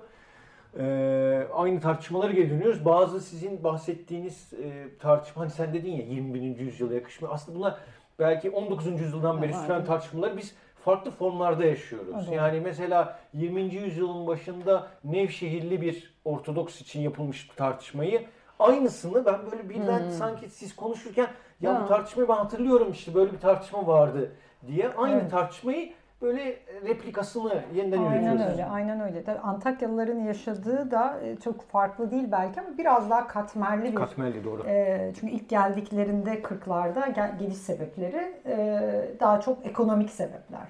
E, 0.79 1.47
aynı 1.53 1.81
tartışmalara 1.81 2.31
geri 2.31 2.49
dönüyoruz. 2.49 2.85
Bazı 2.85 3.21
sizin 3.21 3.63
bahsettiğiniz 3.63 4.53
e, 4.53 4.97
tartışma, 4.99 5.41
hani 5.41 5.51
sen 5.51 5.73
dedin 5.73 5.91
ya 5.91 6.05
21. 6.05 6.59
yüzyıla 6.59 6.95
yakışmıyor. 6.95 7.33
Aslında 7.33 7.57
bunlar 7.59 7.77
belki 8.19 8.49
19. 8.49 9.01
yüzyıldan 9.01 9.41
beri 9.41 9.53
süren 9.53 9.85
tartışmaları 9.85 10.37
biz 10.37 10.55
farklı 10.85 11.11
formlarda 11.11 11.65
yaşıyoruz. 11.65 12.15
Evet. 12.17 12.37
Yani 12.37 12.59
mesela 12.59 13.19
20. 13.33 13.61
yüzyılın 13.61 14.27
başında 14.27 14.87
Nevşehirli 15.03 15.81
bir 15.81 16.13
Ortodoks 16.25 16.81
için 16.81 17.01
yapılmış 17.01 17.49
bir 17.49 17.55
tartışmayı 17.55 18.25
aynısını 18.59 19.25
ben 19.25 19.35
böyle 19.51 19.69
birden 19.69 20.09
sanki 20.09 20.49
siz 20.49 20.75
konuşurken 20.75 21.27
ya 21.61 21.71
Ya. 21.71 21.81
bu 21.83 21.87
tartışmayı 21.87 22.29
ben 22.29 22.33
hatırlıyorum 22.35 22.91
işte 22.91 23.13
böyle 23.13 23.31
bir 23.33 23.39
tartışma 23.39 23.87
vardı 23.87 24.31
diye 24.67 24.89
aynı 24.97 25.21
Evet. 25.21 25.31
tartışmayı 25.31 25.89
böyle 26.21 26.57
replikasını 26.87 27.53
yeniden 27.75 27.97
Aynen 27.97 28.13
üretiyoruz. 28.23 28.51
öyle, 28.51 28.65
aynen 28.65 28.99
öyle. 29.01 29.23
Tabii 29.23 29.39
Antakyalıların 29.39 30.19
yaşadığı 30.19 30.91
da 30.91 31.19
e, 31.23 31.35
çok 31.35 31.61
farklı 31.61 32.11
değil 32.11 32.27
belki 32.31 32.61
ama 32.61 32.77
biraz 32.77 33.09
daha 33.09 33.27
katmerli 33.27 33.91
bir 33.91 33.95
Katmerli 33.95 34.43
doğru. 34.43 34.63
E, 34.67 35.11
çünkü 35.19 35.33
ilk 35.33 35.49
geldiklerinde 35.49 36.41
40'larda 36.41 37.13
gel- 37.15 37.37
geliş 37.39 37.57
sebepleri 37.57 38.33
e, 38.45 38.79
daha 39.19 39.41
çok 39.41 39.65
ekonomik 39.65 40.09
sebepler. 40.09 40.67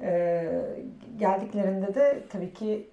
E, 0.00 0.52
geldiklerinde 1.18 1.94
de 1.94 2.22
tabii 2.32 2.52
ki 2.54 2.90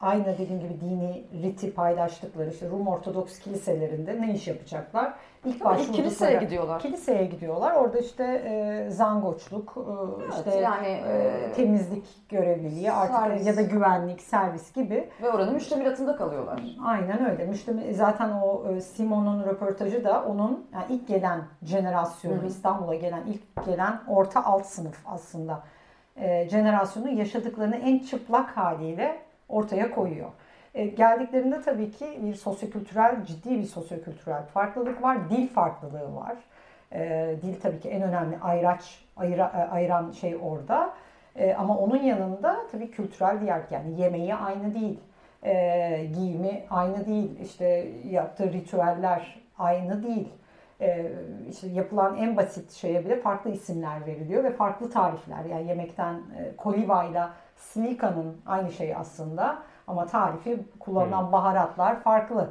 aynı 0.00 0.38
dediğim 0.38 0.60
gibi 0.60 0.80
dini 0.80 1.24
riti 1.42 1.74
paylaştıkları 1.74 2.50
işte 2.50 2.70
Rum 2.70 2.88
Ortodoks 2.88 3.38
kiliselerinde 3.38 4.20
ne 4.20 4.32
iş 4.32 4.48
yapacaklar? 4.48 5.14
İlk 5.44 5.64
başvurdukları 5.64 5.96
kiliseye 5.96 6.38
gidiyorlar. 6.38 6.80
Kiliseye 6.80 7.24
gidiyorlar. 7.24 7.72
Orada 7.72 7.98
işte 7.98 8.24
e, 8.24 8.90
zangoçluk, 8.90 9.74
e, 9.76 9.80
Evet, 10.22 10.34
işte 10.36 10.60
yani, 10.60 10.86
e, 10.86 11.48
e, 11.48 11.52
temizlik 11.52 12.28
görevliliği 12.28 12.92
artık 12.92 13.16
servis. 13.16 13.46
ya 13.46 13.56
da 13.56 13.62
güvenlik, 13.62 14.20
servis 14.20 14.72
gibi 14.72 15.08
Ve 15.22 15.30
oranın 15.30 15.54
müştemilatında 15.54 16.16
kalıyorlar. 16.16 16.60
Aynen 16.84 17.30
öyle. 17.30 17.44
Müştemi, 17.44 17.94
zaten 17.94 18.30
o 18.30 18.72
e, 18.72 18.80
Simon'un 18.80 19.44
röportajı 19.44 20.04
da 20.04 20.24
onun 20.24 20.66
yani 20.72 20.84
ilk 20.88 21.08
gelen 21.08 21.40
jenerasyonu, 21.62 22.46
İstanbul'a 22.46 22.94
gelen 22.94 23.22
ilk 23.26 23.66
gelen 23.66 24.00
orta 24.08 24.44
alt 24.44 24.66
sınıf 24.66 24.96
aslında 25.06 25.62
e, 26.16 26.48
jenerasyonun 26.48 27.08
yaşadıklarını 27.08 27.76
en 27.76 27.98
çıplak 27.98 28.56
haliyle 28.56 29.27
ortaya 29.48 29.90
koyuyor. 29.90 30.30
E, 30.74 30.86
geldiklerinde 30.86 31.60
tabii 31.62 31.90
ki 31.90 32.18
bir 32.22 32.34
sosyokültürel, 32.34 33.24
ciddi 33.24 33.58
bir 33.58 33.64
sosyokültürel 33.64 34.42
farklılık 34.46 35.02
var. 35.02 35.30
Dil 35.30 35.48
farklılığı 35.48 36.14
var. 36.14 36.36
E, 36.92 37.34
dil 37.42 37.60
tabii 37.60 37.80
ki 37.80 37.88
en 37.88 38.02
önemli 38.02 38.38
ayraç, 38.38 39.04
ayıra, 39.16 39.52
e, 39.56 39.74
ayıran 39.74 40.10
şey 40.10 40.36
orada. 40.42 40.90
E, 41.36 41.54
ama 41.54 41.78
onun 41.78 42.02
yanında 42.02 42.56
tabii 42.72 42.90
kültürel 42.90 43.40
diğer 43.40 43.62
yani 43.70 44.00
yemeği 44.00 44.34
aynı 44.34 44.74
değil. 44.74 45.00
E, 45.44 46.04
giyimi 46.14 46.64
aynı 46.70 47.06
değil. 47.06 47.40
İşte 47.40 47.88
yaptığı 48.10 48.52
ritüeller 48.52 49.40
aynı 49.58 50.02
değil. 50.02 50.28
E, 50.80 51.12
işte 51.50 51.68
yapılan 51.68 52.16
en 52.16 52.36
basit 52.36 52.72
şeye 52.72 53.04
bile 53.04 53.20
farklı 53.20 53.50
isimler 53.50 54.06
veriliyor 54.06 54.44
ve 54.44 54.50
farklı 54.50 54.90
tarifler. 54.90 55.44
Yani 55.44 55.68
yemekten 55.68 56.14
e, 56.14 56.56
koliva 56.56 57.04
ile 57.04 57.22
slika'nın 57.58 58.36
aynı 58.46 58.72
şey 58.72 58.94
aslında 58.94 59.58
ama 59.86 60.06
tarifi 60.06 60.58
kullanılan 60.80 61.32
baharatlar 61.32 62.00
farklı. 62.00 62.50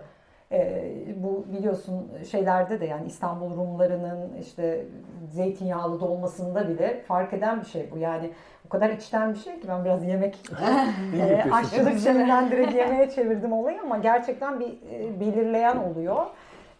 E, 0.51 0.83
bu 1.15 1.45
biliyorsun 1.53 2.11
şeylerde 2.31 2.81
de 2.81 2.85
yani 2.85 3.07
İstanbul 3.07 3.57
Rumlarının 3.57 4.33
işte 4.41 4.85
zeytinyağlı 5.29 5.99
dolmasında 5.99 6.67
bile 6.67 7.03
fark 7.07 7.33
eden 7.33 7.61
bir 7.61 7.65
şey 7.65 7.91
bu. 7.91 7.97
Yani 7.97 8.31
o 8.65 8.69
kadar 8.69 8.89
içten 8.89 9.33
bir 9.33 9.39
şey 9.39 9.59
ki 9.59 9.67
ben 9.67 9.85
biraz 9.85 10.03
yemek 10.03 10.39
e, 11.19 11.51
aşçılık 11.51 11.99
şeyinden 11.99 12.51
direkt 12.51 12.75
yemeğe 12.75 13.09
çevirdim 13.09 13.53
olayı 13.53 13.81
ama 13.81 13.97
gerçekten 13.97 14.59
bir 14.59 14.77
e, 14.91 15.19
belirleyen 15.19 15.77
oluyor. 15.77 16.25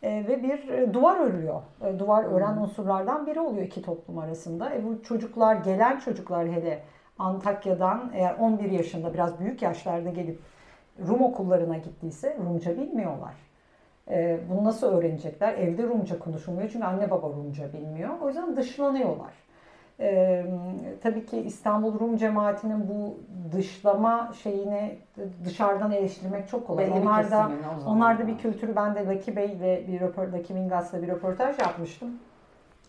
E, 0.04 0.28
ve 0.28 0.44
bir 0.44 0.70
e, 0.70 0.94
duvar 0.94 1.20
örüyor. 1.20 1.62
E, 1.86 2.00
duvar 2.00 2.24
ören 2.24 2.58
unsurlardan 2.58 3.28
biri 3.28 3.40
oluyor 3.40 3.66
iki 3.66 3.82
toplum 3.82 4.18
arasında. 4.18 4.74
E, 4.74 4.86
bu 4.86 5.04
çocuklar, 5.04 5.56
gelen 5.56 6.00
çocuklar 6.00 6.48
hele 6.48 6.80
Antakya'dan 7.20 8.12
eğer 8.14 8.36
11 8.40 8.72
yaşında 8.72 9.14
biraz 9.14 9.40
büyük 9.40 9.62
yaşlarda 9.62 10.10
gelip 10.10 10.40
Rum 11.08 11.22
okullarına 11.22 11.78
gittiyse 11.78 12.38
Rumca 12.46 12.78
bilmiyorlar. 12.78 13.34
E, 14.10 14.40
bunu 14.50 14.64
nasıl 14.64 14.88
öğrenecekler? 14.88 15.54
Evde 15.54 15.84
Rumca 15.84 16.20
konuşulmuyor 16.20 16.70
çünkü 16.70 16.86
anne 16.86 17.12
baba 17.12 17.28
Rumca 17.28 17.74
bilmiyor. 17.74 18.10
O 18.22 18.28
yüzden 18.28 18.56
dışlanıyorlar. 18.56 19.34
E, 20.00 20.46
tabii 21.04 21.26
ki 21.26 21.38
İstanbul 21.38 22.00
Rum 22.00 22.18
cemaatinin 22.18 22.90
bu 22.90 23.18
dışlama 23.58 24.34
şeyini 24.44 24.98
dışarıdan 25.46 25.92
eleştirmek 25.92 26.50
çok 26.50 26.68
kolay. 26.68 26.86
Belli 26.86 27.00
Onlar 27.00 27.32
da 27.32 27.52
onlar 27.88 28.20
da 28.20 28.28
bir 28.28 28.38
kültürü 28.38 28.76
ben 28.76 28.96
de 28.96 29.06
Lucky 29.06 29.36
Bey 29.38 29.52
ile 29.52 29.88
bir 29.88 30.00
röportaj, 30.00 30.40
Lucky 30.40 30.60
Mingas'la 30.60 31.02
bir 31.02 31.08
röportaj 31.08 31.60
yapmıştım. 31.60 32.10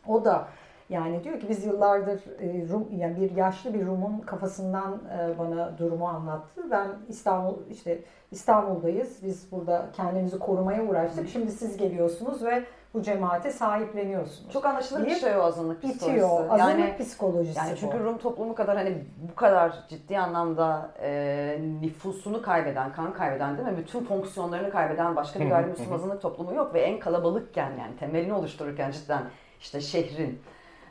O 0.07 0.25
da 0.25 0.49
yani 0.89 1.25
diyor 1.25 1.41
ki 1.41 1.49
biz 1.49 1.67
yıllardır 1.67 2.21
e, 2.41 2.69
Rum 2.69 2.89
yani 2.97 3.17
bir 3.17 3.37
yaşlı 3.37 3.75
bir 3.75 3.87
Rum'un 3.87 4.21
kafasından 4.21 5.01
e, 5.19 5.39
bana 5.39 5.79
durumu 5.79 6.09
anlattı. 6.09 6.71
Ben 6.71 6.89
İstanbul 7.09 7.55
işte 7.71 7.99
İstanbul'dayız. 8.31 9.19
Biz 9.23 9.53
burada 9.53 9.87
kendimizi 9.93 10.39
korumaya 10.39 10.85
uğraştık. 10.85 11.29
Şimdi 11.29 11.53
siz 11.53 11.77
geliyorsunuz 11.77 12.45
ve 12.45 12.65
bu 12.95 13.03
cemaate 13.03 13.51
sahipleniyorsunuz. 13.51 14.53
Çok 14.53 14.67
anlaşılır 14.67 15.07
bir 15.07 15.15
şey 15.15 15.37
o 15.37 15.41
azınlık 15.41 15.83
psikolojisi. 15.83 16.11
bitiyor. 16.11 16.51
Azınlık 16.51 16.61
Yani 16.61 16.97
psikolojisi 16.99 17.59
Yani 17.59 17.73
bu. 17.73 17.77
çünkü 17.77 18.05
Rum 18.05 18.19
toplumu 18.19 18.55
kadar 18.55 18.77
hani 18.77 19.05
bu 19.31 19.35
kadar 19.35 19.85
ciddi 19.89 20.19
anlamda 20.19 20.91
e, 21.03 21.59
nüfusunu 21.83 22.43
kaybeden, 22.43 22.93
kan 22.93 23.13
kaybeden 23.13 23.59
değil 23.59 23.69
mi? 23.69 23.77
Bütün 23.77 24.05
fonksiyonlarını 24.05 24.71
kaybeden 24.71 25.17
başka 25.17 25.41
bir 25.41 25.49
gayrimüslim 25.49 25.93
azınlık 25.93 26.23
toplumu 26.23 26.55
yok 26.55 26.75
ve 26.75 26.81
en 26.81 26.99
kalabalıkken 26.99 27.71
yani 27.71 27.97
temelini 28.01 28.33
oluştururken 28.33 28.91
cidden 28.91 29.23
işte 29.61 29.81
şehrin 29.81 30.41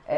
e, 0.09 0.17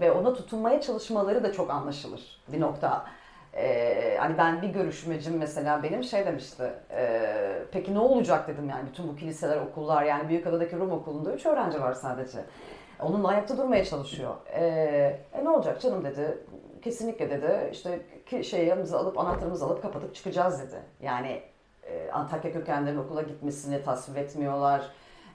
ve 0.00 0.12
ona 0.12 0.32
tutunmaya 0.32 0.80
çalışmaları 0.80 1.44
da 1.44 1.52
çok 1.52 1.70
anlaşılır 1.70 2.42
bir 2.48 2.60
nokta. 2.60 3.06
E, 3.54 4.16
hani 4.20 4.38
ben 4.38 4.62
bir 4.62 4.68
görüşmecim 4.68 5.36
mesela 5.38 5.82
benim 5.82 6.04
şey 6.04 6.26
demişti. 6.26 6.72
e, 6.90 7.62
peki 7.72 7.94
ne 7.94 7.98
olacak 7.98 8.48
dedim 8.48 8.68
yani 8.68 8.88
bütün 8.88 9.08
bu 9.08 9.16
kiliseler, 9.16 9.56
okullar 9.56 10.02
yani 10.02 10.28
Büyükada'daki 10.28 10.76
Rum 10.76 10.92
okulunda 10.92 11.32
3 11.32 11.46
öğrenci 11.46 11.80
var 11.80 11.92
sadece. 11.92 12.38
Onunla 13.02 13.28
ayakta 13.28 13.58
durmaya 13.58 13.84
çalışıyor. 13.84 14.34
Ee, 14.52 15.20
e 15.32 15.44
ne 15.44 15.48
olacak 15.48 15.80
canım 15.80 16.04
dedi. 16.04 16.38
Kesinlikle 16.82 17.30
dedi. 17.30 17.70
İşte 17.72 18.00
şeyimizi 18.42 18.96
alıp 18.96 19.18
anahtarımızı 19.18 19.66
alıp 19.66 19.82
kapatıp 19.82 20.14
çıkacağız 20.14 20.60
dedi. 20.60 20.76
Yani 21.02 21.42
e, 21.82 22.10
Antakya 22.10 22.52
kökenlerin 22.52 22.98
okula 22.98 23.22
gitmesini 23.22 23.82
tasvip 23.82 24.18
etmiyorlar. 24.18 24.82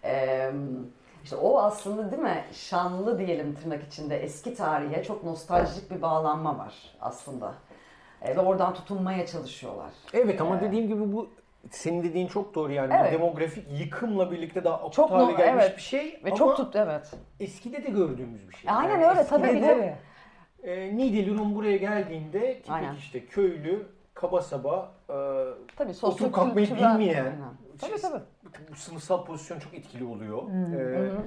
Ee, 0.04 0.52
işte 1.26 1.36
o 1.36 1.60
aslında 1.60 2.12
değil 2.12 2.22
mi 2.22 2.44
şanlı 2.54 3.20
diyelim 3.20 3.56
tırnak 3.56 3.84
içinde 3.84 4.18
eski 4.18 4.56
tarihe 4.56 5.04
çok 5.04 5.24
nostaljik 5.24 5.92
bir 5.92 6.02
bağlanma 6.02 6.58
var 6.58 6.74
aslında. 7.02 7.54
Ee, 8.22 8.36
ve 8.36 8.40
oradan 8.40 8.74
tutunmaya 8.74 9.26
çalışıyorlar. 9.26 9.92
Evet 10.14 10.42
ama 10.42 10.62
dediğim 10.62 10.88
gibi 10.88 11.14
bu 11.14 11.30
senin 11.72 12.04
dediğin 12.04 12.28
çok 12.28 12.56
doğru 12.56 12.72
yani. 12.72 12.90
Bu 12.94 12.96
Evet. 12.96 13.14
demografik 13.14 13.80
yıkımla 13.80 14.32
birlikte 14.32 14.64
daha 14.64 14.76
akut 14.76 14.94
Çok 14.94 15.12
hale 15.12 15.32
gelmiş 15.32 15.64
evet. 15.66 15.78
bir 15.78 15.82
şey. 15.82 16.22
Ve 16.24 16.30
ama 16.30 16.36
çok 16.36 16.58
tut 16.58 16.76
evet. 16.76 17.12
eskide 17.40 17.84
de 17.84 17.90
gördüğümüz 17.90 18.50
bir 18.50 18.56
şey. 18.56 18.72
Aynen 18.72 19.00
Yani 19.00 19.06
öyle, 19.06 19.26
tabii 19.28 19.62
de. 19.62 19.68
Tabii. 19.68 19.96
E, 20.72 20.98
Niğdeli 20.98 21.38
Rum 21.38 21.56
buraya 21.56 21.78
geldiğinde 21.78 22.54
tipik 22.54 22.72
Aynen. 22.72 22.96
işte 22.96 23.26
köylü, 23.26 23.88
kaba 24.14 24.42
saba, 24.42 24.92
e, 25.10 25.14
Tabii 25.76 25.94
oturup 26.02 26.34
kalkmayı 26.34 26.68
bilmeyen, 26.68 27.24
Aynen. 27.24 27.36
Tabii 27.82 28.02
tabii. 28.02 28.24
Bu 28.72 28.76
sınıfsal 28.76 29.26
pozisyon 29.26 29.60
çok 29.60 29.74
etkili 29.74 30.04
oluyor. 30.04 30.42
Hmm. 30.42 30.74
E, 30.74 30.78
Hı 30.78 31.10
hı. 31.10 31.24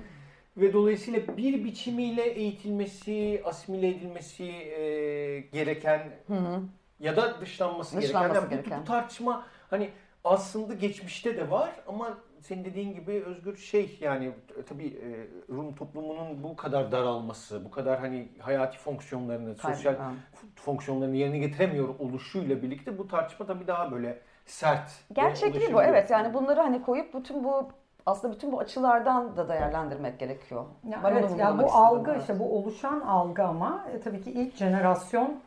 ve 0.57 0.73
dolayısıyla 0.73 1.37
bir 1.37 1.65
biçimiyle 1.65 2.23
eğitilmesi, 2.23 3.43
asimile 3.45 3.89
edilmesi 3.89 4.45
e, 4.45 5.41
gereken 5.41 6.11
hı. 6.27 6.61
ya 7.01 7.17
da 7.17 7.41
dışlanması, 7.41 7.97
Dışlanması 7.97 8.35
gereken. 8.35 8.41
Yani 8.41 8.47
bu- 8.47 8.51
gereken. 8.51 8.81
Bu, 8.81 8.85
tartışma 8.85 9.47
hani 9.71 9.91
aslında 10.25 10.75
geçmişte 10.75 11.37
de 11.37 11.51
var 11.51 11.71
ama 11.87 12.19
senin 12.41 12.65
dediğin 12.65 12.95
gibi 12.95 13.13
Özgür 13.13 13.57
şey 13.57 13.99
yani 14.01 14.27
e, 14.27 14.63
tabii 14.63 14.87
e, 14.87 15.09
Rum 15.55 15.75
toplumunun 15.75 16.43
bu 16.43 16.57
kadar 16.57 16.93
daralması, 16.93 17.65
bu 17.65 17.71
kadar 17.71 17.99
hani 18.01 18.29
hayati 18.39 18.79
fonksiyonlarını, 18.79 19.55
sosyal 19.55 19.95
f- 19.95 20.47
fonksiyonlarını 20.57 21.17
yerine 21.17 21.39
getiremiyor 21.39 21.89
oluşuyla 21.99 22.63
birlikte 22.63 22.99
bu 22.99 23.09
tartışma 23.09 23.47
tabii 23.47 23.67
daha 23.67 23.93
böyle 23.93 24.21
sert. 24.51 24.91
Gerçekliği 25.13 25.75
bu 25.75 25.83
evet 25.83 26.11
yani 26.11 26.35
bunları 26.35 26.61
hani 26.61 26.83
koyup 26.83 27.15
bütün 27.15 27.45
bu 27.45 27.69
aslında 28.07 28.35
bütün 28.35 28.53
bu 28.53 28.61
açılardan 28.61 29.37
da 29.37 29.49
değerlendirmek 29.49 30.19
gerekiyor. 30.19 30.65
Ya 30.89 31.01
Ben 31.05 31.13
evet, 31.13 31.39
ya 31.39 31.59
bu 31.59 31.73
algı 31.73 32.11
evet. 32.11 32.21
işte 32.21 32.39
bu 32.39 32.59
oluşan 32.59 33.01
algı 33.01 33.45
ama 33.45 33.85
e, 33.95 34.01
tabii 34.01 34.23
ki 34.23 34.31
ilk 34.31 34.57
jenerasyon 34.57 35.41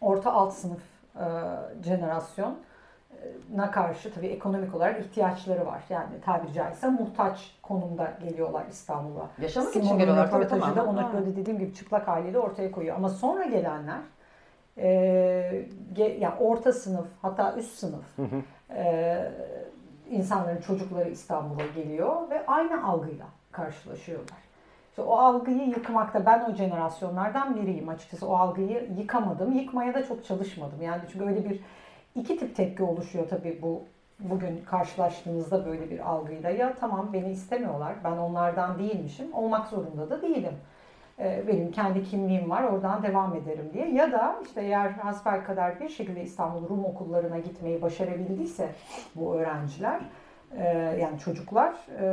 orta 0.00 0.32
alt 0.32 0.52
sınıf 0.52 0.82
e, 1.16 1.24
jenerasyon 1.84 2.56
na 3.54 3.70
karşı 3.70 4.14
tabii 4.14 4.26
ekonomik 4.26 4.74
olarak 4.74 5.00
ihtiyaçları 5.00 5.66
var. 5.66 5.82
Yani 5.88 6.20
tabiri 6.24 6.52
caizse 6.52 6.88
muhtaç 6.88 7.56
konumda 7.62 8.12
geliyorlar 8.22 8.64
İstanbul'a. 8.70 9.28
Yaşamak 9.42 9.76
için 9.76 9.98
geliyorlar 9.98 10.30
tabii 10.30 10.48
tamamen. 10.48 10.86
onu 10.86 11.10
böyle 11.12 11.36
dediğim 11.36 11.58
gibi 11.58 11.74
çıplak 11.74 12.08
haliyle 12.08 12.38
ortaya 12.38 12.70
koyuyor. 12.70 12.96
Ama 12.96 13.08
sonra 13.08 13.44
gelenler 13.44 14.00
e, 14.76 14.88
yani 15.96 16.34
orta 16.40 16.72
sınıf 16.72 17.06
hatta 17.22 17.54
üst 17.56 17.78
sınıf 17.78 18.04
e, 18.70 19.32
insanların 20.10 20.60
çocukları 20.60 21.10
İstanbul'a 21.10 21.66
geliyor 21.66 22.30
ve 22.30 22.46
aynı 22.46 22.86
algıyla 22.86 23.26
karşılaşıyorlar. 23.52 24.38
İşte 24.90 25.02
o 25.02 25.16
algıyı 25.16 25.68
yıkmakta 25.68 26.26
ben 26.26 26.50
o 26.50 26.54
jenerasyonlardan 26.54 27.56
biriyim 27.56 27.88
açıkçası. 27.88 28.28
O 28.28 28.34
algıyı 28.36 28.88
yıkamadım. 28.98 29.52
Yıkmaya 29.52 29.94
da 29.94 30.06
çok 30.06 30.24
çalışmadım. 30.24 30.82
Yani 30.82 31.02
çünkü 31.12 31.24
öyle 31.24 31.50
bir 31.50 31.60
iki 32.14 32.38
tip 32.38 32.56
tepki 32.56 32.82
oluşuyor 32.82 33.28
tabii 33.28 33.58
bu 33.62 33.82
bugün 34.18 34.64
karşılaştığımızda 34.66 35.66
böyle 35.66 35.90
bir 35.90 36.10
algıyla. 36.10 36.50
Ya 36.50 36.74
tamam 36.80 37.12
beni 37.12 37.30
istemiyorlar. 37.30 37.94
Ben 38.04 38.16
onlardan 38.16 38.78
değilmişim. 38.78 39.34
Olmak 39.34 39.66
zorunda 39.66 40.10
da 40.10 40.22
değilim. 40.22 40.54
Ee, 41.18 41.42
Benim 41.48 41.70
kendi 41.70 42.04
kimliğim 42.04 42.50
var. 42.50 42.62
Oradan 42.62 43.02
devam 43.02 43.36
ederim 43.36 43.70
diye. 43.72 43.88
Ya 43.88 44.12
da 44.12 44.36
işte 44.46 44.62
eğer 44.62 44.90
hasbelkader 44.90 45.80
bir 45.80 45.88
şekilde 45.88 46.22
İstanbul 46.22 46.68
Rum 46.68 46.84
okullarına 46.84 47.38
gitmeyi 47.38 47.82
başarabildiyse 47.82 48.68
bu 49.14 49.34
öğrenciler 49.34 50.00
e, 50.58 50.64
yani 51.00 51.18
çocuklar 51.18 51.74
e, 52.00 52.04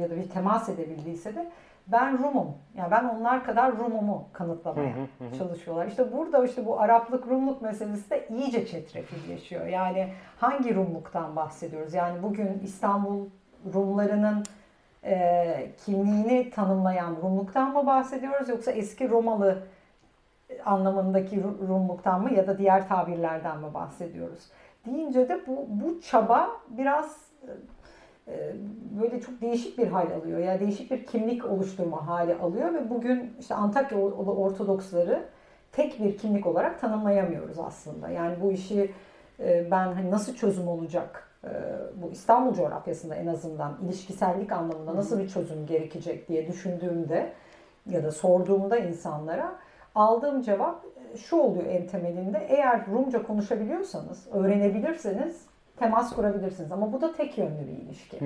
ya 0.00 0.10
da 0.10 0.16
bir 0.16 0.28
temas 0.28 0.68
edebildiyse 0.68 1.34
de 1.34 1.50
ben 1.86 2.18
Rum'um. 2.18 2.54
Yani 2.76 2.90
ben 2.90 3.04
onlar 3.04 3.44
kadar 3.44 3.78
Rum'umu 3.78 4.24
kanıtlamaya 4.32 4.92
çalışıyorlar. 5.38 5.86
İşte 5.86 6.12
burada 6.12 6.44
işte 6.44 6.66
bu 6.66 6.80
Araplık 6.80 7.26
Rumluk 7.28 7.62
meselesi 7.62 8.10
de 8.10 8.28
iyice 8.28 8.66
çetrefilleşiyor. 8.66 9.66
Yani 9.66 10.08
hangi 10.36 10.74
Rumluktan 10.74 11.36
bahsediyoruz? 11.36 11.94
Yani 11.94 12.22
bugün 12.22 12.60
İstanbul 12.64 13.26
Rumlarının 13.74 14.44
e, 15.04 15.70
kimliğini 15.84 16.50
tanımlayan 16.50 17.16
Rumluktan 17.22 17.72
mı 17.72 17.86
bahsediyoruz 17.86 18.48
yoksa 18.48 18.70
eski 18.70 19.10
Romalı 19.10 19.62
anlamındaki 20.64 21.36
Ru- 21.36 21.68
Rumluktan 21.68 22.22
mı 22.22 22.34
ya 22.34 22.46
da 22.46 22.58
diğer 22.58 22.88
tabirlerden 22.88 23.58
mi 23.58 23.74
bahsediyoruz? 23.74 24.48
Deyince 24.86 25.28
de 25.28 25.40
bu, 25.46 25.66
bu 25.68 26.00
çaba 26.00 26.50
biraz 26.68 27.16
e, 28.28 28.54
böyle 29.00 29.20
çok 29.20 29.40
değişik 29.40 29.78
bir 29.78 29.86
hal 29.86 30.10
alıyor. 30.10 30.38
Yani 30.38 30.60
değişik 30.60 30.90
bir 30.90 31.06
kimlik 31.06 31.44
oluşturma 31.44 32.06
hali 32.06 32.34
alıyor 32.34 32.74
ve 32.74 32.90
bugün 32.90 33.36
işte 33.40 33.54
Antakya 33.54 33.98
Ortodoksları 33.98 35.24
tek 35.72 36.00
bir 36.00 36.18
kimlik 36.18 36.46
olarak 36.46 36.80
tanımlayamıyoruz 36.80 37.58
aslında. 37.58 38.08
Yani 38.08 38.36
bu 38.40 38.52
işi 38.52 38.90
e, 39.40 39.70
ben 39.70 39.92
hani 39.92 40.10
nasıl 40.10 40.34
çözüm 40.34 40.68
olacak 40.68 41.28
e, 41.33 41.33
bu 41.94 42.10
İstanbul 42.10 42.54
coğrafyasında 42.54 43.14
en 43.14 43.26
azından 43.26 43.78
ilişkisellik 43.84 44.52
anlamında 44.52 44.96
nasıl 44.96 45.18
bir 45.18 45.28
çözüm 45.28 45.66
gerekecek 45.66 46.28
diye 46.28 46.48
düşündüğümde 46.48 47.32
ya 47.90 48.04
da 48.04 48.12
sorduğumda 48.12 48.78
insanlara 48.78 49.58
aldığım 49.94 50.42
cevap 50.42 50.84
e, 51.14 51.16
şu 51.16 51.36
oluyor 51.36 51.66
en 51.66 51.86
temelinde. 51.86 52.46
Eğer 52.48 52.86
Rumca 52.86 53.22
konuşabiliyorsanız, 53.22 54.26
öğrenebilirseniz 54.32 55.46
temas 55.76 56.14
kurabilirsiniz. 56.14 56.72
Ama 56.72 56.92
bu 56.92 57.00
da 57.00 57.12
tek 57.12 57.38
yönlü 57.38 57.66
bir 57.66 57.82
ilişki. 57.82 58.18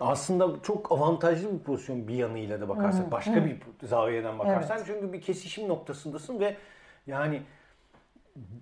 Aslında 0.00 0.62
çok 0.62 0.92
avantajlı 0.92 1.52
bir 1.52 1.58
pozisyon 1.58 2.08
bir 2.08 2.14
yanıyla 2.14 2.60
da 2.60 2.68
bakarsak. 2.68 3.10
Başka 3.10 3.44
bir 3.44 3.62
zaviyeden 3.82 4.38
bakarsan. 4.38 4.78
Çünkü 4.86 5.12
bir 5.12 5.20
kesişim 5.20 5.68
noktasındasın 5.68 6.40
ve 6.40 6.56
yani 7.06 7.42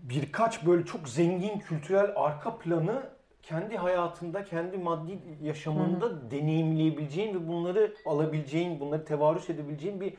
birkaç 0.02 0.66
böyle 0.66 0.84
çok 0.84 1.08
zengin 1.08 1.58
kültürel 1.58 2.12
arka 2.16 2.58
planı 2.58 3.02
kendi 3.50 3.76
hayatında, 3.76 4.44
kendi 4.44 4.78
maddi 4.78 5.18
yaşamında 5.42 6.30
deneyimleyebileceğin 6.30 7.34
ve 7.34 7.48
bunları 7.48 7.94
alabileceğin, 8.06 8.80
bunları 8.80 9.04
tevarüs 9.04 9.50
edebileceğin 9.50 10.00
bir 10.00 10.14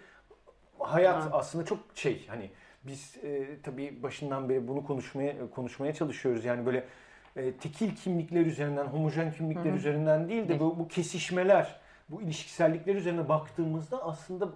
hayat 0.80 1.30
aslında 1.32 1.66
çok 1.66 1.80
şey 1.96 2.28
hani 2.28 2.50
biz 2.84 3.18
e, 3.24 3.48
tabii 3.64 4.04
başından 4.04 4.50
beri 4.50 4.68
bunu 4.68 4.86
konuşmaya 4.86 5.50
konuşmaya 5.56 5.94
çalışıyoruz. 5.94 6.46
Yani 6.46 6.66
böyle 6.66 6.84
e, 7.36 7.52
tekil 7.52 7.96
kimlikler 7.96 8.46
üzerinden, 8.46 8.86
homojen 8.86 9.32
kimlikler 9.32 9.74
üzerinden 9.74 10.30
değil 10.30 10.50
de 10.50 10.60
bu, 10.60 10.80
bu 10.80 10.88
kesişmeler, 10.88 11.80
bu 12.10 12.22
ilişkisellikler 12.22 12.96
üzerine 12.96 13.30
baktığımızda 13.30 14.04
aslında 14.04 14.50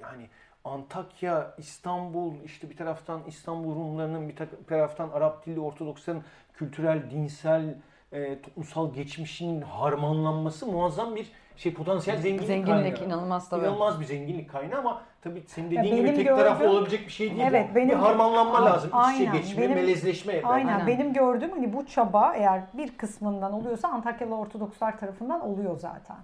yani 0.00 0.28
Antakya, 0.64 1.54
İstanbul, 1.58 2.34
işte 2.44 2.70
bir 2.70 2.76
taraftan 2.76 3.22
İstanbul 3.26 3.74
Rumlarının, 3.76 4.28
bir 4.28 4.36
ta- 4.36 4.64
taraftan 4.68 5.10
Arap 5.10 5.46
dilli 5.46 5.60
Ortodoksların 5.60 6.24
kültürel, 6.54 7.10
dinsel, 7.10 7.74
e, 8.12 8.42
toplumsal 8.42 8.94
geçmişinin 8.94 9.60
harmanlanması 9.62 10.66
muazzam 10.66 11.16
bir 11.16 11.32
şey 11.56 11.74
potansiyel 11.74 12.20
zenginlik, 12.20 12.46
Zenginlik 12.46 12.96
kaynağı. 12.96 13.06
inanılmaz 13.08 13.48
tabii. 13.48 13.60
İnanılmaz 13.64 14.00
bir 14.00 14.04
zenginlik 14.04 14.50
kaynağı 14.50 14.78
ama 14.80 15.02
tabii 15.22 15.44
senin 15.46 15.70
Ya 15.70 15.80
dediğin 15.82 15.96
gibi 15.96 16.04
benim 16.06 16.16
tek 16.16 16.26
taraflı 16.26 16.58
gördüğüm- 16.64 16.76
olabilecek 16.76 17.06
bir 17.06 17.12
şey 17.12 17.30
değil 17.30 17.42
Evet, 17.50 17.68
bu. 17.70 17.74
benim- 17.74 17.88
bir 17.88 17.94
harmanlanma 17.94 18.58
A- 18.58 18.64
lazım. 18.64 18.90
İç 18.90 18.94
içe 19.16 19.28
aynen. 19.30 19.32
geçme, 19.42 19.62
Benim- 19.62 19.74
melezleşme. 19.74 20.32
belki. 20.32 20.46
Aynen. 20.46 20.72
Aynen. 20.72 20.86
Benim 20.86 21.12
gördüğüm 21.12 21.50
hani 21.50 21.72
bu 21.72 21.86
çaba 21.86 22.34
eğer 22.34 22.62
bir 22.74 22.96
kısmından 22.96 23.52
oluyorsa 23.52 23.88
Antakyalı 23.88 24.36
Ortodokslar 24.38 24.98
tarafından 24.98 25.40
oluyor 25.40 25.78
zaten. 25.78 26.16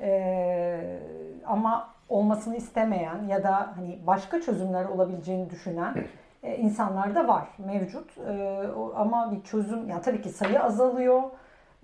Ee, 0.00 0.98
ama 1.46 1.88
olmasını 2.08 2.56
istemeyen 2.56 3.28
ya 3.28 3.42
da 3.42 3.72
hani 3.76 3.98
başka 4.06 4.40
çözümler 4.40 4.84
olabileceğini 4.84 5.50
düşünen 5.50 5.94
e, 6.42 6.56
insanlar 6.56 7.14
da 7.14 7.28
var 7.28 7.48
mevcut. 7.58 8.18
E, 8.18 8.62
ama 8.96 9.32
bir 9.32 9.42
çözüm 9.42 9.88
yani 9.88 10.02
tabii 10.02 10.22
ki 10.22 10.28
sayı 10.28 10.62
azalıyor. 10.62 11.22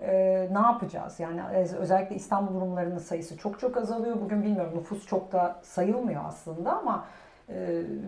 E, 0.01 0.13
ne 0.53 0.59
yapacağız? 0.59 1.21
Yani 1.21 1.43
özellikle 1.79 2.17
İstanbul 2.17 2.61
Rumlarının 2.61 2.99
sayısı 2.99 3.37
çok 3.37 3.61
çok 3.61 3.77
azalıyor. 3.77 4.21
Bugün 4.21 4.43
bilmiyorum 4.43 4.73
nüfus 4.77 5.07
çok 5.07 5.33
da 5.33 5.57
sayılmıyor 5.63 6.23
aslında 6.27 6.73
ama 6.73 7.05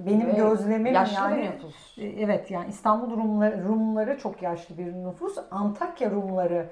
benim 0.06 0.26
evet, 0.26 0.36
gözlemim 0.36 0.94
yaşlı 0.94 1.14
yani 1.14 1.42
bir 1.42 1.50
nüfus. 1.50 1.98
evet 1.98 2.50
yani 2.50 2.68
İstanbul 2.68 3.16
Rumları, 3.16 3.64
Rumları 3.64 4.18
çok 4.18 4.42
yaşlı 4.42 4.78
bir 4.78 4.92
nüfus. 4.92 5.38
Antakya 5.50 6.10
Rumları 6.10 6.66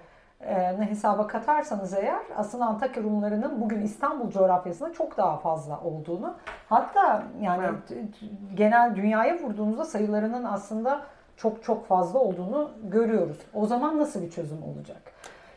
hesaba 0.89 1.27
katarsanız 1.27 1.95
eğer 1.95 2.21
aslında 2.37 2.65
Antakya 2.65 3.03
Rumlarının 3.03 3.61
bugün 3.61 3.81
İstanbul 3.81 4.31
coğrafyasında 4.31 4.93
çok 4.93 5.17
daha 5.17 5.37
fazla 5.37 5.81
olduğunu 5.81 6.35
hatta 6.69 7.23
yani 7.41 7.65
evet. 7.65 8.21
genel 8.55 8.97
dünyaya 8.97 9.39
vurduğunuzda 9.39 9.85
sayılarının 9.85 10.45
aslında 10.45 11.01
çok 11.37 11.65
çok 11.65 11.87
fazla 11.87 12.19
olduğunu 12.19 12.71
görüyoruz. 12.83 13.39
O 13.55 13.67
zaman 13.67 13.99
nasıl 13.99 14.23
bir 14.23 14.31
çözüm 14.31 14.63
olacak? 14.63 15.03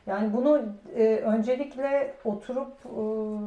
Yani 0.08 0.34
bunu 0.34 0.62
e, 0.96 1.16
öncelikle 1.16 2.14
oturup 2.26 2.74
e, 2.86 3.00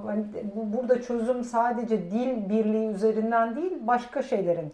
hani 0.07 0.25
bu, 0.55 0.79
burada 0.79 1.03
çözüm 1.03 1.45
sadece 1.45 2.11
dil 2.11 2.49
birliği 2.49 2.89
üzerinden 2.89 3.57
değil 3.57 3.73
başka 3.81 4.23
şeylerin 4.23 4.73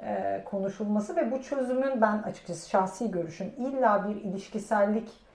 e, 0.00 0.42
konuşulması 0.44 1.16
ve 1.16 1.32
bu 1.32 1.42
çözümün 1.42 2.00
ben 2.00 2.18
açıkçası 2.18 2.70
şahsi 2.70 3.10
görüşüm 3.10 3.46
illa 3.58 4.08
bir 4.08 4.14
ilişkisellik 4.16 5.25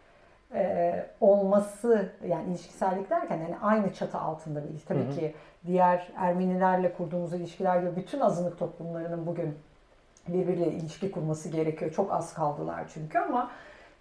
e, 0.53 1.05
olması 1.21 2.09
yani 2.27 2.49
ilişkisellik 2.49 3.09
derken 3.09 3.37
yani 3.37 3.55
aynı 3.61 3.93
çatı 3.93 4.17
altında 4.17 4.63
bir 4.63 4.69
ilişki. 4.69 4.87
Tabii 4.87 5.03
hı 5.05 5.11
hı. 5.11 5.15
ki 5.15 5.33
diğer 5.65 6.11
Ermenilerle 6.17 6.93
kurduğumuz 6.93 7.33
ilişkiler 7.33 7.79
gibi 7.79 7.95
bütün 7.95 8.19
azınlık 8.19 8.59
toplumlarının 8.59 9.25
bugün 9.25 9.57
birbiriyle 10.27 10.71
ilişki 10.71 11.11
kurması 11.11 11.49
gerekiyor. 11.49 11.91
Çok 11.91 12.13
az 12.13 12.33
kaldılar 12.33 12.83
çünkü 12.93 13.19
ama 13.19 13.51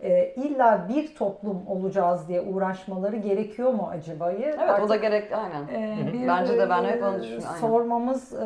e, 0.02 0.34
illa 0.36 0.86
bir 0.88 1.14
toplum 1.14 1.66
olacağız 1.66 2.28
diye 2.28 2.40
uğraşmaları 2.40 3.16
gerekiyor 3.16 3.70
mu 3.70 3.88
acaba? 3.92 4.32
Evet 4.32 4.58
Artık, 4.58 4.84
o 4.84 4.88
da 4.88 4.96
gerek 4.96 5.32
aynen. 5.32 5.62
E, 5.68 6.12
bir, 6.12 6.28
Bence 6.28 6.58
de 6.58 6.70
ben 6.70 6.84
hep 6.84 7.02
onu 7.02 7.22
düşünüyorum. 7.22 7.56
Sormamız 7.60 8.32
e, 8.34 8.36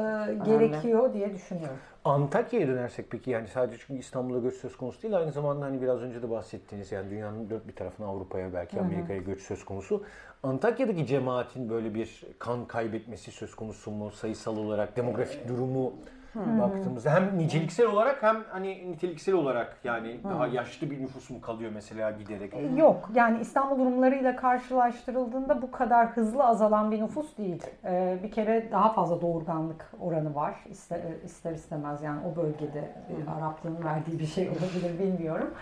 gerekiyor 0.45 1.15
diye 1.15 1.35
düşünüyorum. 1.35 1.77
Antakya'ya 2.05 2.69
dönersek 2.69 3.11
peki 3.11 3.31
yani 3.31 3.49
sadece 3.49 3.79
çünkü 3.87 4.01
İstanbul'a 4.01 4.39
göç 4.39 4.55
söz 4.55 4.77
konusu 4.77 5.03
değil 5.03 5.17
aynı 5.17 5.33
zamanda 5.33 5.65
hani 5.65 5.83
biraz 5.83 6.03
önce 6.03 6.23
de 6.23 6.31
bahsettiğiniz 6.31 6.93
yani 6.93 7.11
dünyanın 7.11 7.51
dört 7.51 7.69
bir 7.69 7.75
tarafına 7.75 8.07
Avrupa'ya 8.07 8.53
belki 8.55 8.81
Amerika'ya 8.81 9.19
göç 9.19 9.41
söz 9.41 9.65
konusu. 9.65 10.05
Antakya'daki 10.43 11.07
cemaatin 11.07 11.71
böyle 11.71 11.95
bir 11.95 12.23
kan 12.39 12.65
kaybetmesi 12.65 13.33
söz 13.33 13.55
konusu 13.55 13.91
mu 13.91 14.11
sayısal 14.11 14.57
olarak 14.57 14.97
demografik 14.97 15.49
durumu 15.49 15.93
hmm. 16.35 16.61
baktığımızda 16.61 17.11
hem 17.11 17.39
niceliksel 17.39 17.87
olarak 17.87 18.23
hem 18.23 18.45
hani 18.51 18.91
niteliksel 18.91 19.35
olarak 19.35 19.77
yani 19.85 20.19
hmm. 20.23 20.31
daha 20.31 20.47
yaşlı 20.47 20.91
bir 20.91 21.03
nüfus 21.03 21.31
mu 21.31 21.41
kalıyor 21.41 21.71
mesela 21.75 22.11
giderek? 22.11 22.55
E, 22.55 22.67
yok 22.77 23.11
yani 23.15 23.41
İstanbul 23.41 23.79
durumlarıyla 23.79 24.37
karşılaştırıldığında 24.37 25.63
bu 25.63 25.71
kadar 25.71 26.09
hızlı 26.09 26.45
azalan 26.45 26.91
bir 26.91 27.03
nüfus 27.03 27.39
değil. 27.39 27.63
Ee, 27.85 28.19
bir 28.23 28.31
kere 28.31 28.69
daha 28.73 28.93
fazla 28.93 29.21
doğurganlık 29.21 29.93
oranı 30.01 30.35
var 30.35 30.55
ister, 30.71 31.01
ister 31.25 31.53
istemez 31.53 32.03
yani 32.03 32.21
o 32.33 32.37
bölgede 32.37 32.93
hmm. 33.07 33.35
Araplığın 33.39 33.85
verdiği 33.85 34.19
bir 34.19 34.27
şey 34.27 34.49
olabilir 34.49 34.99
bilmiyorum. 34.99 35.55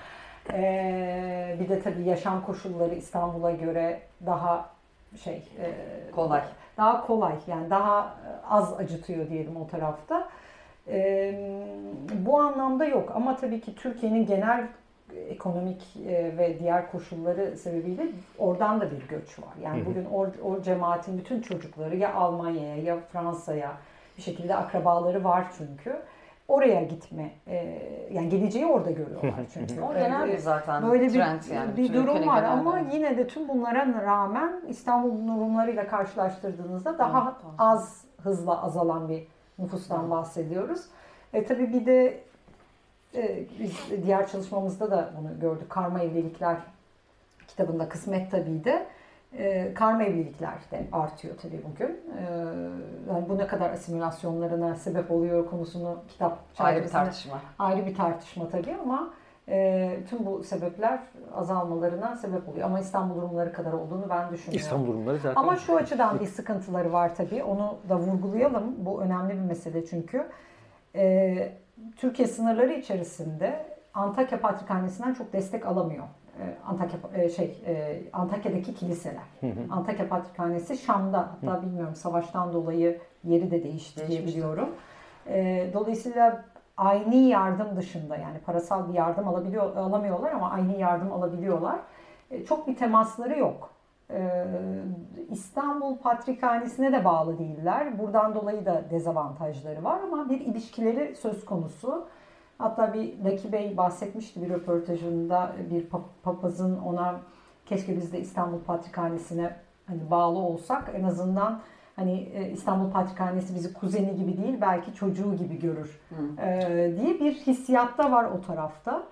Ee, 0.53 1.57
bir 1.61 1.69
de 1.69 1.83
tabii 1.83 2.03
yaşam 2.03 2.45
koşulları 2.45 2.95
İstanbul'a 2.95 3.51
göre 3.51 4.01
daha 4.27 4.71
şey 5.17 5.49
e, 5.59 5.71
kolay. 6.11 6.43
Daha 6.77 7.07
kolay 7.07 7.35
yani 7.47 7.71
daha 7.71 8.15
az 8.51 8.73
acıtıyor 8.81 9.29
diyelim 9.31 9.57
o 9.57 9.67
tarafta. 9.67 10.29
E, 10.89 11.35
bu 12.27 12.41
anlamda 12.41 12.85
yok 12.85 13.13
ama 13.15 13.37
tabii 13.37 13.61
ki 13.61 13.75
Türkiye'nin 13.75 14.27
genel 14.27 14.69
ekonomik 15.29 15.97
ve 16.39 16.57
diğer 16.59 16.91
koşulları 16.91 17.57
sebebiyle 17.57 18.07
oradan 18.39 18.81
da 18.81 18.91
bir 18.91 19.09
göç 19.09 19.39
var. 19.39 19.55
Yani 19.63 19.81
hı 19.81 19.85
hı. 19.85 19.87
bugün 19.87 20.05
o, 20.05 20.27
o 20.45 20.63
cemaatin 20.63 21.19
bütün 21.19 21.41
çocukları 21.41 21.97
ya 21.97 22.15
Almanya'ya 22.15 22.77
ya 22.77 22.97
Fransa'ya 23.13 23.73
bir 24.17 24.23
şekilde 24.23 24.55
akrabaları 24.55 25.25
var 25.25 25.47
çünkü. 25.59 25.97
Oraya 26.49 26.83
gitme, 26.83 27.31
e, 27.47 27.83
yani 28.13 28.29
geleceği 28.29 28.67
orada 28.67 28.91
görüyorlar 28.91 29.35
çünkü. 29.55 29.81
o 29.81 29.95
genel 29.95 30.29
bir 30.29 30.39
zaten 30.39 30.91
Böyle 30.91 31.09
trend 31.09 31.41
bir, 31.43 31.55
yani. 31.55 31.77
Bir 31.77 31.95
durum 31.95 32.27
var 32.27 32.43
ama 32.43 32.79
yine 32.79 33.17
de 33.17 33.27
tüm 33.27 33.49
bunlara 33.49 34.03
rağmen 34.07 34.53
İstanbul 34.69 35.29
durumlarıyla 35.29 35.87
karşılaştırdığınızda 35.87 36.99
daha 36.99 37.39
az 37.59 38.05
hızla 38.23 38.63
azalan 38.63 39.09
bir 39.09 39.27
nüfustan 39.63 40.11
bahsediyoruz. 40.11 40.85
E, 41.33 41.45
tabii 41.45 41.73
bir 41.73 41.87
de 41.87 42.21
e, 43.15 43.45
biz 43.61 44.05
diğer 44.05 44.29
çalışmamızda 44.29 44.91
da 44.91 45.13
bunu 45.19 45.41
gördük. 45.41 45.71
Karma 45.71 46.01
evlilikler 46.01 46.57
kitabında 47.49 47.89
kısmet 47.89 48.31
tabii 48.31 48.65
de 48.65 48.87
e, 49.39 49.75
karma 49.75 50.03
evlilikler 50.03 50.55
de 50.71 50.85
artıyor 50.93 51.35
tabii 51.43 51.61
bugün. 51.71 52.01
E, 52.19 52.25
yani 53.09 53.29
bu 53.29 53.39
ne 53.39 53.47
kadar 53.47 53.71
asimilasyonlarına 53.71 54.75
sebep 54.75 55.11
oluyor 55.11 55.51
konusunu 55.51 55.99
kitap 56.09 56.39
ayrı 56.59 56.85
bir 56.85 56.89
tartışma. 56.89 57.41
Ayrı 57.59 57.87
bir 57.87 57.95
tartışma 57.95 58.49
tabii 58.49 58.77
ama 58.83 59.11
e, 59.53 59.99
tüm 60.11 60.27
bu 60.27 60.45
sebepler 60.45 60.99
azalmalarına 61.35 62.17
sebep 62.17 62.49
oluyor. 62.49 62.67
Ama 62.67 62.81
İstanbul 62.81 63.17
durumları 63.17 63.53
kadar 63.53 63.73
olduğunu 63.73 64.09
ben 64.11 64.33
düşünüyorum. 64.33 64.65
İstanbul 64.65 64.87
durumları 64.87 65.19
zaten. 65.19 65.43
Ama 65.43 65.57
şu 65.57 65.77
açıdan 65.77 66.21
bir 66.21 66.27
sıkıntıları 66.27 66.93
var 66.93 67.15
tabii. 67.15 67.43
Onu 67.43 67.77
da 67.89 67.99
vurgulayalım. 67.99 68.75
Bu 68.79 69.03
önemli 69.03 69.35
bir 69.35 69.41
mesele 69.41 69.87
çünkü. 69.87 70.27
E, 70.95 71.53
Türkiye 71.97 72.29
sınırları 72.29 72.73
içerisinde 72.73 73.67
Antakya 73.95 74.41
Patrikhanesi'nden 74.41 75.15
çok 75.15 75.33
destek 75.33 75.67
alamıyor. 75.67 76.05
E, 76.39 76.43
Antakya 76.67 76.99
e, 77.15 77.29
şey 77.29 77.63
e, 77.67 78.03
Antakya'daki 78.13 78.75
kiliseler. 78.75 79.23
Hı 79.41 79.47
hı. 79.47 79.51
Antakya 79.71 80.09
Patrikhanesi 80.09 80.77
Şam'da 80.77 81.19
hatta 81.19 81.59
hı. 81.59 81.63
bilmiyorum 81.63 81.95
savaştan 81.95 82.53
dolayı 82.53 82.99
yeri 83.25 83.51
de 83.51 83.65
değişti 83.65 84.09
diye 84.09 84.27
biliyorum. 84.27 84.69
Dolayısıyla 85.73 86.45
aynı 86.77 87.15
yardım 87.15 87.77
dışında 87.77 88.17
yani 88.17 88.39
parasal 88.39 88.89
bir 88.89 88.95
yardım 88.95 89.29
alabiliyor 89.29 89.77
alamıyorlar 89.77 90.33
ama 90.33 90.51
aynı 90.51 90.79
yardım 90.79 91.13
alabiliyorlar. 91.13 91.79
E, 92.31 92.45
çok 92.45 92.69
bir 92.69 92.77
temasları 92.77 93.39
yok. 93.39 93.71
E, 94.11 94.47
İstanbul 95.31 95.97
Patrikhanesi'ne 95.99 96.93
de 96.93 97.05
bağlı 97.05 97.39
değiller. 97.39 97.99
Buradan 97.99 98.35
dolayı 98.35 98.67
da 98.67 98.85
dezavantajları 98.91 99.85
var 99.85 100.01
ama 100.01 100.31
bir 100.31 100.41
ilişkileri 100.41 101.17
söz 101.17 101.45
konusu. 101.45 102.09
Hatta 102.59 102.95
bir 102.95 103.25
Laki 103.25 103.53
Bey 103.53 103.77
bahsetmişti 103.77 104.43
bir 104.43 104.51
röportajında 104.51 105.53
bir 105.71 105.87
papazın 106.23 106.79
ona 106.79 107.21
keşke 107.67 107.97
biz 107.97 108.13
de 108.13 108.21
İstanbul 108.21 108.61
Patrikhanesi'ne 108.61 109.57
hani 109.87 110.11
bağlı 110.11 110.39
olsak 110.39 110.91
en 110.95 111.05
azından 111.05 111.61
hani 111.97 112.29
e, 112.35 112.51
İstanbul 112.51 112.91
Patrikhanesi 112.91 113.55
bizi 113.55 113.73
kuzeni 113.73 114.17
gibi 114.17 114.37
değil 114.43 114.55
belki 114.61 114.95
çocuğu 114.95 115.37
gibi 115.37 115.59
görür 115.59 116.01
e, 116.43 116.93
diye 117.01 117.21
bir 117.21 117.33
hissiyatta 117.35 118.13
var 118.13 118.25
o 118.25 118.41
tarafta. 118.41 119.03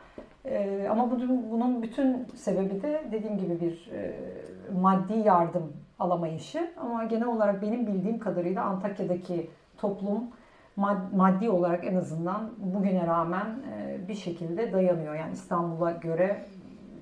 E, 0.44 0.88
ama 0.90 1.10
bunun, 1.10 1.50
bunun 1.50 1.82
bütün 1.82 2.26
sebebi 2.36 2.82
de 2.82 3.04
dediğim 3.12 3.38
gibi 3.38 3.60
bir 3.60 3.90
e, 3.92 4.14
maddi 4.80 5.18
yardım 5.18 5.72
alamayışı. 5.98 6.70
Ama 6.80 7.04
genel 7.04 7.26
olarak 7.26 7.62
benim 7.62 7.86
bildiğim 7.86 8.18
kadarıyla 8.18 8.64
Antakya'daki 8.64 9.50
toplum 9.78 10.24
maddi 11.12 11.50
olarak 11.50 11.86
en 11.86 11.94
azından 11.94 12.50
bugüne 12.58 13.06
rağmen 13.06 13.46
bir 14.08 14.14
şekilde 14.14 14.72
dayanıyor. 14.72 15.14
Yani 15.14 15.32
İstanbul'a 15.32 15.90
göre 15.90 16.44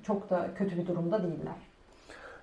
çok 0.03 0.29
da 0.29 0.47
kötü 0.55 0.77
bir 0.77 0.87
durumda 0.87 1.23
değiller. 1.23 1.68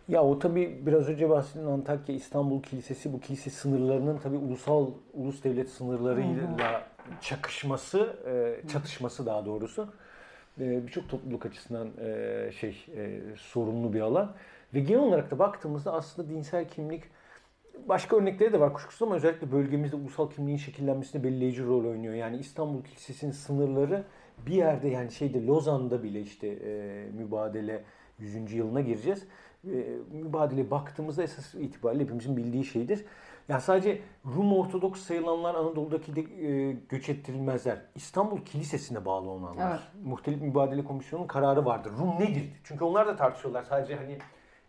Ya 0.09 0.25
o 0.25 0.39
tabi 0.39 0.87
biraz 0.87 1.09
önce 1.09 1.31
bahsettiğim 1.31 1.69
Antakya 1.69 2.15
İstanbul 2.15 2.63
Kilisesi 2.63 3.13
bu 3.13 3.21
kilise 3.21 3.51
sınırlarının 3.51 4.19
tabi 4.19 4.37
ulusal 4.37 4.91
ulus 5.15 5.45
devlet 5.45 5.69
sınırlarıyla 5.69 6.89
çakışması, 7.21 8.17
e, 8.27 8.69
çatışması 8.69 9.27
daha 9.27 9.47
doğrusu 9.47 9.89
e, 10.61 10.87
birçok 10.87 11.09
topluluk 11.09 11.47
açısından 11.47 11.89
e, 12.01 12.51
şey 12.53 12.87
sorunlu 13.37 13.93
bir 13.93 14.01
alan 14.01 14.35
ve 14.75 14.81
genel 14.81 15.01
olarak 15.01 15.31
da 15.31 15.39
baktığımızda 15.39 15.93
aslında 15.93 16.29
dinsel 16.29 16.69
kimlik 16.69 17.05
başka 17.89 18.17
örnekleri 18.17 18.53
de 18.53 18.61
var 18.61 18.73
kuşkusuz 18.73 19.03
ama 19.03 19.17
özellikle 19.17 19.53
bölgemizde 19.53 19.97
ulusal 19.97 20.31
kimliğin 20.31 20.59
şekillenmesinde 20.59 21.25
belirleyici 21.25 21.65
rol 21.65 21.85
oynuyor. 21.85 22.15
Yani 22.15 22.37
İstanbul 22.37 22.85
Kilisesi'nin 22.85 23.33
sınırları 23.33 24.05
bir 24.47 24.55
yerde 24.55 24.89
yani 24.89 25.13
şeyde 25.13 25.47
Lozan'da 25.47 26.03
bile 26.03 26.21
işte 26.21 26.49
mübadele 27.13 27.85
100. 28.19 28.53
yılına 28.53 28.81
gireceğiz 28.81 29.27
mübadele 30.13 30.71
baktığımızda 30.71 31.23
esas 31.23 31.55
itibariyle 31.55 32.05
hepimizin 32.05 32.37
bildiği 32.37 32.65
şeydir. 32.65 33.05
Yani 33.49 33.61
sadece 33.61 34.01
Rum 34.27 34.53
Ortodoks 34.53 35.01
sayılanlar 35.01 35.55
Anadolu'daki 35.55 36.17
de 36.17 36.21
e, 36.21 36.73
göç 36.89 37.09
ettirilmezler. 37.09 37.79
İstanbul 37.95 38.45
Kilisesi'ne 38.45 39.05
bağlı 39.05 39.31
olanlar. 39.31 39.71
Evet. 39.71 39.81
Muhtelif 40.05 40.41
Mübadele 40.41 40.85
Komisyonu'nun 40.85 41.29
kararı 41.29 41.65
vardır. 41.65 41.93
Rum 41.99 42.21
nedir? 42.21 42.45
Çünkü 42.65 42.85
onlar 42.85 43.07
da 43.07 43.17
tartışıyorlar. 43.17 43.63
Sadece 43.63 43.97
hani 43.97 44.19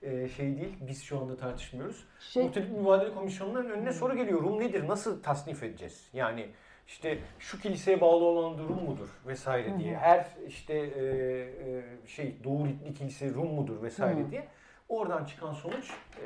e, 0.02 0.28
şey 0.28 0.58
değil. 0.58 0.78
Biz 0.88 1.04
şu 1.04 1.20
anda 1.20 1.38
tartışmıyoruz. 1.38 2.06
Şey, 2.20 2.44
Muhtelif 2.44 2.70
Mübadele 2.72 3.14
Komisyonu'nun 3.14 3.70
önüne 3.70 3.94
soru 3.94 4.16
geliyor. 4.16 4.42
Rum 4.44 4.60
nedir? 4.60 4.88
Nasıl 4.88 5.24
tasnif 5.24 5.64
edeceğiz? 5.64 6.10
Yani 6.14 6.50
işte 6.88 7.20
şu 7.40 7.60
kiliseye 7.60 8.02
bağlı 8.02 8.24
olan 8.24 8.58
Rum 8.58 8.84
mudur 8.84 9.10
vesaire 9.28 9.80
diye. 9.80 9.98
Her 9.98 10.28
işte 10.48 10.74
e, 10.74 11.04
e, 11.04 12.08
şey 12.08 12.36
Doğu 12.44 12.68
Ritli 12.68 12.94
kilise 12.94 13.34
Rum 13.34 13.54
mudur 13.54 13.82
vesaire 13.82 14.32
diye. 14.32 14.48
Oradan 14.90 15.26
çıkan 15.26 15.54
sonuç 15.54 15.92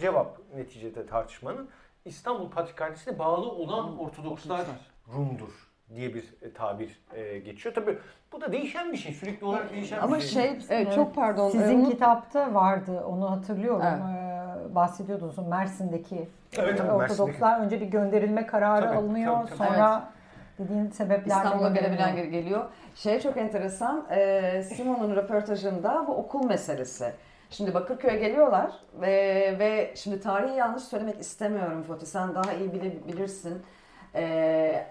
cevap 0.00 0.38
neticede 0.56 1.06
tartışmanın 1.06 1.68
İstanbul 2.04 2.50
Patrikhanesi'ne 2.50 3.18
bağlı 3.18 3.50
olan 3.50 3.98
Ortodokslar 3.98 4.60
Rum'dur 5.14 5.68
diye 5.94 6.14
bir 6.14 6.34
e, 6.42 6.52
tabir 6.52 7.00
e, 7.14 7.38
geçiyor. 7.38 7.74
Tabii 7.74 7.98
bu 8.32 8.40
da 8.40 8.52
değişen 8.52 8.92
bir 8.92 8.96
şey. 8.96 9.12
Sürekli 9.12 9.46
olarak 9.46 9.72
değişen 9.72 9.98
ama 9.98 10.16
bir 10.16 10.20
şey. 10.20 10.30
şey 10.30 10.58
evet, 10.68 10.94
çok 10.94 11.14
pardon. 11.14 11.48
e, 11.48 11.50
Sizin 11.50 11.80
unut- 11.84 11.90
kitapta 11.90 12.54
vardı 12.54 13.04
onu 13.06 13.30
hatırlıyorum. 13.30 13.82
Evet. 13.86 14.00
Ee, 14.70 14.74
bahsediyordunuz 14.74 15.38
Mersin'deki 15.38 16.28
Evet, 16.58 16.78
tabii, 16.78 16.90
Ortodokslar 16.92 17.60
önce 17.60 17.80
bir 17.80 17.86
gönderilme 17.86 18.46
kararı 18.46 18.86
Tabii, 18.86 18.96
alınıyor. 18.98 19.34
tabii, 19.48 19.58
tabii. 19.58 19.68
Sonra 19.68 20.08
dediğin 20.58 20.90
sebeplerle 20.90 21.44
İstanbul'a 21.44 21.68
gelebilen 21.68 22.16
gel- 22.16 22.26
geliyor. 22.26 22.64
Şey 22.94 23.20
çok 23.20 23.36
enteresan, 23.36 24.06
e, 24.10 24.62
Simon'un 24.62 25.16
röportajında 25.16 26.04
bu 26.08 26.14
okul 26.14 26.44
meselesi. 26.46 27.12
Şimdi 27.50 27.74
Bakırköy'e 27.74 28.16
geliyorlar 28.16 28.72
ve, 29.00 29.56
ve 29.58 29.92
şimdi 29.96 30.20
tarihi 30.20 30.56
yanlış 30.56 30.82
söylemek 30.82 31.20
istemiyorum 31.20 31.82
Fatih, 31.88 32.06
sen 32.06 32.34
daha 32.34 32.52
iyi 32.52 32.72
bile- 32.72 33.08
bilirsin. 33.08 33.62
E, 34.14 34.86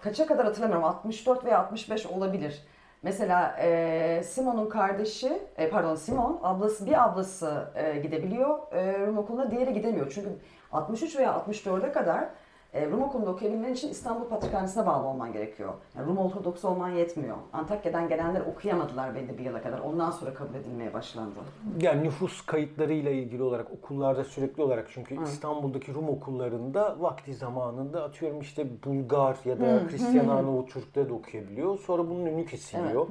kaça 0.00 0.26
kadar 0.26 0.46
hatırlamıyorum, 0.46 0.84
64 0.84 1.44
veya 1.44 1.58
65 1.58 2.06
olabilir. 2.06 2.62
Mesela 3.02 3.56
e, 3.58 4.22
Simon'un 4.24 4.68
kardeşi, 4.68 5.38
e, 5.56 5.70
pardon 5.70 5.94
Simon, 5.94 6.40
ablası 6.42 6.86
bir 6.86 7.04
ablası 7.04 7.68
e, 7.74 7.98
gidebiliyor 7.98 8.58
e, 8.72 9.06
Rum 9.06 9.18
okuluna, 9.18 9.50
diğeri 9.50 9.74
gidemiyor. 9.74 10.12
Çünkü 10.14 10.28
63 10.72 11.16
veya 11.16 11.30
64'e 11.32 11.92
kadar 11.92 12.24
e, 12.72 12.90
Rum 12.90 13.02
okulunda 13.02 13.30
okuyabilmen 13.30 13.72
için 13.72 13.88
İstanbul 13.88 14.24
Patrikhanesi'ne 14.24 14.86
bağlı 14.86 15.06
olman 15.06 15.32
gerekiyor. 15.32 15.72
Yani 15.96 16.06
Rum 16.06 16.18
Ortodoks 16.18 16.64
olman 16.64 16.88
yetmiyor. 16.88 17.36
Antakya'dan 17.52 18.08
gelenler 18.08 18.40
okuyamadılar 18.40 19.14
belli 19.14 19.38
bir 19.38 19.44
yıla 19.44 19.62
kadar. 19.62 19.78
Ondan 19.78 20.10
sonra 20.10 20.34
kabul 20.34 20.54
edilmeye 20.54 20.94
başlandı. 20.94 21.34
Yani 21.80 22.04
nüfus 22.04 22.46
kayıtlarıyla 22.46 23.10
ilgili 23.10 23.42
olarak 23.42 23.70
okullarda 23.70 24.24
sürekli 24.24 24.62
olarak 24.62 24.88
çünkü 24.94 25.22
İstanbul'daki 25.22 25.94
Rum 25.94 26.08
okullarında 26.08 26.96
vakti 27.00 27.34
zamanında 27.34 28.04
atıyorum 28.04 28.40
işte 28.40 28.66
Bulgar 28.84 29.36
ya 29.44 29.60
da 29.60 29.82
Hristiyan 29.90 30.28
Arnavut 30.28 30.70
çocukları 30.70 31.08
da 31.08 31.14
okuyabiliyor. 31.14 31.78
Sonra 31.78 32.08
bunun 32.08 32.26
önü 32.26 32.46
kesiliyor. 32.46 33.06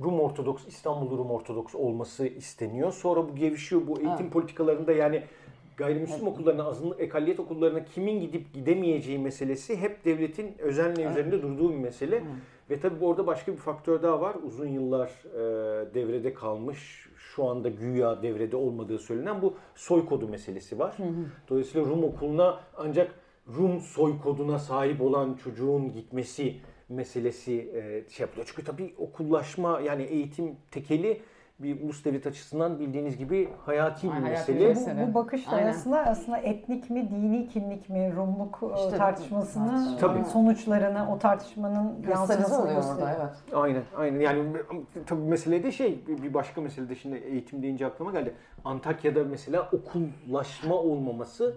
Rum 0.00 0.20
Ortodoks, 0.20 0.66
İstanbul 0.66 1.18
Rum 1.18 1.30
Ortodoks 1.30 1.74
olması 1.74 2.26
isteniyor. 2.26 2.92
Sonra 2.92 3.28
bu 3.28 3.34
gevşiyor. 3.34 3.82
Bu 3.86 4.00
eğitim 4.00 4.30
politikalarında 4.30 4.92
yani 4.92 5.22
gayrimüslim 5.76 6.26
okullarına, 6.26 6.64
azınlık 6.64 7.00
ekaliyet 7.00 7.40
okullarına 7.40 7.84
kimin 7.84 8.20
gidip 8.20 8.52
gidemeyeceği 8.54 9.18
meselesi 9.18 9.76
hep 9.76 10.04
devletin 10.04 10.58
özenle 10.58 11.04
üzerinde 11.10 11.42
durduğu 11.42 11.70
bir 11.70 11.78
mesele. 11.78 12.24
Ve 12.70 12.80
tabii 12.80 13.04
orada 13.04 13.26
başka 13.26 13.52
bir 13.52 13.56
faktör 13.56 14.02
daha 14.02 14.20
var. 14.20 14.36
Uzun 14.46 14.68
yıllar 14.68 15.08
e, 15.08 15.94
devrede 15.94 16.34
kalmış, 16.34 17.08
şu 17.16 17.44
anda 17.44 17.68
güya 17.68 18.22
devrede 18.22 18.56
olmadığı 18.56 18.98
söylenen 18.98 19.42
bu 19.42 19.54
soy 19.74 20.06
kodu 20.06 20.28
meselesi 20.28 20.78
var. 20.78 20.96
Dolayısıyla 21.48 21.86
Rum 21.86 22.04
okuluna 22.04 22.60
ancak 22.76 23.14
Rum 23.56 23.80
soy 23.80 24.18
koduna 24.22 24.58
sahip 24.58 25.00
olan 25.00 25.34
çocuğun 25.34 25.92
gitmesi 25.92 26.56
meselesi 26.88 27.52
e, 27.52 28.10
şey 28.10 28.24
yapılıyor. 28.24 28.46
Çünkü 28.50 28.64
tabii 28.64 28.94
okullaşma 28.98 29.80
yani 29.80 30.02
eğitim 30.02 30.56
tekeli 30.70 31.20
bir 31.58 31.80
ulus 31.82 32.04
devlet 32.04 32.26
açısından 32.26 32.78
bildiğiniz 32.78 33.16
gibi 33.16 33.48
hayati 33.66 34.06
bir 34.08 34.12
Ay, 34.12 34.20
hayati 34.20 34.52
mesele. 34.52 34.58
bir 34.60 34.64
Bu, 34.64 34.68
mesele. 34.68 35.08
bu 35.10 35.14
bakış 35.14 35.48
Aynen. 35.48 35.68
aslında 35.68 35.98
aslında 36.06 36.38
etnik 36.38 36.90
mi, 36.90 37.10
dini 37.10 37.48
kimlik 37.48 37.88
mi, 37.88 38.12
Rumluk 38.16 38.60
e, 38.62 38.84
İşte 38.84 38.96
tartışmasını, 38.96 39.70
tartışma. 39.70 39.96
Tabii. 39.98 40.24
sonuçlarını, 40.24 41.12
o 41.14 41.18
tartışmanın 41.18 42.02
yansımasını 42.08 42.62
oluyor 42.62 42.62
orada 42.62 42.74
gösteriyor. 42.74 43.16
evet. 43.20 43.36
Aynen, 43.54 43.82
aynen. 43.96 44.20
Yani 44.20 44.44
tabii 45.06 45.20
mesele 45.22 45.62
de 45.62 45.72
şey, 45.72 46.00
bir 46.08 46.34
başka 46.34 46.60
mesele 46.60 46.88
de 46.88 46.94
şimdi 46.94 47.16
eğitim 47.16 47.62
deyince 47.62 47.86
aklıma 47.86 48.10
geldi. 48.10 48.34
Antakya'da 48.64 49.24
mesela 49.24 49.68
okullaşma 49.72 50.74
olmaması 50.74 51.54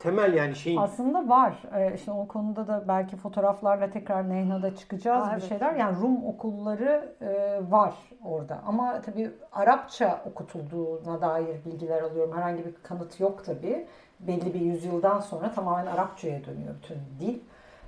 temel 0.00 0.34
yani 0.34 0.56
şeyin 0.56 0.76
Aslında 0.80 1.28
var. 1.28 1.62
Ee, 1.74 1.94
işte 1.94 2.12
o 2.12 2.28
konuda 2.28 2.66
da 2.66 2.84
belki 2.88 3.16
fotoğraflarla 3.16 3.90
tekrar 3.90 4.30
Nehna'da 4.30 4.76
çıkacağız 4.76 5.22
Aa, 5.22 5.26
bir 5.26 5.32
evet. 5.32 5.48
şeyler. 5.48 5.74
Yani 5.74 6.00
Rum 6.00 6.24
okulları 6.24 7.14
e, 7.20 7.60
var 7.70 7.94
orada. 8.24 8.62
Ama 8.66 9.00
tabii 9.02 9.30
Arapça 9.52 10.22
okutulduğuna 10.30 11.20
dair 11.20 11.64
bilgiler 11.64 12.02
alıyorum. 12.02 12.36
Herhangi 12.36 12.64
bir 12.64 12.74
kanıt 12.82 13.20
yok 13.20 13.44
tabii. 13.44 13.86
Belli 14.20 14.54
bir 14.54 14.60
yüzyıldan 14.60 15.20
sonra 15.20 15.52
tamamen 15.52 15.86
Arapçaya 15.86 16.44
dönüyor 16.44 16.74
bütün 16.82 16.98
dil. 17.20 17.40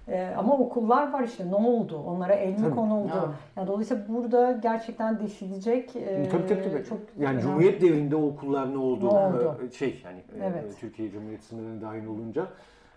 Ee, 0.08 0.34
ama 0.38 0.58
okullar 0.58 1.12
var 1.12 1.22
işte 1.22 1.50
ne 1.50 1.54
oldu? 1.54 2.02
Onlara 2.06 2.32
el 2.34 2.60
mi 2.60 2.70
konuldu? 2.74 3.08
Ya. 3.16 3.32
Yani 3.56 3.66
dolayısıyla 3.66 4.02
burada 4.08 4.52
gerçekten 4.52 5.20
deşilecek 5.20 5.96
e, 5.96 6.28
Tabii 6.28 6.46
tabii 6.46 6.62
tabii. 6.62 6.84
çok 6.84 6.98
yani 7.18 7.28
önemli. 7.28 7.42
Cumhuriyet 7.42 7.80
devrinde 7.82 8.16
o 8.16 8.22
okullar 8.26 8.72
ne 8.74 8.78
oldu? 8.78 9.04
Ne 9.04 9.08
oldu? 9.08 9.56
Ee, 9.66 9.70
Şey 9.70 10.02
yani 10.04 10.18
e, 10.18 10.46
Evet. 10.46 10.64
Türkiye 10.80 11.10
Cumhuriyeti 11.10 11.44
sınırına 11.44 11.80
dahil 11.80 12.06
olunca 12.06 12.46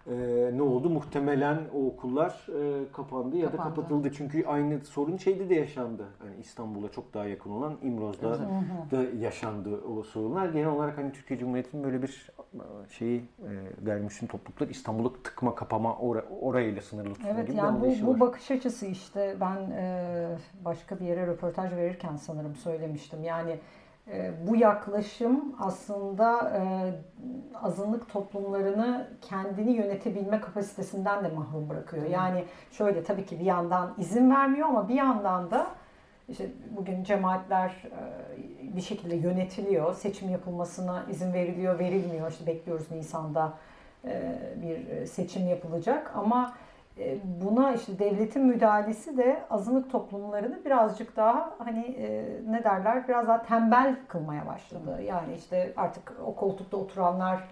e, 0.07 0.51
ne 0.53 0.61
oldu? 0.61 0.89
Muhtemelen 0.89 1.57
o 1.75 1.85
okullar 1.87 2.47
e, 2.49 2.91
kapandı 2.93 3.37
ya 3.37 3.47
da 3.47 3.51
Kapandı. 3.51 3.75
kapatıldı. 3.75 4.11
Çünkü 4.11 4.45
aynı 4.45 4.79
sorun 4.85 5.17
şeyde 5.17 5.49
de 5.49 5.55
yaşandı. 5.55 6.05
Hani 6.19 6.35
İstanbul'a 6.41 6.91
çok 6.91 7.13
daha 7.13 7.25
yakın 7.25 7.49
olan 7.51 7.73
İmroz'da 7.83 8.39
da 8.91 9.03
yaşandı 9.19 9.81
o 9.97 10.03
sorunlar. 10.03 10.49
Genel 10.49 10.67
olarak 10.67 10.97
hani 10.97 11.11
Türkiye 11.11 11.39
Cumhuriyeti'nin 11.39 11.83
böyle 11.83 12.01
bir 12.01 12.31
e, 12.55 12.89
şeyi 12.89 13.19
e, 13.19 13.49
gayrimüslim 13.85 14.27
topluluklar 14.29 14.67
İstanbul'u 14.67 15.23
tıkma 15.23 15.55
kapama 15.55 15.97
ora, 15.97 16.25
orayla 16.41 16.81
sınırlı 16.81 17.13
tutma 17.13 17.29
Evet 17.29 17.47
gibi 17.47 17.53
bir 17.53 17.57
yani 17.57 17.67
anlayışı 17.67 18.05
bu, 18.05 18.09
var. 18.11 18.15
bu 18.15 18.19
bakış 18.19 18.51
açısı 18.51 18.85
işte 18.85 19.35
ben 19.41 19.71
e, 19.71 20.37
başka 20.65 20.99
bir 20.99 21.05
yere 21.05 21.27
röportaj 21.27 21.71
verirken 21.71 22.15
sanırım 22.15 22.55
söylemiştim. 22.55 23.23
Yani 23.23 23.59
bu 24.47 24.55
yaklaşım 24.55 25.55
aslında 25.59 26.51
e, 26.57 26.61
azınlık 27.63 28.09
toplumlarını 28.09 29.07
kendini 29.21 29.71
yönetebilme 29.71 30.41
kapasitesinden 30.41 31.23
de 31.23 31.27
mahrum 31.27 31.69
bırakıyor. 31.69 32.05
Yani 32.05 32.45
şöyle 32.71 33.03
tabii 33.03 33.25
ki 33.25 33.39
bir 33.39 33.45
yandan 33.45 33.93
izin 33.97 34.31
vermiyor 34.31 34.67
ama 34.67 34.89
bir 34.89 34.93
yandan 34.93 35.51
da 35.51 35.67
işte 36.29 36.49
bugün 36.77 37.03
cemaatler 37.03 37.69
e, 37.69 38.75
bir 38.75 38.81
şekilde 38.81 39.15
yönetiliyor. 39.15 39.95
Seçim 39.95 40.29
yapılmasına 40.29 41.05
izin 41.11 41.33
veriliyor, 41.33 41.79
verilmiyor. 41.79 42.31
İşte 42.31 42.47
bekliyoruz 42.47 42.91
Nisan'da 42.91 43.53
e, 44.05 44.39
bir 44.61 45.05
seçim 45.05 45.47
yapılacak 45.47 46.11
ama 46.15 46.53
buna 47.23 47.73
işte 47.73 47.99
devletin 47.99 48.45
müdahalesi 48.45 49.17
de 49.17 49.43
azınlık 49.49 49.91
toplumlarını 49.91 50.65
birazcık 50.65 51.15
daha 51.15 51.49
hani 51.57 51.85
e, 51.85 52.25
ne 52.51 52.63
derler 52.63 53.07
biraz 53.07 53.27
daha 53.27 53.41
tembel 53.41 53.95
kılmaya 54.07 54.47
başladı. 54.47 55.01
Yani 55.03 55.33
işte 55.35 55.73
artık 55.77 56.13
o 56.25 56.35
koltukta 56.35 56.77
oturanlar 56.77 57.43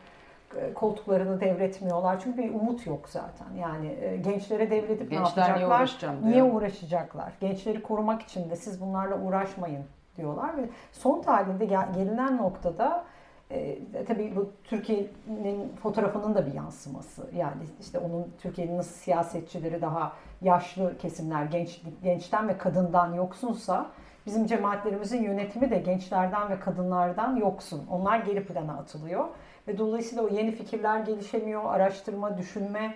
e, 0.58 0.74
koltuklarını 0.74 1.40
devretmiyorlar 1.42 2.20
çünkü 2.24 2.38
bir 2.44 2.54
umut 2.54 2.88
yok 2.88 3.10
zaten. 3.10 3.48
Yani 3.62 3.88
e, 4.02 4.18
gençlere 4.18 4.72
devredip 4.72 5.12
ne 5.12 5.18
Gençler 5.18 5.56
niye 5.56 5.62
yapacaklar? 5.68 5.98
diyor. 6.22 6.32
Niye 6.32 6.44
uğraşacaklar? 6.44 7.34
Gençleri 7.40 7.84
korumak 7.84 8.22
için 8.22 8.50
de 8.50 8.56
siz 8.56 8.82
bunlarla 8.82 9.20
uğraşmayın 9.20 9.84
diyorlar 10.18 10.58
ve 10.58 10.70
son 10.92 11.22
tahlilde 11.22 11.66
gel- 11.66 11.94
gelinen 11.96 12.38
noktada 12.38 13.04
e, 13.52 13.78
tabii 14.08 14.36
bu 14.36 14.52
Türkiye'nin 14.64 15.76
fotoğrafının 15.84 16.36
da 16.36 16.46
bir 16.46 16.54
yansıması. 16.54 17.28
Yani 17.36 17.64
işte 17.80 18.00
onun 18.00 18.28
Türkiye'nin 18.40 18.78
nasıl 18.78 18.96
siyasetçileri 18.96 19.82
daha 19.82 20.14
yaşlı 20.42 20.98
kesimler, 20.98 21.46
genç 21.46 21.82
gençten 22.04 22.48
ve 22.48 22.58
kadından 22.58 23.14
yoksunsa 23.14 23.86
bizim 24.26 24.46
cemaatlerimizin 24.46 25.24
yönetimi 25.24 25.72
de 25.72 25.78
gençlerden 25.78 26.50
ve 26.50 26.60
kadınlardan 26.60 27.36
yoksun. 27.36 27.82
Onlar 27.92 28.20
geri 28.20 28.46
plana 28.46 28.74
atılıyor 28.74 29.26
ve 29.68 29.78
dolayısıyla 29.78 30.24
o 30.24 30.28
yeni 30.28 30.52
fikirler 30.52 31.00
gelişemiyor, 31.00 31.66
araştırma, 31.66 32.38
düşünme, 32.38 32.96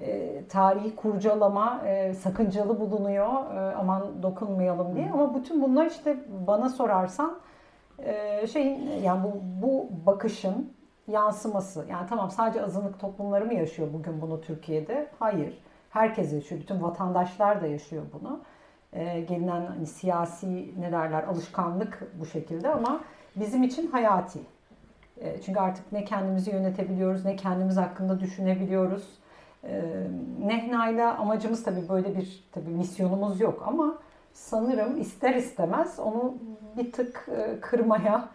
e, 0.00 0.44
tarihi 0.48 0.96
kurcalama 0.96 1.82
e, 1.86 2.14
sakıncalı 2.14 2.80
bulunuyor. 2.80 3.54
E, 3.54 3.74
aman 3.74 4.22
dokunmayalım 4.22 4.96
diye. 4.96 5.10
Ama 5.12 5.34
bütün 5.34 5.62
bunlar 5.62 5.86
işte 5.86 6.16
bana 6.46 6.68
sorarsan 6.68 7.38
e, 7.98 8.46
şeyin 8.46 9.02
yani 9.02 9.22
bu, 9.24 9.40
bu 9.62 9.88
bakışın 10.06 10.72
yansıması. 11.08 11.86
Yani 11.90 12.06
tamam 12.08 12.30
sadece 12.30 12.62
azınlık 12.64 13.00
toplumları 13.00 13.44
mı 13.44 13.54
yaşıyor 13.54 13.88
bugün 13.92 14.22
bunu 14.22 14.40
Türkiye'de? 14.40 15.10
Hayır. 15.18 15.58
Herkes 15.90 16.32
yaşıyor. 16.32 16.60
Bütün 16.60 16.82
vatandaşlar 16.82 17.62
da 17.62 17.66
yaşıyor 17.66 18.02
bunu. 18.12 18.40
E, 18.92 19.20
gelinen 19.20 19.66
hani 19.66 19.86
siyasi 19.86 20.80
ne 20.80 20.92
derler 20.92 21.22
alışkanlık 21.22 22.12
bu 22.20 22.26
şekilde 22.26 22.68
ama 22.68 23.00
bizim 23.36 23.62
için 23.62 23.86
hayati. 23.86 24.40
E, 25.20 25.40
çünkü 25.42 25.60
artık 25.60 25.92
ne 25.92 26.04
kendimizi 26.04 26.50
yönetebiliyoruz 26.50 27.24
ne 27.24 27.36
kendimiz 27.36 27.76
hakkında 27.76 28.20
düşünebiliyoruz. 28.20 29.08
E, 29.64 29.82
Nehna'yla 30.44 31.16
amacımız 31.18 31.64
tabii 31.64 31.88
böyle 31.88 32.16
bir 32.16 32.44
tabii 32.52 32.70
misyonumuz 32.70 33.40
yok 33.40 33.64
ama 33.66 33.98
sanırım 34.34 35.00
ister 35.00 35.34
istemez 35.34 35.98
onu 35.98 36.34
bir 36.76 36.92
tık 36.92 37.28
e, 37.36 37.60
kırmaya, 37.60 38.28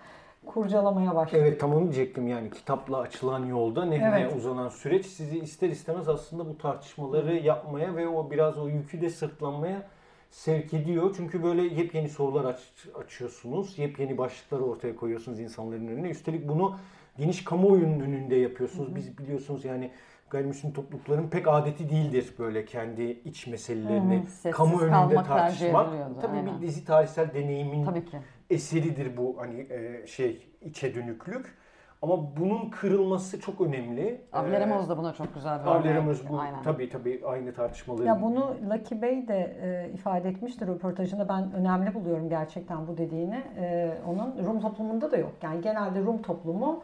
kurcalamaya 0.46 1.16
başladık. 1.16 1.44
Evet 1.48 1.60
tam 1.62 1.74
onu 1.74 1.82
diyecektim 1.84 2.28
yani 2.28 2.50
kitapla 2.50 2.98
açılan 2.98 3.46
yolda 3.46 3.86
Nehna'ya 3.86 4.20
Evet. 4.26 4.36
uzanan 4.38 4.70
süreç 4.70 5.06
sizi 5.06 5.40
ister 5.40 5.70
istemez 5.70 6.10
aslında 6.10 6.46
bu 6.50 6.58
tartışmaları 6.58 7.36
yapmaya 7.36 7.96
ve 7.96 8.08
o 8.08 8.32
biraz 8.32 8.58
o 8.58 8.68
yükü 8.68 9.02
de 9.02 9.10
sırtlanmaya 9.10 9.88
sevk 10.32 10.74
ediyor. 10.74 11.14
Çünkü 11.18 11.44
böyle 11.44 11.62
yepyeni 11.62 12.10
sorular 12.10 12.46
aç- 12.46 12.88
açıyorsunuz, 13.06 13.80
yepyeni 13.80 14.18
başlıklar 14.18 14.60
ortaya 14.60 14.96
koyuyorsunuz 14.96 15.40
insanların 15.40 15.88
önüne. 15.88 16.10
Üstelik 16.10 16.48
bunu 16.50 16.76
geniş 17.18 17.44
kamuoyunun 17.44 18.00
önünde 18.00 18.36
yapıyorsunuz. 18.36 18.96
Biz 18.96 19.18
biliyorsunuz 19.18 19.66
yani 19.66 19.92
gayrimüslim 20.30 20.74
toplulukların 20.74 21.30
pek 21.30 21.48
adeti 21.48 21.90
değildir 21.90 22.34
böyle 22.40 22.66
kendi 22.66 23.04
iç 23.04 23.48
meselelerini 23.48 24.24
Sessiz 24.26 24.52
kamu 24.52 24.82
önünde 24.82 25.16
tartışmak. 25.16 25.90
Tabii 26.22 26.38
aynen. 26.38 26.58
bir 26.62 26.68
dizi 26.68 26.86
tarihsel 26.86 27.34
deneyimin 27.34 27.86
Tabii 27.86 28.06
ki. 28.06 28.18
eseridir 28.50 29.18
bu 29.18 29.36
hani 29.40 29.60
e, 29.70 30.08
şey 30.08 30.48
içe 30.62 30.96
dönüklük. 30.96 31.60
Ama 32.02 32.38
bunun 32.38 32.70
kırılması 32.70 33.42
çok 33.42 33.62
önemli. 33.62 34.22
Avleremos 34.34 34.90
da 34.90 34.98
buna 34.98 35.14
çok 35.14 35.34
güzel 35.34 35.60
bir 35.60 35.64
örnek. 35.64 35.76
Avleremos 35.76 36.22
bu 36.30 36.40
Aynen. 36.40 36.64
tabii 36.64 36.90
tabii 36.90 37.22
aynı 37.26 37.54
tartışmaları. 37.54 38.08
Ya 38.08 38.22
bunu 38.22 38.56
Lucky 38.70 39.02
Bey 39.02 39.28
de 39.28 39.58
e, 39.62 39.94
ifade 39.94 40.30
etmiştir 40.30 40.68
röportajında. 40.68 41.30
Ben 41.30 41.52
önemli 41.54 41.94
buluyorum 41.94 42.30
gerçekten 42.30 42.88
bu 42.88 42.98
dediğini. 42.98 43.44
E, 43.58 43.94
onun 44.08 44.46
Rum 44.46 44.60
toplumunda 44.60 45.12
da 45.12 45.18
yok. 45.18 45.32
Yani 45.42 45.62
genelde 45.62 46.00
Rum 46.00 46.22
toplumu 46.22 46.84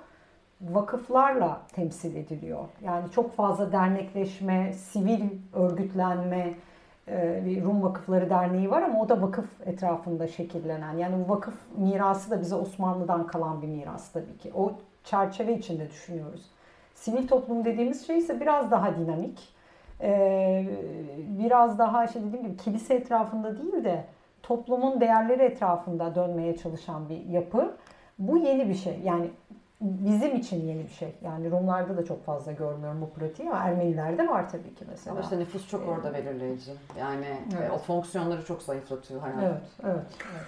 vakıflarla 0.61 1.61
temsil 1.73 2.15
ediliyor. 2.15 2.65
Yani 2.81 3.11
çok 3.11 3.35
fazla 3.35 3.71
dernekleşme, 3.71 4.73
sivil 4.73 5.29
örgütlenme, 5.53 6.53
e, 7.07 7.41
bir 7.45 7.63
Rum 7.63 7.83
Vakıfları 7.83 8.29
Derneği 8.29 8.71
var 8.71 8.81
ama 8.81 9.01
o 9.01 9.09
da 9.09 9.21
vakıf 9.21 9.45
etrafında 9.65 10.27
şekillenen. 10.27 10.97
Yani 10.97 11.15
bu 11.25 11.33
vakıf 11.33 11.53
mirası 11.77 12.31
da 12.31 12.41
bize 12.41 12.55
Osmanlı'dan 12.55 13.27
kalan 13.27 13.61
bir 13.61 13.67
miras 13.67 14.11
tabii 14.11 14.37
ki. 14.37 14.51
O 14.55 14.71
çerçeve 15.03 15.57
içinde 15.57 15.89
düşünüyoruz. 15.89 16.45
Sivil 16.95 17.27
toplum 17.27 17.65
dediğimiz 17.65 18.07
şey 18.07 18.17
ise 18.17 18.41
biraz 18.41 18.71
daha 18.71 18.95
dinamik. 18.95 19.55
Ee, 20.01 20.65
biraz 21.17 21.79
daha 21.79 22.05
işte 22.05 22.23
dediğim 22.23 22.45
gibi 22.45 22.57
kilise 22.57 22.95
etrafında 22.95 23.57
değil 23.57 23.83
de 23.83 24.05
toplumun 24.43 25.01
değerleri 25.01 25.43
etrafında 25.43 26.15
dönmeye 26.15 26.57
çalışan 26.57 27.09
bir 27.09 27.25
yapı. 27.25 27.75
Bu 28.19 28.37
yeni 28.37 28.69
bir 28.69 28.73
şey. 28.75 28.99
Yani 29.03 29.29
bizim 29.85 30.35
için 30.35 30.67
yeni 30.67 30.83
bir 30.83 30.89
şey. 30.93 31.15
Yani 31.23 31.51
Rumlarda 31.51 31.97
da 31.97 32.05
çok 32.05 32.25
fazla 32.25 32.51
görmüyorum 32.51 33.01
bu 33.01 33.09
pratiği 33.09 33.49
ama 33.49 33.59
Ermenilerde 33.59 34.27
var 34.27 34.49
tabii 34.49 34.75
ki 34.75 34.85
mesela. 34.89 35.11
Ama 35.15 35.21
işte 35.23 35.39
nüfus 35.39 35.67
çok 35.69 35.87
orada 35.87 36.13
belirleyici. 36.13 36.71
Yani 36.99 37.25
Evet. 37.59 37.69
e, 37.69 37.73
o 37.73 37.77
fonksiyonları 37.77 38.45
çok 38.45 38.61
zayıflatıyor 38.61 39.21
hayatta. 39.21 39.41
Evet, 39.45 39.61
evet, 39.83 39.95
evet. 40.33 40.45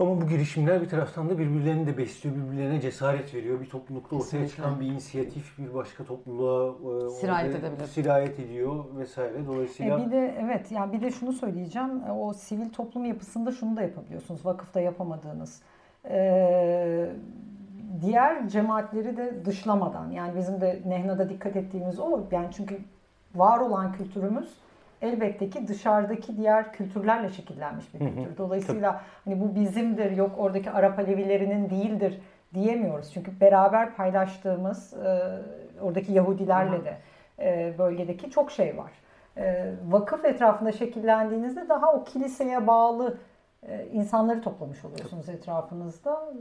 Ama 0.00 0.20
bu 0.20 0.26
girişimler 0.28 0.82
bir 0.82 0.88
taraftan 0.88 1.28
da 1.30 1.38
birbirlerini 1.38 1.86
de 1.86 1.98
besliyor, 1.98 2.36
birbirlerine 2.36 2.80
cesaret 2.80 3.34
veriyor. 3.34 3.60
Bir 3.60 3.68
toplulukta 3.68 4.16
ortaya 4.16 4.24
Kesinlikle. 4.24 4.48
çıkan 4.56 4.80
bir 4.80 4.86
inisiyatif 4.86 5.58
bir 5.58 5.74
başka 5.74 6.04
topluluğa 6.04 6.68
e, 7.06 7.10
Sirayet 7.10 7.54
orada 7.54 7.66
edebilir. 7.66 7.86
Sirayet 7.86 8.40
ediyor 8.40 8.84
vesaire. 8.98 9.46
Dolayısıyla 9.46 10.00
E 10.00 10.06
bir 10.06 10.10
de 10.12 10.34
evet 10.40 10.72
yani 10.72 10.92
bir 10.92 11.00
de 11.00 11.10
şunu 11.10 11.32
söyleyeceğim. 11.32 12.02
E, 12.08 12.12
O 12.12 12.32
sivil 12.32 12.70
toplum 12.70 13.04
yapısında 13.04 13.52
şunu 13.52 13.76
da 13.76 13.82
yapabiliyorsunuz. 13.82 14.46
Vakıfta 14.46 14.80
yapamadığınız. 14.80 15.62
Ee, 16.10 17.10
diğer 18.00 18.48
cemaatleri 18.48 19.16
de 19.16 19.44
dışlamadan 19.44 20.10
yani 20.10 20.36
bizim 20.36 20.60
de 20.60 20.80
Nehna'da 20.86 21.28
dikkat 21.28 21.56
ettiğimiz 21.56 21.98
o. 22.00 22.20
Yani 22.30 22.48
çünkü 22.56 22.78
var 23.34 23.58
olan 23.58 23.92
kültürümüz 23.92 24.58
elbette 25.02 25.50
ki 25.50 25.68
dışarıdaki 25.68 26.36
diğer 26.36 26.72
kültürlerle 26.72 27.28
şekillenmiş 27.28 27.94
bir 27.94 27.98
kültür. 27.98 28.36
Dolayısıyla 28.38 29.00
hani 29.24 29.40
bu 29.40 29.54
bizimdir 29.54 30.10
yok 30.10 30.30
oradaki 30.38 30.70
Arap 30.70 30.98
Alevilerinin 30.98 31.70
değildir 31.70 32.20
diyemiyoruz. 32.54 33.10
Çünkü 33.14 33.40
beraber 33.40 33.94
paylaştığımız 33.94 34.94
e, 34.94 35.20
oradaki 35.82 36.12
Yahudilerle 36.12 36.84
de 36.84 36.96
e, 37.38 37.74
bölgedeki 37.78 38.30
çok 38.30 38.50
şey 38.50 38.76
var. 38.78 38.90
E, 39.36 39.72
vakıf 39.88 40.24
etrafında 40.24 40.72
şekillendiğinizde 40.72 41.68
daha 41.68 41.92
o 41.92 42.04
kiliseye 42.04 42.66
bağlı 42.66 43.18
insanları 43.92 44.42
toplamış 44.42 44.84
oluyorsunuz 44.84 45.28
etrafınızda. 45.28 46.32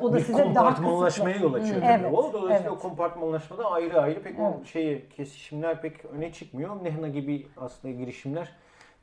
O 0.00 0.12
da 0.12 0.16
bir 0.16 0.22
size 0.22 0.38
daha 0.38 0.52
kompartmanlaşmaya 0.54 1.36
yol 1.36 1.54
açıyor 1.54 1.80
tabii 1.80 1.92
evet, 1.92 2.12
o. 2.12 2.32
Dolayısıyla 2.32 2.56
evet. 2.56 2.70
o 2.70 2.78
kompartmanlaşmada 2.78 3.70
ayrı 3.70 4.00
ayrı 4.00 4.22
pek 4.22 4.40
o 4.40 4.54
Evet. 4.56 4.66
şeyi 4.66 5.08
kesişimler 5.08 5.82
pek 5.82 6.04
öne 6.04 6.32
çıkmıyor. 6.32 6.84
Nehna 6.84 7.08
gibi 7.08 7.46
aslında 7.56 7.94
girişimler 7.94 8.52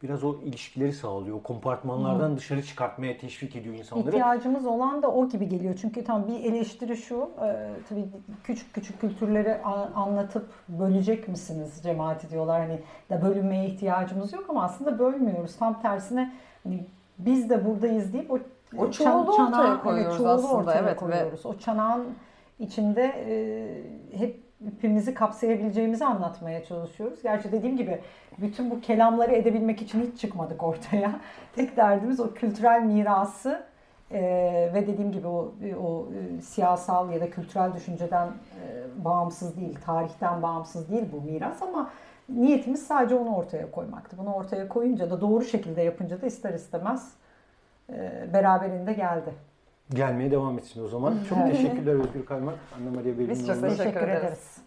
biraz 0.03 0.23
o 0.23 0.41
ilişkileri 0.41 0.93
sağlıyor. 0.93 1.37
O 1.37 1.43
kompartmanlardan 1.43 2.37
dışarı 2.37 2.63
çıkartmaya 2.63 3.17
teşvik 3.17 3.55
ediyor 3.55 3.75
insanları. 3.75 4.07
İhtiyacımız 4.07 4.65
olan 4.65 5.01
da 5.01 5.11
o 5.11 5.29
gibi 5.29 5.49
geliyor. 5.49 5.75
Çünkü 5.81 6.03
tam 6.03 6.27
bir 6.27 6.39
eleştiri 6.39 6.97
şu, 6.97 7.29
e, 7.41 7.69
tabii 7.89 8.05
küçük 8.43 8.73
küçük 8.73 9.01
kültürleri 9.01 9.61
anlatıp 9.95 10.49
bölecek 10.67 11.27
misiniz 11.27 11.79
cemaati 11.83 12.29
diyorlar. 12.29 12.61
Hani 12.61 12.79
da 13.09 13.21
bölünmeye 13.21 13.65
ihtiyacımız 13.65 14.33
yok 14.33 14.45
ama 14.49 14.63
aslında 14.63 14.99
bölmüyoruz. 14.99 15.57
Tam 15.57 15.81
tersine 15.81 16.33
hani 16.63 16.85
biz 17.17 17.49
de 17.49 17.65
buradayız 17.65 18.13
deyip 18.13 18.31
o, 18.31 18.39
O 18.77 18.91
çan- 18.91 18.91
çoğulu 18.91 19.31
ortaya 19.31 19.35
çanağı- 19.51 19.83
koyuyoruz 19.83 20.17
çoğulu 20.17 20.29
aslında, 20.29 20.53
ortaya 20.53 20.79
evet 20.79 20.91
ve- 20.91 20.95
koyuyoruz. 20.95 21.45
O 21.45 21.57
çanağın 21.57 22.05
içinde 22.59 23.03
e, 24.13 24.17
hep 24.17 24.43
hepimizi 24.65 25.13
kapsayabileceğimizi 25.13 26.05
anlatmaya 26.05 26.63
çalışıyoruz. 26.65 27.21
Gerçi 27.23 27.51
dediğim 27.51 27.77
gibi 27.77 28.01
bütün 28.37 28.71
bu 28.71 28.81
kelamları 28.81 29.31
edebilmek 29.31 29.81
için 29.81 30.01
hiç 30.11 30.21
çıkmadık 30.21 30.63
ortaya. 30.63 31.11
Tek 31.55 31.77
derdimiz 31.77 32.19
o 32.19 32.33
kültürel 32.33 32.81
mirası 32.83 33.63
e, 34.11 34.21
ve 34.73 34.87
dediğim 34.87 35.11
gibi 35.11 35.27
o, 35.27 35.53
o 35.83 36.07
e, 36.37 36.41
siyasal 36.41 37.11
ya 37.11 37.21
da 37.21 37.29
kültürel 37.29 37.73
düşünceden 37.73 38.27
e, 38.27 38.83
bağımsız 39.05 39.57
değil, 39.57 39.77
tarihten 39.85 40.41
bağımsız 40.41 40.91
değil 40.91 41.05
bu 41.11 41.31
miras 41.31 41.61
ama 41.61 41.89
niyetimiz 42.29 42.87
sadece 42.87 43.15
onu 43.15 43.35
ortaya 43.35 43.71
koymaktı. 43.71 44.17
Bunu 44.17 44.33
ortaya 44.33 44.67
koyunca 44.67 45.09
da 45.09 45.21
doğru 45.21 45.43
şekilde 45.43 45.81
yapınca 45.81 46.21
da 46.21 46.25
ister 46.25 46.53
istemez 46.53 47.13
e, 47.89 48.27
beraberinde 48.33 48.93
geldi. 48.93 49.33
Gelmeye 49.89 50.31
devam 50.31 50.57
etsin 50.57 50.83
o 50.83 50.87
zaman. 50.87 51.15
Çok 51.29 51.37
teşekkürler 51.37 51.93
Özgür 51.93 52.25
Kaymak. 52.25 52.55
Anna 52.77 52.91
Maria 52.95 53.29
Biz 53.29 53.47
çok. 53.47 53.61
Teşekkür 53.61 53.77
Teşekkür 53.77 54.07
ederiz. 54.07 54.23
ederiz. 54.23 54.57